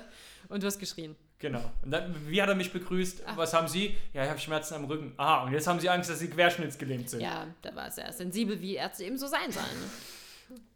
und 0.49 0.63
du 0.63 0.67
hast 0.67 0.79
geschrien. 0.79 1.17
Genau. 1.43 1.61
Und 1.83 1.91
dann, 1.91 2.15
wie 2.29 2.41
hat 2.41 2.49
er 2.49 2.55
mich 2.55 2.73
begrüßt? 2.73 3.25
Was 3.35 3.53
haben 3.53 3.67
Sie? 3.67 3.97
Ja, 4.15 4.23
ich 4.23 4.31
habe 4.31 4.39
Schmerzen 4.39 4.75
am 4.75 4.85
Rücken. 4.85 5.13
Aha, 5.17 5.43
und 5.43 5.53
jetzt 5.53 5.67
haben 5.67 5.81
Sie 5.81 5.91
Angst, 5.91 6.09
dass 6.09 6.21
Sie 6.21 6.31
querschnittsgelähmt 6.31 7.11
sind. 7.11 7.21
Ja, 7.21 7.49
der 7.65 7.75
war 7.75 7.91
sehr 7.91 8.13
sensibel, 8.13 8.61
wie 8.61 8.77
Ärzte 8.77 9.05
eben 9.05 9.19
so 9.19 9.27
sein 9.27 9.51
sollen. 9.51 9.91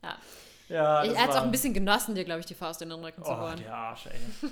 Ja. 0.02 0.18
ja 0.68 1.02
Ich, 1.04 1.10
das 1.10 1.18
er 1.18 1.22
hat 1.22 1.30
es 1.30 1.36
auch 1.36 1.44
ein 1.44 1.52
bisschen 1.52 1.72
genossen, 1.72 2.16
dir, 2.16 2.24
glaube 2.24 2.40
ich, 2.40 2.46
die 2.46 2.54
Faust 2.54 2.82
in 2.82 2.88
den 2.88 2.98
Rücken 2.98 3.22
zu 3.22 3.30
Oh, 3.30 3.36
bohren. 3.36 3.58
der 3.58 3.72
Arsch, 3.72 4.06
ey. 4.06 4.50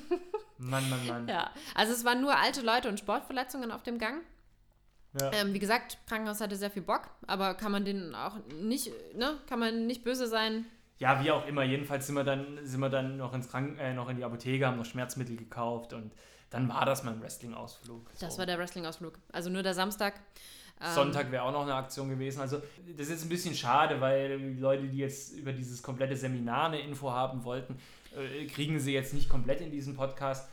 Mann, 0.59 0.89
Mann, 0.89 1.07
Mann. 1.09 1.29
Ja, 1.29 1.51
also 1.75 1.93
es 1.93 2.05
waren 2.05 2.21
nur 2.21 2.37
alte 2.39 2.61
Leute 2.61 2.89
und 2.89 3.01
Sportverletzungen 3.01 3.73
auf 3.73 3.83
dem 3.83 3.99
Gang. 3.99 4.21
Ja. 5.21 5.33
Ähm, 5.33 5.53
wie 5.53 5.59
gesagt, 5.59 5.99
Krankenhaus 6.09 6.41
hatte 6.41 6.55
sehr 6.55 6.71
viel 6.71 6.83
Bock, 6.83 7.09
aber 7.27 7.55
kann 7.55 7.73
man 7.73 7.85
den 7.85 8.15
auch 8.15 8.37
nicht, 8.61 8.93
ne, 9.17 9.39
kann 9.49 9.59
man 9.59 9.87
nicht 9.89 10.05
böse 10.05 10.29
sein. 10.29 10.65
Ja, 10.99 11.23
wie 11.23 11.31
auch 11.31 11.47
immer. 11.47 11.63
Jedenfalls 11.65 12.07
sind 12.07 12.15
wir 12.15 12.25
dann, 12.25 12.59
sind 12.63 12.81
wir 12.81 12.89
dann 12.89 13.17
noch 13.17 13.35
ins 13.35 13.49
Kranken, 13.49 13.79
äh, 13.79 13.95
noch 13.95 14.09
in 14.09 14.17
die 14.17 14.25
Apotheke, 14.25 14.67
haben 14.67 14.77
noch 14.77 14.85
Schmerzmittel 14.85 15.37
gekauft 15.37 15.93
und 15.93 16.13
dann 16.51 16.69
war 16.69 16.87
das 16.87 17.03
mein 17.03 17.21
Wrestling-Ausflug. 17.21 18.11
So. 18.15 18.27
Das 18.27 18.39
war 18.39 18.47
der 18.47 18.59
Wrestling-Ausflug. 18.59 19.19
Also 19.33 19.51
nur 19.51 19.63
der 19.63 19.75
Samstag. 19.75 20.15
Ähm, 20.81 20.95
Sonntag 20.95 21.33
wäre 21.33 21.43
auch 21.43 21.53
noch 21.53 21.63
eine 21.63 21.75
Aktion 21.75 22.09
gewesen. 22.09 22.41
Also 22.41 22.63
das 22.97 23.07
ist 23.07 23.11
jetzt 23.11 23.23
ein 23.25 23.29
bisschen 23.29 23.55
schade, 23.55 24.01
weil 24.01 24.39
die 24.39 24.61
Leute, 24.61 24.85
die 24.85 24.99
jetzt 24.99 25.33
über 25.33 25.53
dieses 25.53 25.83
komplette 25.83 26.17
Seminar 26.17 26.67
eine 26.67 26.81
Info 26.81 27.11
haben 27.11 27.45
wollten, 27.45 27.77
äh, 28.17 28.47
kriegen 28.47 28.79
sie 28.79 28.93
jetzt 28.93 29.15
nicht 29.15 29.29
komplett 29.29 29.61
in 29.61 29.71
diesem 29.71 29.97
Podcast. 29.97 30.49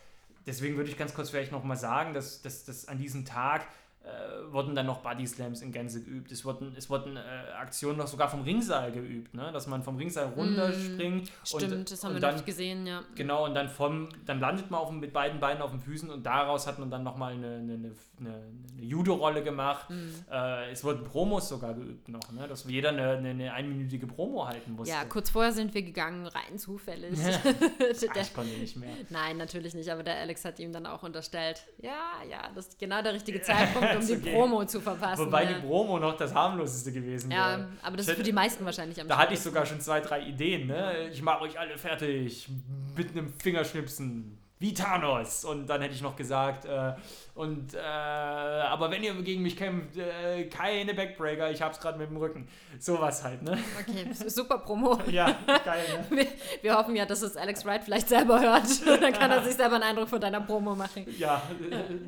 Deswegen 0.47 0.75
würde 0.75 0.89
ich 0.89 0.97
ganz 0.97 1.13
kurz 1.13 1.29
vielleicht 1.29 1.51
nochmal 1.51 1.77
sagen, 1.77 2.13
dass, 2.13 2.41
dass, 2.41 2.65
dass 2.65 2.87
an 2.87 2.97
diesem 2.97 3.25
Tag 3.25 3.67
äh, 4.03 4.51
wurden 4.51 4.73
dann 4.73 4.87
noch 4.87 4.97
Body 4.99 5.27
Slams 5.27 5.61
in 5.61 5.71
Gänze 5.71 6.01
geübt. 6.01 6.31
Es 6.31 6.43
wurden, 6.43 6.73
es 6.75 6.89
wurden 6.89 7.17
äh, 7.17 7.19
Aktionen 7.59 7.99
noch 7.99 8.07
sogar 8.07 8.29
vom 8.29 8.41
Ringseil 8.41 8.91
geübt, 8.91 9.33
ne? 9.35 9.51
dass 9.51 9.67
man 9.67 9.83
vom 9.83 9.95
Ringseil 9.97 10.25
runterspringt. 10.35 11.25
Mm, 11.25 11.45
stimmt, 11.45 11.71
und, 11.71 11.91
das 11.91 12.03
haben 12.03 12.13
wir 12.15 12.19
dann, 12.19 12.35
noch 12.35 12.45
gesehen, 12.45 12.87
ja. 12.87 13.03
Genau, 13.13 13.45
und 13.45 13.53
dann 13.53 13.69
vom, 13.69 14.09
dann 14.25 14.39
landet 14.39 14.71
man 14.71 14.79
auf, 14.79 14.91
mit 14.91 15.13
beiden 15.13 15.39
Beinen 15.39 15.61
auf 15.61 15.69
den 15.69 15.79
Füßen 15.79 16.09
und 16.09 16.25
daraus 16.25 16.65
hat 16.65 16.79
man 16.79 16.89
dann 16.89 17.03
nochmal 17.03 17.33
eine, 17.33 17.57
eine, 17.57 17.73
eine, 17.73 17.91
eine 18.19 18.83
Judo-Rolle 18.83 19.43
gemacht. 19.43 19.87
Mm. 19.91 20.31
Äh, 20.31 20.71
es 20.71 20.83
wurden 20.83 21.03
Promos 21.03 21.47
sogar 21.47 21.75
geübt 21.75 22.09
noch, 22.09 22.31
ne? 22.31 22.47
dass 22.47 22.63
jeder 22.65 22.89
eine, 22.89 23.17
eine, 23.17 23.29
eine 23.29 23.53
einminütige 23.53 24.07
Promo 24.07 24.47
halten 24.47 24.71
musste. 24.71 24.95
Ja, 24.95 25.05
kurz 25.05 25.29
vorher 25.29 25.51
sind 25.51 25.75
wir 25.75 25.83
gegangen, 25.83 26.25
rein 26.25 26.57
zufällig. 26.57 27.19
Ach, 27.23 28.15
ich 28.21 28.33
konnte 28.33 28.57
nicht 28.57 28.77
mehr. 28.77 28.89
Nein, 29.11 29.37
natürlich 29.37 29.75
nicht, 29.75 29.89
aber 29.89 30.01
der 30.01 30.17
Alex 30.17 30.43
hat 30.43 30.57
ihm 30.59 30.73
dann 30.73 30.87
auch 30.87 31.03
unterstellt, 31.03 31.67
ja, 31.77 32.13
ja, 32.27 32.49
das 32.55 32.69
ist 32.69 32.79
genau 32.79 33.03
der 33.03 33.13
richtige 33.13 33.41
Zeitpunkt 33.41 33.90
um 33.97 34.07
die 34.07 34.15
Promo 34.15 34.65
zu 34.65 34.81
verpassen. 34.81 35.25
Wobei 35.25 35.43
ja. 35.43 35.53
die 35.53 35.61
Promo 35.61 35.99
noch 35.99 36.17
das 36.17 36.33
harmloseste 36.33 36.91
gewesen 36.91 37.29
wäre. 37.29 37.39
Ja, 37.39 37.67
aber 37.81 37.97
das 37.97 38.07
ist 38.07 38.15
für 38.15 38.23
die 38.23 38.33
meisten 38.33 38.65
wahrscheinlich 38.65 38.99
am 38.99 39.07
Da 39.07 39.17
hatte 39.17 39.33
ich 39.33 39.39
sogar 39.39 39.65
schon 39.65 39.79
zwei, 39.79 39.99
drei 39.99 40.21
Ideen. 40.21 40.67
Ne? 40.67 41.09
Ich 41.11 41.21
mache 41.21 41.41
euch 41.41 41.59
alle 41.59 41.77
fertig 41.77 42.49
mit 42.95 43.11
einem 43.11 43.29
Fingerschnipsen. 43.29 44.37
Wie 44.61 44.75
Thanos. 44.75 45.43
Und 45.43 45.65
dann 45.65 45.81
hätte 45.81 45.95
ich 45.95 46.03
noch 46.03 46.15
gesagt, 46.15 46.65
äh, 46.65 46.93
und 47.33 47.73
äh, 47.73 47.79
aber 47.79 48.91
wenn 48.91 49.01
ihr 49.01 49.15
gegen 49.23 49.41
mich 49.41 49.57
kämpft, 49.57 49.97
äh, 49.97 50.43
keine 50.49 50.93
Backbreaker, 50.93 51.49
ich 51.49 51.63
hab's 51.63 51.79
gerade 51.79 51.97
mit 51.97 52.11
dem 52.11 52.17
Rücken. 52.17 52.47
Sowas 52.77 53.23
halt, 53.23 53.41
ne? 53.41 53.57
Okay, 53.79 54.05
super 54.27 54.59
Promo. 54.59 54.99
ja, 55.09 55.35
geil, 55.65 55.83
ne? 56.11 56.15
Wir, 56.15 56.27
wir, 56.61 56.77
hoffen 56.77 56.95
ja, 56.95 57.07
dass 57.07 57.23
es 57.23 57.35
Alex 57.35 57.65
Wright 57.65 57.83
vielleicht 57.83 58.07
selber 58.07 58.39
hört. 58.39 58.67
dann 59.01 59.13
kann 59.13 59.31
er 59.31 59.41
sich 59.41 59.55
selber 59.55 59.75
einen 59.75 59.83
Eindruck 59.83 60.09
von 60.09 60.21
deiner 60.21 60.41
Promo 60.41 60.75
machen. 60.75 61.07
Ja, 61.17 61.41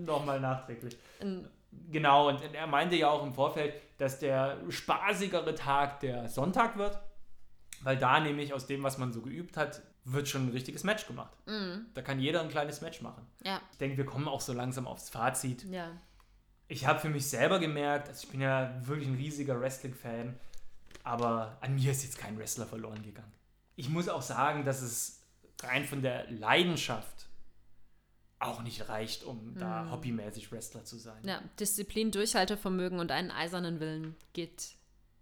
nochmal 0.06 0.40
nachträglich. 0.40 0.96
Genau, 1.92 2.30
und 2.30 2.42
er 2.54 2.68
meinte 2.68 2.96
ja 2.96 3.10
auch 3.10 3.24
im 3.24 3.34
Vorfeld, 3.34 3.76
dass 3.98 4.20
der 4.20 4.58
spaßigere 4.70 5.56
Tag 5.56 6.00
der 6.00 6.28
Sonntag 6.28 6.78
wird, 6.78 7.00
weil 7.82 7.98
da 7.98 8.20
nämlich 8.20 8.54
aus 8.54 8.66
dem, 8.66 8.84
was 8.84 8.98
man 8.98 9.14
so 9.14 9.22
geübt 9.22 9.58
hat, 9.58 9.82
wird 10.06 10.28
schon 10.28 10.48
ein 10.48 10.52
richtiges 10.52 10.84
Match 10.84 11.08
gemacht. 11.08 11.38
Mhm. 11.46 11.86
Da 11.94 12.02
kann 12.02 12.20
jeder 12.20 12.42
ein 12.42 12.50
kleines 12.50 12.82
Match 12.82 13.02
machen. 13.02 13.26
Ja. 13.44 13.62
Ich 13.72 13.78
denke, 13.78 13.98
wir 13.98 14.06
kommen 14.06 14.28
auch 14.28 14.42
so 14.42 14.54
langsam 14.54 14.88
aufs 14.88 15.10
Fazit. 15.10 15.64
Ja. 15.66 15.92
Ich 16.68 16.86
habe 16.86 17.00
für 17.00 17.10
mich 17.10 17.30
selber 17.30 17.60
gemerkt, 17.60 18.10
also 18.10 18.24
ich 18.24 18.30
bin 18.30 18.42
ja 18.42 18.74
wirklich 18.86 19.08
ein 19.08 19.16
riesiger 19.16 19.60
Wrestling-Fan, 19.60 20.38
aber 21.04 21.58
an 21.62 21.76
mir 21.76 21.92
ist 21.92 22.04
jetzt 22.04 22.18
kein 22.18 22.38
Wrestler 22.38 22.66
verloren 22.66 23.04
gegangen. 23.04 23.32
Ich 23.76 23.90
muss 23.90 24.10
auch 24.10 24.22
sagen, 24.22 24.66
dass 24.66 24.82
es 24.82 25.22
rein 25.62 25.86
von 25.86 26.02
der 26.02 26.30
Leidenschaft 26.32 27.28
auch 28.46 28.62
nicht 28.62 28.90
reicht, 28.90 29.24
um 29.24 29.56
da 29.58 29.84
hm. 29.84 29.92
hobbymäßig 29.92 30.52
Wrestler 30.52 30.84
zu 30.86 30.98
sein. 30.98 31.22
Ja, 31.26 31.42
Disziplin, 31.60 32.12
Durchhaltevermögen 32.12 33.00
und 33.00 33.12
einen 33.12 33.32
eisernen 33.32 33.80
Willen 33.80 34.16
geht 34.34 34.76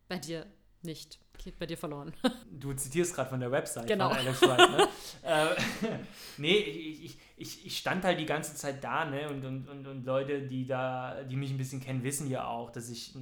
bei 0.07 0.17
dir 0.17 0.45
nicht. 0.83 1.19
Geht 1.37 1.57
bei 1.57 1.65
dir 1.65 1.77
verloren. 1.77 2.13
Du 2.51 2.73
zitierst 2.73 3.15
gerade 3.15 3.29
von 3.29 3.39
der 3.39 3.51
Website 3.51 3.87
genau. 3.87 4.09
von 4.09 4.17
Alex 4.19 4.41
Wright, 4.43 4.69
ne? 4.69 4.87
äh, 5.23 5.47
nee, 6.37 6.57
ich, 6.57 7.17
ich, 7.37 7.65
ich 7.65 7.77
stand 7.77 8.03
halt 8.03 8.19
die 8.19 8.25
ganze 8.25 8.53
Zeit 8.53 8.83
da, 8.83 9.05
ne? 9.05 9.29
Und, 9.29 9.43
und, 9.43 9.67
und, 9.67 9.87
und 9.87 10.05
Leute, 10.05 10.43
die 10.43 10.67
da, 10.67 11.23
die 11.23 11.35
mich 11.35 11.49
ein 11.49 11.57
bisschen 11.57 11.81
kennen, 11.81 12.03
wissen 12.03 12.29
ja 12.29 12.45
auch, 12.45 12.69
dass 12.69 12.89
ich, 12.89 13.15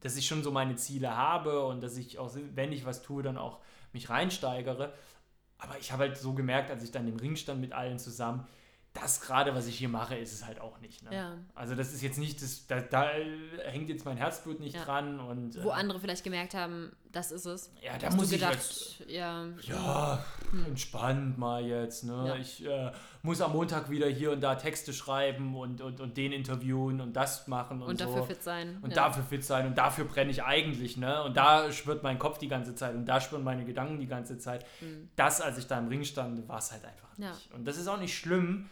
dass 0.00 0.16
ich 0.16 0.26
schon 0.26 0.42
so 0.42 0.50
meine 0.50 0.76
Ziele 0.76 1.16
habe 1.16 1.64
und 1.64 1.82
dass 1.82 1.96
ich 1.96 2.18
auch, 2.18 2.36
wenn 2.54 2.72
ich 2.72 2.84
was 2.84 3.00
tue, 3.00 3.22
dann 3.22 3.38
auch 3.38 3.60
mich 3.94 4.10
reinsteigere. 4.10 4.92
Aber 5.58 5.78
ich 5.78 5.92
habe 5.92 6.04
halt 6.04 6.16
so 6.16 6.34
gemerkt, 6.34 6.70
als 6.70 6.82
ich 6.82 6.90
dann 6.90 7.06
im 7.08 7.16
Ring 7.16 7.36
stand 7.36 7.60
mit 7.60 7.72
allen 7.72 7.98
zusammen, 7.98 8.46
das 8.92 9.20
gerade, 9.20 9.54
was 9.54 9.66
ich 9.66 9.76
hier 9.76 9.88
mache, 9.88 10.16
ist 10.16 10.32
es 10.32 10.46
halt 10.46 10.60
auch 10.60 10.78
nicht. 10.80 11.02
Ne? 11.02 11.14
Ja. 11.14 11.38
Also 11.54 11.74
das 11.74 11.92
ist 11.92 12.02
jetzt 12.02 12.18
nicht, 12.18 12.40
das, 12.40 12.66
da, 12.66 12.80
da 12.80 13.10
hängt 13.64 13.88
jetzt 13.88 14.04
mein 14.04 14.16
Herzblut 14.16 14.60
nicht 14.60 14.76
ja. 14.76 14.84
dran. 14.84 15.18
Und, 15.18 15.62
Wo 15.62 15.70
äh, 15.70 15.72
andere 15.72 15.98
vielleicht 15.98 16.22
gemerkt 16.22 16.54
haben, 16.54 16.92
das 17.14 17.30
ist 17.30 17.46
es. 17.46 17.70
Ja, 17.80 17.96
da 17.96 18.10
muss 18.10 18.32
ich 18.32 18.40
gedacht, 18.40 18.54
jetzt, 18.54 19.00
ja, 19.08 19.46
ja 19.62 20.24
hm. 20.50 20.66
entspannt 20.66 21.38
mal 21.38 21.64
jetzt. 21.64 22.04
Ne? 22.04 22.24
Ja. 22.26 22.36
Ich 22.36 22.66
äh, 22.66 22.90
muss 23.22 23.40
am 23.40 23.52
Montag 23.52 23.90
wieder 23.90 24.08
hier 24.08 24.32
und 24.32 24.40
da 24.40 24.56
Texte 24.56 24.92
schreiben 24.92 25.56
und, 25.56 25.80
und, 25.80 26.00
und 26.00 26.16
den 26.16 26.32
interviewen 26.32 27.00
und 27.00 27.14
das 27.14 27.46
machen 27.46 27.80
und, 27.82 27.88
und 27.88 27.98
so. 27.98 28.06
dafür 28.06 28.24
fit 28.24 28.42
sein. 28.42 28.78
Und 28.82 28.96
dafür 28.96 29.22
fit 29.22 29.44
sein 29.44 29.66
und 29.66 29.78
dafür 29.78 30.04
brenne 30.04 30.30
ich 30.30 30.42
eigentlich. 30.42 30.96
Ne? 30.96 31.22
Und 31.22 31.36
da 31.36 31.70
schwirrt 31.70 32.02
mein 32.02 32.18
Kopf 32.18 32.38
die 32.38 32.48
ganze 32.48 32.74
Zeit 32.74 32.94
und 32.94 33.06
da 33.06 33.20
schwirren 33.20 33.44
meine 33.44 33.64
Gedanken 33.64 34.00
die 34.00 34.08
ganze 34.08 34.38
Zeit. 34.38 34.66
Hm. 34.80 35.08
Das, 35.16 35.40
als 35.40 35.56
ich 35.58 35.66
da 35.66 35.78
im 35.78 35.88
Ring 35.88 36.04
stand, 36.04 36.48
war 36.48 36.58
es 36.58 36.72
halt 36.72 36.84
einfach 36.84 37.16
nicht. 37.16 37.52
Und 37.54 37.66
das 37.66 37.78
ist 37.78 37.86
auch 37.86 37.98
nicht 37.98 38.16
schlimm. 38.16 38.68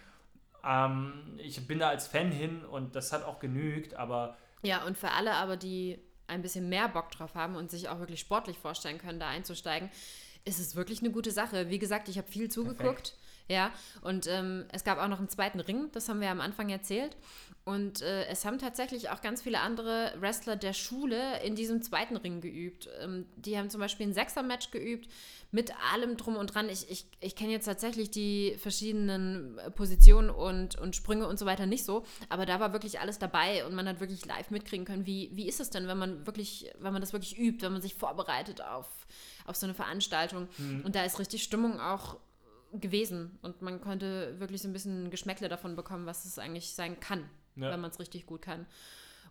Ähm, 0.65 1.13
ich 1.39 1.67
bin 1.67 1.79
da 1.79 1.89
als 1.89 2.07
Fan 2.07 2.31
hin 2.31 2.65
und 2.65 2.97
das 2.97 3.13
hat 3.13 3.25
auch 3.25 3.39
genügt, 3.39 3.95
aber. 3.95 4.37
Ja, 4.63 4.85
und 4.85 4.97
für 4.97 5.11
alle 5.11 5.35
aber, 5.35 5.57
die 5.57 5.99
ein 6.27 6.43
bisschen 6.43 6.69
mehr 6.69 6.89
Bock 6.89 7.11
drauf 7.11 7.35
haben 7.35 7.57
und 7.57 7.71
sich 7.71 7.89
auch 7.89 7.99
wirklich 7.99 8.21
sportlich 8.21 8.59
vorstellen 8.59 8.99
können, 8.99 9.21
da 9.21 9.29
einzusteigen, 9.29 9.91
ist 10.45 10.59
es 10.59 10.75
wirklich 10.75 11.01
eine 11.01 11.11
gute 11.11 11.31
Sache. 11.31 11.71
Wie 11.71 11.79
gesagt, 11.79 12.09
ich 12.09 12.19
habe 12.19 12.29
viel 12.31 12.51
zugeguckt. 12.51 12.81
Perfekt. 12.81 13.15
Ja, 13.49 13.71
und 14.01 14.27
ähm, 14.29 14.65
es 14.73 14.85
gab 14.85 14.99
auch 14.99 15.09
noch 15.09 15.19
einen 15.19 15.29
zweiten 15.29 15.61
Ring, 15.61 15.91
das 15.93 16.09
haben 16.09 16.21
wir 16.21 16.31
am 16.31 16.41
Anfang 16.41 16.71
erzählt. 16.71 17.17
Und 17.65 18.03
äh, 18.03 18.27
es 18.27 18.45
haben 18.45 18.59
tatsächlich 18.59 19.11
auch 19.11 19.21
ganz 19.21 19.43
viele 19.43 19.61
andere 19.61 20.13
Wrestler 20.19 20.57
der 20.57 20.73
Schule 20.73 21.41
in 21.45 21.55
diesem 21.55 21.81
zweiten 21.81 22.17
Ring 22.17 22.41
geübt. 22.41 22.89
Ähm, 23.01 23.27
die 23.37 23.57
haben 23.57 23.71
zum 23.71 23.81
Beispiel 23.81 24.09
ein 24.09 24.15
Sechser-Match 24.15 24.73
geübt 24.73 25.09
mit 25.53 25.73
allem 25.93 26.17
drum 26.17 26.37
und 26.37 26.53
dran. 26.53 26.69
Ich, 26.69 26.91
ich, 26.91 27.07
ich 27.21 27.37
kenne 27.37 27.53
jetzt 27.53 27.67
tatsächlich 27.67 28.11
die 28.11 28.57
verschiedenen 28.59 29.61
Positionen 29.77 30.29
und, 30.29 30.77
und 30.77 30.97
Sprünge 30.97 31.29
und 31.29 31.39
so 31.39 31.47
weiter 31.47 31.67
nicht 31.67 31.85
so, 31.85 32.05
aber 32.29 32.47
da 32.47 32.59
war 32.59 32.73
wirklich 32.73 32.99
alles 32.99 33.21
dabei 33.21 33.65
und 33.65 33.75
man 33.75 33.87
hat 33.87 34.01
wirklich 34.01 34.27
live 34.27 34.51
mitkriegen 34.51 34.85
können, 34.85 35.07
wie, 35.07 35.31
wie 35.35 35.47
ist 35.47 35.61
es 35.61 35.71
denn, 35.71 35.87
wenn 35.87 35.99
man 35.99 36.27
wirklich, 36.27 36.73
wenn 36.81 36.93
man 36.93 37.01
das 37.01 37.13
wirklich 37.13 37.39
übt, 37.39 37.65
wenn 37.65 37.73
man 37.73 37.83
sich 37.83 37.95
vorbereitet 37.95 38.61
auf, 38.61 38.89
auf 39.45 39.55
so 39.55 39.67
eine 39.67 39.75
Veranstaltung. 39.75 40.49
Mhm. 40.59 40.83
Und 40.85 40.97
da 40.97 41.05
ist 41.05 41.21
richtig 41.21 41.45
Stimmung 41.45 41.79
auch 41.79 42.17
gewesen 42.73 43.39
und 43.43 43.63
man 43.63 43.81
konnte 43.81 44.39
wirklich 44.41 44.63
so 44.63 44.69
ein 44.69 44.73
bisschen 44.73 45.11
Geschmäckle 45.11 45.49
davon 45.49 45.77
bekommen, 45.77 46.07
was 46.07 46.25
es 46.25 46.39
eigentlich 46.39 46.75
sein 46.75 46.99
kann 47.01 47.29
ja. 47.57 47.71
wenn 47.71 47.81
man 47.81 47.91
es 47.91 47.99
richtig 47.99 48.27
gut 48.27 48.43
kann. 48.43 48.67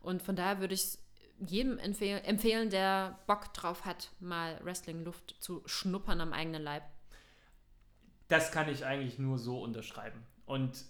Und 0.01 0.21
von 0.21 0.35
daher 0.35 0.59
würde 0.59 0.73
ich 0.73 0.81
es 0.81 1.03
jedem 1.39 1.77
empfehl 1.79 2.21
empfehlen, 2.23 2.69
der 2.69 3.19
Bock 3.27 3.53
drauf 3.53 3.85
hat, 3.85 4.11
mal 4.19 4.59
Wrestling-Luft 4.63 5.37
zu 5.39 5.63
schnuppern 5.65 6.21
am 6.21 6.33
eigenen 6.33 6.61
Leib. 6.61 6.83
Das 8.27 8.51
kann 8.51 8.69
ich 8.69 8.85
eigentlich 8.85 9.19
nur 9.19 9.37
so 9.37 9.61
unterschreiben. 9.61 10.23
Und 10.45 10.85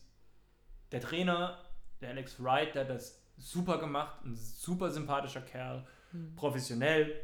der 0.92 1.02
Trainer, 1.02 1.64
der 2.02 2.10
Alex 2.10 2.42
Wright, 2.44 2.76
der 2.76 2.84
hat 2.84 2.90
das 2.90 3.22
super 3.38 3.80
gemacht, 3.80 4.24
ein 4.26 4.36
super 4.36 4.92
sympathischer 4.92 5.42
Kerl, 5.42 5.88
hm. 6.12 6.36
professionell, 6.36 7.20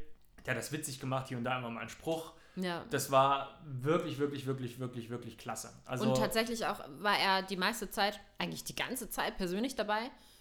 der 0.45 0.55
hat 0.55 0.59
das 0.59 0.71
witzig 0.71 0.99
gemacht, 0.99 1.27
hier 1.27 1.37
und 1.37 1.43
da 1.43 1.57
immer 1.57 1.69
mal 1.69 1.81
einen 1.81 1.89
Spruch. 1.89 2.33
Ja. 2.57 2.83
Das 2.89 3.11
war 3.11 3.59
wirklich, 3.65 4.17
wirklich, 4.17 4.47
wirklich, 4.47 4.79
wirklich, 4.79 5.09
wirklich 5.09 5.37
klasse. 5.37 5.69
Also 5.85 6.09
und 6.09 6.17
tatsächlich 6.17 6.65
auch 6.65 6.79
war 6.99 7.17
er 7.17 7.43
die 7.43 7.55
meiste 7.55 7.91
Zeit, 7.91 8.19
eigentlich 8.39 8.63
die 8.63 8.75
ganze 8.75 9.09
Zeit 9.09 9.37
persönlich 9.37 9.75
dabei. 9.75 9.99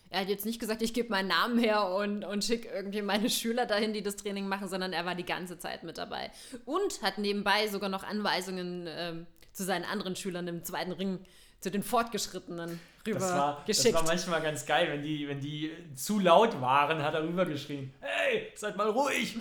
Er 0.09 0.21
hat 0.21 0.29
jetzt 0.29 0.47
nicht 0.47 0.59
gesagt, 0.59 0.83
ich 0.83 0.95
gebe 0.95 1.11
meinen 1.11 1.29
Namen 1.29 1.59
her 1.59 1.89
und, 1.95 2.25
und 2.25 2.43
schicke 2.43 2.69
irgendwie 2.69 3.03
meine 3.03 3.29
Schüler 3.29 3.67
dahin, 3.67 3.93
die 3.93 4.03
das 4.03 4.17
Training 4.17 4.49
machen, 4.49 4.69
sondern 4.69 4.93
er 4.93 5.05
war 5.05 5.15
die 5.15 5.27
ganze 5.27 5.59
Zeit 5.59 5.83
mit 5.83 5.99
dabei. 5.99 6.31
Und 6.65 7.03
hat 7.03 7.19
nebenbei 7.19 7.69
sogar 7.69 7.91
noch 7.91 8.03
Anweisungen 8.03 8.87
ähm, 8.89 9.27
zu 9.53 9.65
seinen 9.65 9.85
anderen 9.85 10.17
Schülern 10.17 10.49
im 10.49 10.65
zweiten 10.65 10.93
Ring, 10.93 11.19
zu 11.61 11.71
den 11.71 11.83
Fortgeschrittenen 11.83 12.79
rüber 13.07 13.19
das 13.19 13.31
war, 13.31 13.65
geschickt. 13.67 13.95
Das 13.95 14.03
war 14.03 14.05
manchmal 14.05 14.43
ganz 14.43 14.65
geil, 14.65 14.89
wenn 14.91 15.03
die, 15.03 15.27
wenn 15.27 15.41
die 15.41 15.73
zu 15.95 16.21
laut 16.21 16.61
waren, 16.61 17.03
hat 17.03 17.15
er 17.15 17.23
rübergeschrien, 17.23 17.93
hey, 18.01 18.53
seid 18.55 18.77
mal 18.77 18.91
ruhig. 18.91 19.37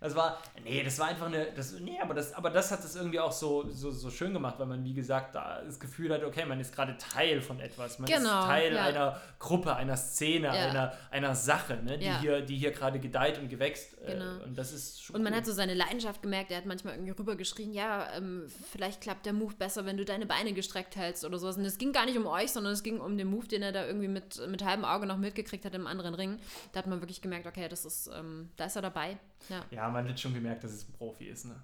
Das 0.00 0.14
war, 0.14 0.38
nee, 0.62 0.82
das 0.82 0.98
war 0.98 1.06
einfach 1.08 1.26
eine, 1.26 1.46
das, 1.56 1.72
nee, 1.80 1.98
aber 1.98 2.12
das, 2.12 2.34
aber 2.34 2.50
das 2.50 2.70
hat 2.70 2.84
es 2.84 2.94
irgendwie 2.94 3.20
auch 3.20 3.32
so, 3.32 3.70
so, 3.70 3.90
so 3.90 4.10
schön 4.10 4.34
gemacht, 4.34 4.56
weil 4.58 4.66
man, 4.66 4.84
wie 4.84 4.92
gesagt, 4.92 5.34
da 5.34 5.62
das 5.62 5.80
Gefühl 5.80 6.12
hat, 6.12 6.22
okay, 6.24 6.44
man 6.44 6.60
ist 6.60 6.74
gerade 6.74 6.96
Teil 6.98 7.40
von 7.40 7.58
etwas. 7.58 7.98
Man 7.98 8.06
Genau, 8.10 8.40
ist 8.40 8.46
Teil 8.46 8.74
ja. 8.74 8.84
einer 8.84 9.20
Gruppe, 9.38 9.74
einer 9.76 9.96
Szene, 9.96 10.48
Ja. 10.48 10.52
einer, 10.52 10.92
einer 11.10 11.34
Sache, 11.34 11.76
ne, 11.82 11.96
die, 11.96 12.04
Ja. 12.04 12.20
hier, 12.20 12.42
die 12.42 12.56
hier 12.56 12.72
gerade 12.72 13.00
gedeiht 13.00 13.38
und 13.38 13.48
gewächst. 13.48 13.96
Äh, 14.02 14.12
Genau. 14.12 14.44
und 14.44 14.58
das 14.58 14.72
ist 14.72 15.02
schon 15.02 15.16
Und 15.16 15.22
man 15.22 15.32
cool. 15.32 15.38
hat 15.38 15.46
so 15.46 15.52
seine 15.52 15.72
Leidenschaft 15.74 16.20
gemerkt, 16.20 16.50
er 16.50 16.58
hat 16.58 16.66
manchmal 16.66 16.94
irgendwie 16.94 17.12
rübergeschrien, 17.12 17.72
ja, 17.72 18.06
ähm, 18.14 18.44
vielleicht 18.72 19.00
klappt 19.00 19.24
der 19.24 19.32
Move 19.32 19.54
besser, 19.54 19.86
wenn 19.86 19.96
du 19.96 20.04
deine 20.04 20.26
Beine 20.26 20.52
gestreckt 20.52 20.96
hältst 20.96 21.24
oder 21.24 21.38
sowas. 21.38 21.56
Und 21.56 21.64
es 21.64 21.78
ging 21.78 21.92
gar 21.92 22.04
nicht 22.04 22.18
um 22.18 22.26
euch, 22.26 22.52
sondern 22.52 22.74
es 22.74 22.82
ging 22.82 23.00
um 23.00 23.16
den 23.16 23.28
Move, 23.28 23.48
den 23.48 23.62
er 23.62 23.72
da 23.72 23.86
irgendwie 23.86 24.08
mit, 24.08 24.46
mit 24.48 24.62
halbem 24.64 24.84
Auge 24.84 25.06
noch 25.06 25.16
mitgekriegt 25.16 25.64
hat 25.64 25.74
im 25.74 25.86
anderen 25.86 26.14
Ring. 26.14 26.38
Da 26.72 26.80
hat 26.80 26.86
man 26.86 27.00
wirklich 27.00 27.22
gemerkt, 27.22 27.46
okay, 27.46 27.68
das 27.68 27.86
ist, 27.86 28.10
ähm, 28.14 28.50
da 28.56 28.66
ist 28.66 28.76
er 28.76 28.82
dabei. 28.82 29.16
Ja. 29.48 29.64
Ja, 29.70 29.88
man 29.88 30.08
hat 30.08 30.18
schon 30.18 30.34
gemerkt, 30.34 30.64
dass 30.64 30.72
es 30.72 30.88
ein 30.88 30.92
Profi 30.92 31.24
ist. 31.26 31.46
Ne? 31.46 31.54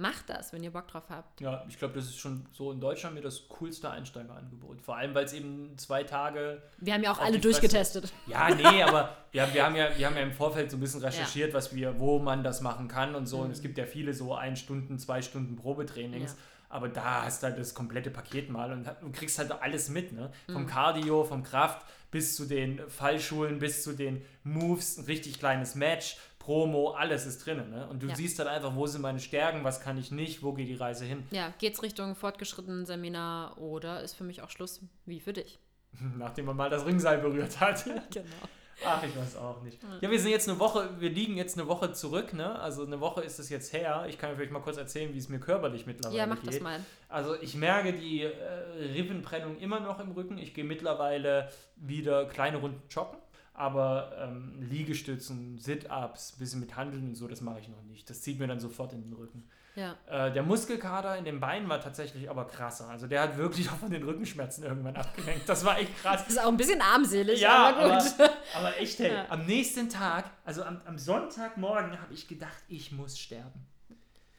Macht 0.00 0.30
das, 0.30 0.54
wenn 0.54 0.62
ihr 0.62 0.70
Bock 0.70 0.88
drauf 0.88 1.04
habt. 1.10 1.42
Ja, 1.42 1.62
ich 1.68 1.78
glaube, 1.78 1.92
das 1.92 2.06
ist 2.06 2.18
schon 2.18 2.46
so 2.52 2.72
in 2.72 2.80
Deutschland 2.80 3.14
mir 3.14 3.20
das 3.20 3.46
coolste 3.48 3.90
Einsteigerangebot. 3.90 4.80
Vor 4.80 4.96
allem, 4.96 5.14
weil 5.14 5.26
es 5.26 5.34
eben 5.34 5.76
zwei 5.76 6.04
Tage. 6.04 6.62
Wir 6.78 6.94
haben 6.94 7.02
ja 7.02 7.12
auch 7.12 7.18
alle 7.18 7.32
Fresse. 7.34 7.40
durchgetestet. 7.42 8.12
Ja, 8.26 8.48
nee, 8.48 8.82
aber 8.82 9.14
wir, 9.30 9.52
wir, 9.52 9.62
haben 9.62 9.76
ja, 9.76 9.90
wir 9.98 10.06
haben 10.06 10.16
ja 10.16 10.22
im 10.22 10.32
Vorfeld 10.32 10.70
so 10.70 10.78
ein 10.78 10.80
bisschen 10.80 11.02
recherchiert, 11.02 11.52
was 11.52 11.74
wir, 11.74 11.98
wo 12.00 12.18
man 12.18 12.42
das 12.42 12.62
machen 12.62 12.88
kann 12.88 13.14
und 13.14 13.26
so. 13.26 13.40
Und 13.40 13.50
es 13.50 13.60
gibt 13.60 13.76
ja 13.76 13.84
viele 13.84 14.14
so 14.14 14.34
ein 14.34 14.56
Stunden, 14.56 14.98
zwei 14.98 15.20
Stunden 15.20 15.56
Probetrainings. 15.56 16.32
Ja. 16.32 16.38
Aber 16.70 16.88
da 16.88 17.24
hast 17.24 17.42
du 17.42 17.48
halt 17.48 17.58
das 17.58 17.74
komplette 17.74 18.10
Paket 18.10 18.48
mal 18.48 18.72
und 18.72 18.86
du 18.86 19.12
kriegst 19.12 19.38
halt 19.38 19.50
alles 19.50 19.90
mit, 19.90 20.12
ne? 20.12 20.32
Vom 20.50 20.66
Cardio, 20.66 21.24
vom 21.24 21.42
Kraft 21.42 21.84
bis 22.10 22.36
zu 22.36 22.46
den 22.46 22.80
Fallschulen, 22.88 23.58
bis 23.58 23.82
zu 23.82 23.92
den 23.92 24.24
Moves, 24.44 24.96
ein 24.96 25.04
richtig 25.04 25.38
kleines 25.38 25.74
Match, 25.74 26.16
Promo, 26.40 26.90
alles 26.92 27.26
ist 27.26 27.46
drin, 27.46 27.70
ne? 27.70 27.86
Und 27.88 28.02
du 28.02 28.08
Ja. 28.08 28.16
siehst 28.16 28.38
dann 28.40 28.48
einfach, 28.48 28.74
wo 28.74 28.86
sind 28.86 29.02
meine 29.02 29.20
Stärken, 29.20 29.62
was 29.62 29.80
kann 29.80 29.96
ich 29.98 30.10
nicht, 30.10 30.42
wo 30.42 30.52
geht 30.54 30.68
die 30.68 30.74
Reise 30.74 31.04
hin. 31.04 31.22
Ja, 31.30 31.52
geht's 31.58 31.82
Richtung 31.82 32.16
fortgeschrittenen 32.16 32.86
Seminar 32.86 33.58
oder 33.58 34.00
ist 34.02 34.14
für 34.14 34.24
mich 34.24 34.42
auch 34.42 34.50
Schluss, 34.50 34.80
wie 35.06 35.20
für 35.20 35.34
dich. 35.34 35.58
Nachdem 36.18 36.46
man 36.46 36.56
mal 36.56 36.70
das 36.70 36.84
Ringseil 36.86 37.18
berührt 37.18 37.60
hat. 37.60 37.84
Genau. 38.10 38.26
Ach, 38.82 39.02
ich 39.02 39.14
weiß 39.14 39.36
auch 39.36 39.60
nicht. 39.60 39.78
Ja, 40.00 40.10
wir 40.10 40.18
sind 40.18 40.30
jetzt 40.30 40.48
eine 40.48 40.58
Woche, 40.58 40.88
wir 40.98 41.10
liegen 41.10 41.36
jetzt 41.36 41.58
eine 41.58 41.68
Woche 41.68 41.92
zurück, 41.92 42.32
ne? 42.32 42.58
Also 42.58 42.86
eine 42.86 42.98
Woche 42.98 43.20
ist 43.22 43.38
es 43.38 43.50
jetzt 43.50 43.74
her. 43.74 44.06
Ich 44.08 44.16
kann 44.16 44.34
vielleicht 44.34 44.52
mal 44.52 44.60
kurz 44.62 44.78
erzählen, 44.78 45.12
wie 45.12 45.18
es 45.18 45.28
mir 45.28 45.38
körperlich 45.38 45.84
mittlerweile 45.84 46.16
Ja, 46.18 46.26
mach 46.26 46.40
geht. 46.40 46.54
das 46.54 46.60
mal. 46.62 46.80
Also 47.10 47.34
ich 47.42 47.54
merke 47.54 47.92
die 47.92 48.22
äh, 48.22 48.30
Rippenprellung 48.94 49.58
immer 49.58 49.80
noch 49.80 50.00
im 50.00 50.12
Rücken. 50.12 50.38
Ich 50.38 50.54
gehe 50.54 50.64
mittlerweile 50.64 51.50
wieder 51.76 52.24
kleine 52.24 52.56
Runden 52.56 52.80
joggen. 52.88 53.18
Aber 53.52 54.12
ähm, 54.18 54.54
Liegestützen, 54.60 55.58
Sit-Ups, 55.58 56.32
bisschen 56.32 56.60
mit 56.60 56.76
Handeln 56.76 57.08
und 57.08 57.14
so, 57.14 57.28
das 57.28 57.40
mache 57.40 57.60
ich 57.60 57.68
noch 57.68 57.82
nicht. 57.82 58.08
Das 58.08 58.22
zieht 58.22 58.38
mir 58.38 58.46
dann 58.46 58.60
sofort 58.60 58.92
in 58.92 59.02
den 59.02 59.12
Rücken. 59.12 59.48
Ja. 59.76 59.96
Äh, 60.08 60.32
der 60.32 60.42
Muskelkater 60.42 61.16
in 61.16 61.24
den 61.24 61.38
Beinen 61.40 61.68
war 61.68 61.80
tatsächlich 61.80 62.28
aber 62.28 62.46
krasser. 62.46 62.88
Also 62.88 63.06
der 63.06 63.22
hat 63.22 63.36
wirklich 63.36 63.68
auch 63.70 63.76
von 63.76 63.90
den 63.90 64.02
Rückenschmerzen 64.02 64.64
irgendwann 64.64 64.96
abgelenkt. 64.96 65.48
Das 65.48 65.64
war 65.64 65.78
echt 65.78 65.96
krass. 66.02 66.22
Das 66.24 66.28
ist 66.36 66.38
auch 66.42 66.48
ein 66.48 66.56
bisschen 66.56 66.80
armselig, 66.80 67.40
Ja, 67.40 67.68
aber 67.76 67.94
gut. 67.98 68.14
aber, 68.18 68.30
aber 68.54 68.78
echt, 68.78 68.98
hey, 68.98 69.12
Ja. 69.12 69.26
am 69.28 69.46
nächsten 69.46 69.88
Tag, 69.88 70.30
also 70.44 70.62
am, 70.64 70.80
am 70.86 70.98
Sonntagmorgen, 70.98 72.00
habe 72.00 72.12
ich 72.14 72.26
gedacht, 72.28 72.56
ich 72.68 72.92
muss 72.92 73.18
sterben. 73.18 73.66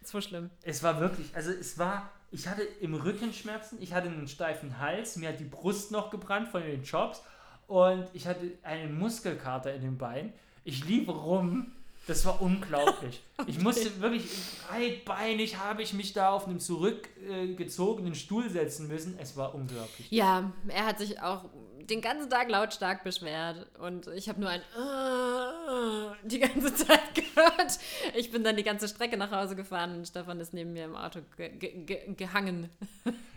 so 0.04 0.20
schlimm. 0.20 0.50
Es 0.64 0.84
war 0.84 1.00
wirklich, 1.00 1.34
also 1.36 1.52
es 1.52 1.78
war, 1.78 2.10
ich 2.32 2.48
hatte 2.48 2.64
im 2.64 2.94
Rücken 2.96 3.32
Schmerzen, 3.34 3.78
ich 3.82 3.94
hatte 3.94 4.08
einen 4.10 4.28
steifen 4.28 4.80
Hals, 4.80 5.16
mir 5.16 5.30
hat 5.30 5.40
die 5.40 5.46
Brust 5.46 5.92
noch 5.92 6.10
gebrannt 6.10 6.50
von 6.50 6.62
den 6.62 6.84
Jobs 6.84 7.24
und 7.72 8.06
ich 8.12 8.28
hatte 8.28 8.52
einen 8.64 9.00
Muskelkater 9.00 9.74
in 9.74 9.82
den 9.82 9.98
Beinen. 9.98 10.34
Ich 10.66 10.84
lief 10.86 11.08
rum, 11.08 11.72
das 12.06 12.26
war 12.26 12.42
unglaublich. 12.42 13.22
Ich 13.48 13.60
musste 13.60 14.02
wirklich, 14.02 14.26
breitbeinig 14.68 15.58
habe 15.58 15.82
ich 15.82 15.94
mich 15.94 16.14
da 16.14 16.32
auf 16.32 16.48
einem 16.48 16.60
zurückgezogenen 16.60 18.14
Stuhl 18.14 18.50
setzen 18.50 18.88
müssen. 18.88 19.18
Es 19.18 19.36
war 19.36 19.56
unglaublich. 19.56 20.12
Ja, 20.12 20.52
er 20.68 20.86
hat 20.86 21.00
sich 21.00 21.20
auch 21.22 21.46
den 21.92 22.02
ganzen 22.02 22.30
Tag 22.30 22.50
lautstark 22.50 23.04
beschwert 23.04 23.68
und 23.80 24.08
ich 24.08 24.30
habe 24.30 24.40
nur 24.40 24.50
ein 24.50 24.62
äh, 24.62 26.16
die 26.24 26.40
ganze 26.40 26.74
Zeit 26.88 27.14
gehört. 27.14 27.78
Ich 28.16 28.32
bin 28.32 28.44
dann 28.44 28.56
die 28.56 28.64
ganze 28.64 28.88
Strecke 28.88 29.18
nach 29.18 29.32
Hause 29.32 29.56
gefahren 29.56 29.96
und 29.98 30.08
Stefan 30.08 30.40
ist 30.40 30.54
neben 30.54 30.74
mir 30.74 30.86
im 30.86 30.96
Auto 30.96 31.20
ge 31.38 31.50
ge 31.50 31.84
ge 31.86 32.14
gehangen. 32.16 32.70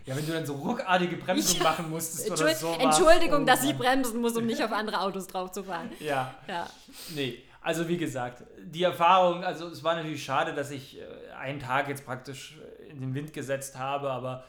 Ja, 0.05 0.15
wenn 0.15 0.25
du 0.25 0.31
dann 0.33 0.45
so 0.45 0.53
ruckartige 0.53 1.17
Bremsung 1.17 1.57
Ja. 1.57 1.63
machen 1.63 1.89
musstest 1.89 2.31
oder 2.31 2.55
so. 2.55 2.73
Entschuldigung, 2.79 3.45
dass 3.45 3.63
ich 3.63 3.75
bremsen 3.77 4.21
muss, 4.21 4.35
um 4.37 4.45
nicht 4.45 4.61
auf 4.63 4.71
andere 4.71 5.01
Autos 5.01 5.27
drauf 5.27 5.51
zu 5.51 5.63
fahren. 5.63 5.91
Ja, 5.99 6.33
Ja. 6.47 6.67
nee. 7.13 7.43
Also 7.61 7.87
wie 7.87 7.97
gesagt, 7.97 8.43
die 8.59 8.83
Erfahrung, 8.83 9.43
also 9.43 9.67
es 9.67 9.83
war 9.83 9.95
natürlich 9.95 10.23
schade, 10.23 10.53
dass 10.53 10.69
ich 10.69 10.99
äh, 10.99 11.03
einen 11.35 11.59
Tag 11.59 11.87
jetzt 11.89 12.05
praktisch 12.05 12.57
in 12.89 13.01
den 13.01 13.15
Wind 13.15 13.33
gesetzt 13.33 13.77
habe, 13.79 14.11
aber 14.11 14.43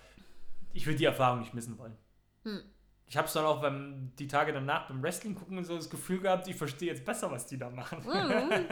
ich 0.75 0.85
würde 0.87 0.99
die 0.99 1.07
Erfahrung 1.07 1.41
nicht 1.41 1.55
missen 1.55 1.79
wollen. 1.79 1.97
Hm. 2.45 2.63
Ich 3.09 3.17
habe 3.17 3.29
es 3.29 3.33
dann 3.35 3.45
auch 3.45 3.61
beim, 3.61 4.11
die 4.19 4.27
Tage 4.27 4.53
danach 4.53 4.89
beim 4.89 5.01
Wrestling 5.01 5.37
gucken 5.37 5.59
und 5.59 5.65
so 5.65 5.77
das 5.77 5.89
Gefühl 5.89 6.21
gehabt, 6.21 6.49
ich 6.49 6.57
verstehe 6.57 6.89
jetzt 6.89 7.05
besser, 7.05 7.31
was 7.31 7.47
die 7.47 7.57
da 7.57 7.71
machen. 7.71 8.01
Mhm. 8.05 8.11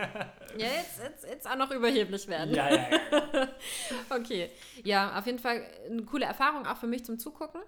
Ja, 0.56 0.66
jetzt, 0.66 1.00
jetzt, 1.02 1.24
jetzt 1.24 1.50
auch 1.50 1.56
noch 1.56 1.70
überheblich 1.70 2.28
werden. 2.28 2.54
ja, 2.54 2.72
ja, 2.72 2.88
ja. 2.90 3.48
Okay. 4.10 4.50
Ja, 4.84 5.18
auf 5.18 5.26
jeden 5.26 5.38
Fall 5.38 5.62
eine 5.88 6.02
coole 6.02 6.26
Erfahrung 6.26 6.66
auch 6.66 6.76
für 6.76 6.86
mich 6.86 7.04
zum 7.04 7.18
Zugucken. 7.18 7.60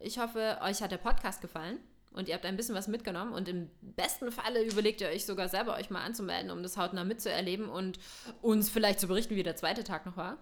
Ich 0.00 0.18
hoffe, 0.18 0.58
euch 0.62 0.82
hat 0.82 0.90
der 0.90 0.98
Podcast 0.98 1.42
gefallen 1.42 1.78
und 2.12 2.28
ihr 2.28 2.34
habt 2.34 2.46
ein 2.46 2.56
bisschen 2.56 2.74
was 2.74 2.88
mitgenommen 2.88 3.32
und 3.32 3.48
im 3.48 3.70
besten 3.82 4.32
Falle 4.32 4.62
überlegt 4.62 5.00
ihr 5.00 5.08
euch 5.08 5.26
sogar 5.26 5.48
selber, 5.48 5.76
euch 5.76 5.90
mal 5.90 6.02
anzumelden, 6.02 6.50
um 6.50 6.62
das 6.62 6.76
hautnah 6.76 7.04
mitzuerleben 7.04 7.68
und 7.68 7.98
uns 8.40 8.70
vielleicht 8.70 9.00
zu 9.00 9.08
berichten, 9.08 9.36
wie 9.36 9.42
der 9.42 9.56
zweite 9.56 9.84
Tag 9.84 10.06
noch 10.06 10.16
war. 10.16 10.38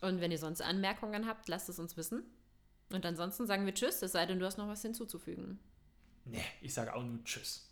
Und 0.00 0.20
wenn 0.20 0.30
ihr 0.30 0.38
sonst 0.38 0.60
Anmerkungen 0.60 1.26
habt, 1.26 1.48
lasst 1.48 1.68
es 1.68 1.78
uns 1.78 1.96
wissen. 1.96 2.24
Und 2.90 3.04
ansonsten 3.04 3.46
sagen 3.46 3.66
wir 3.66 3.74
Tschüss, 3.74 4.02
es 4.02 4.12
sei 4.12 4.26
denn, 4.26 4.38
du 4.38 4.46
hast 4.46 4.58
noch 4.58 4.68
was 4.68 4.82
hinzuzufügen. 4.82 5.58
Nee, 6.24 6.44
ich 6.60 6.74
sage 6.74 6.94
auch 6.94 7.02
nur 7.02 7.22
Tschüss. 7.24 7.68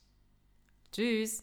Tschüss. 0.93 1.43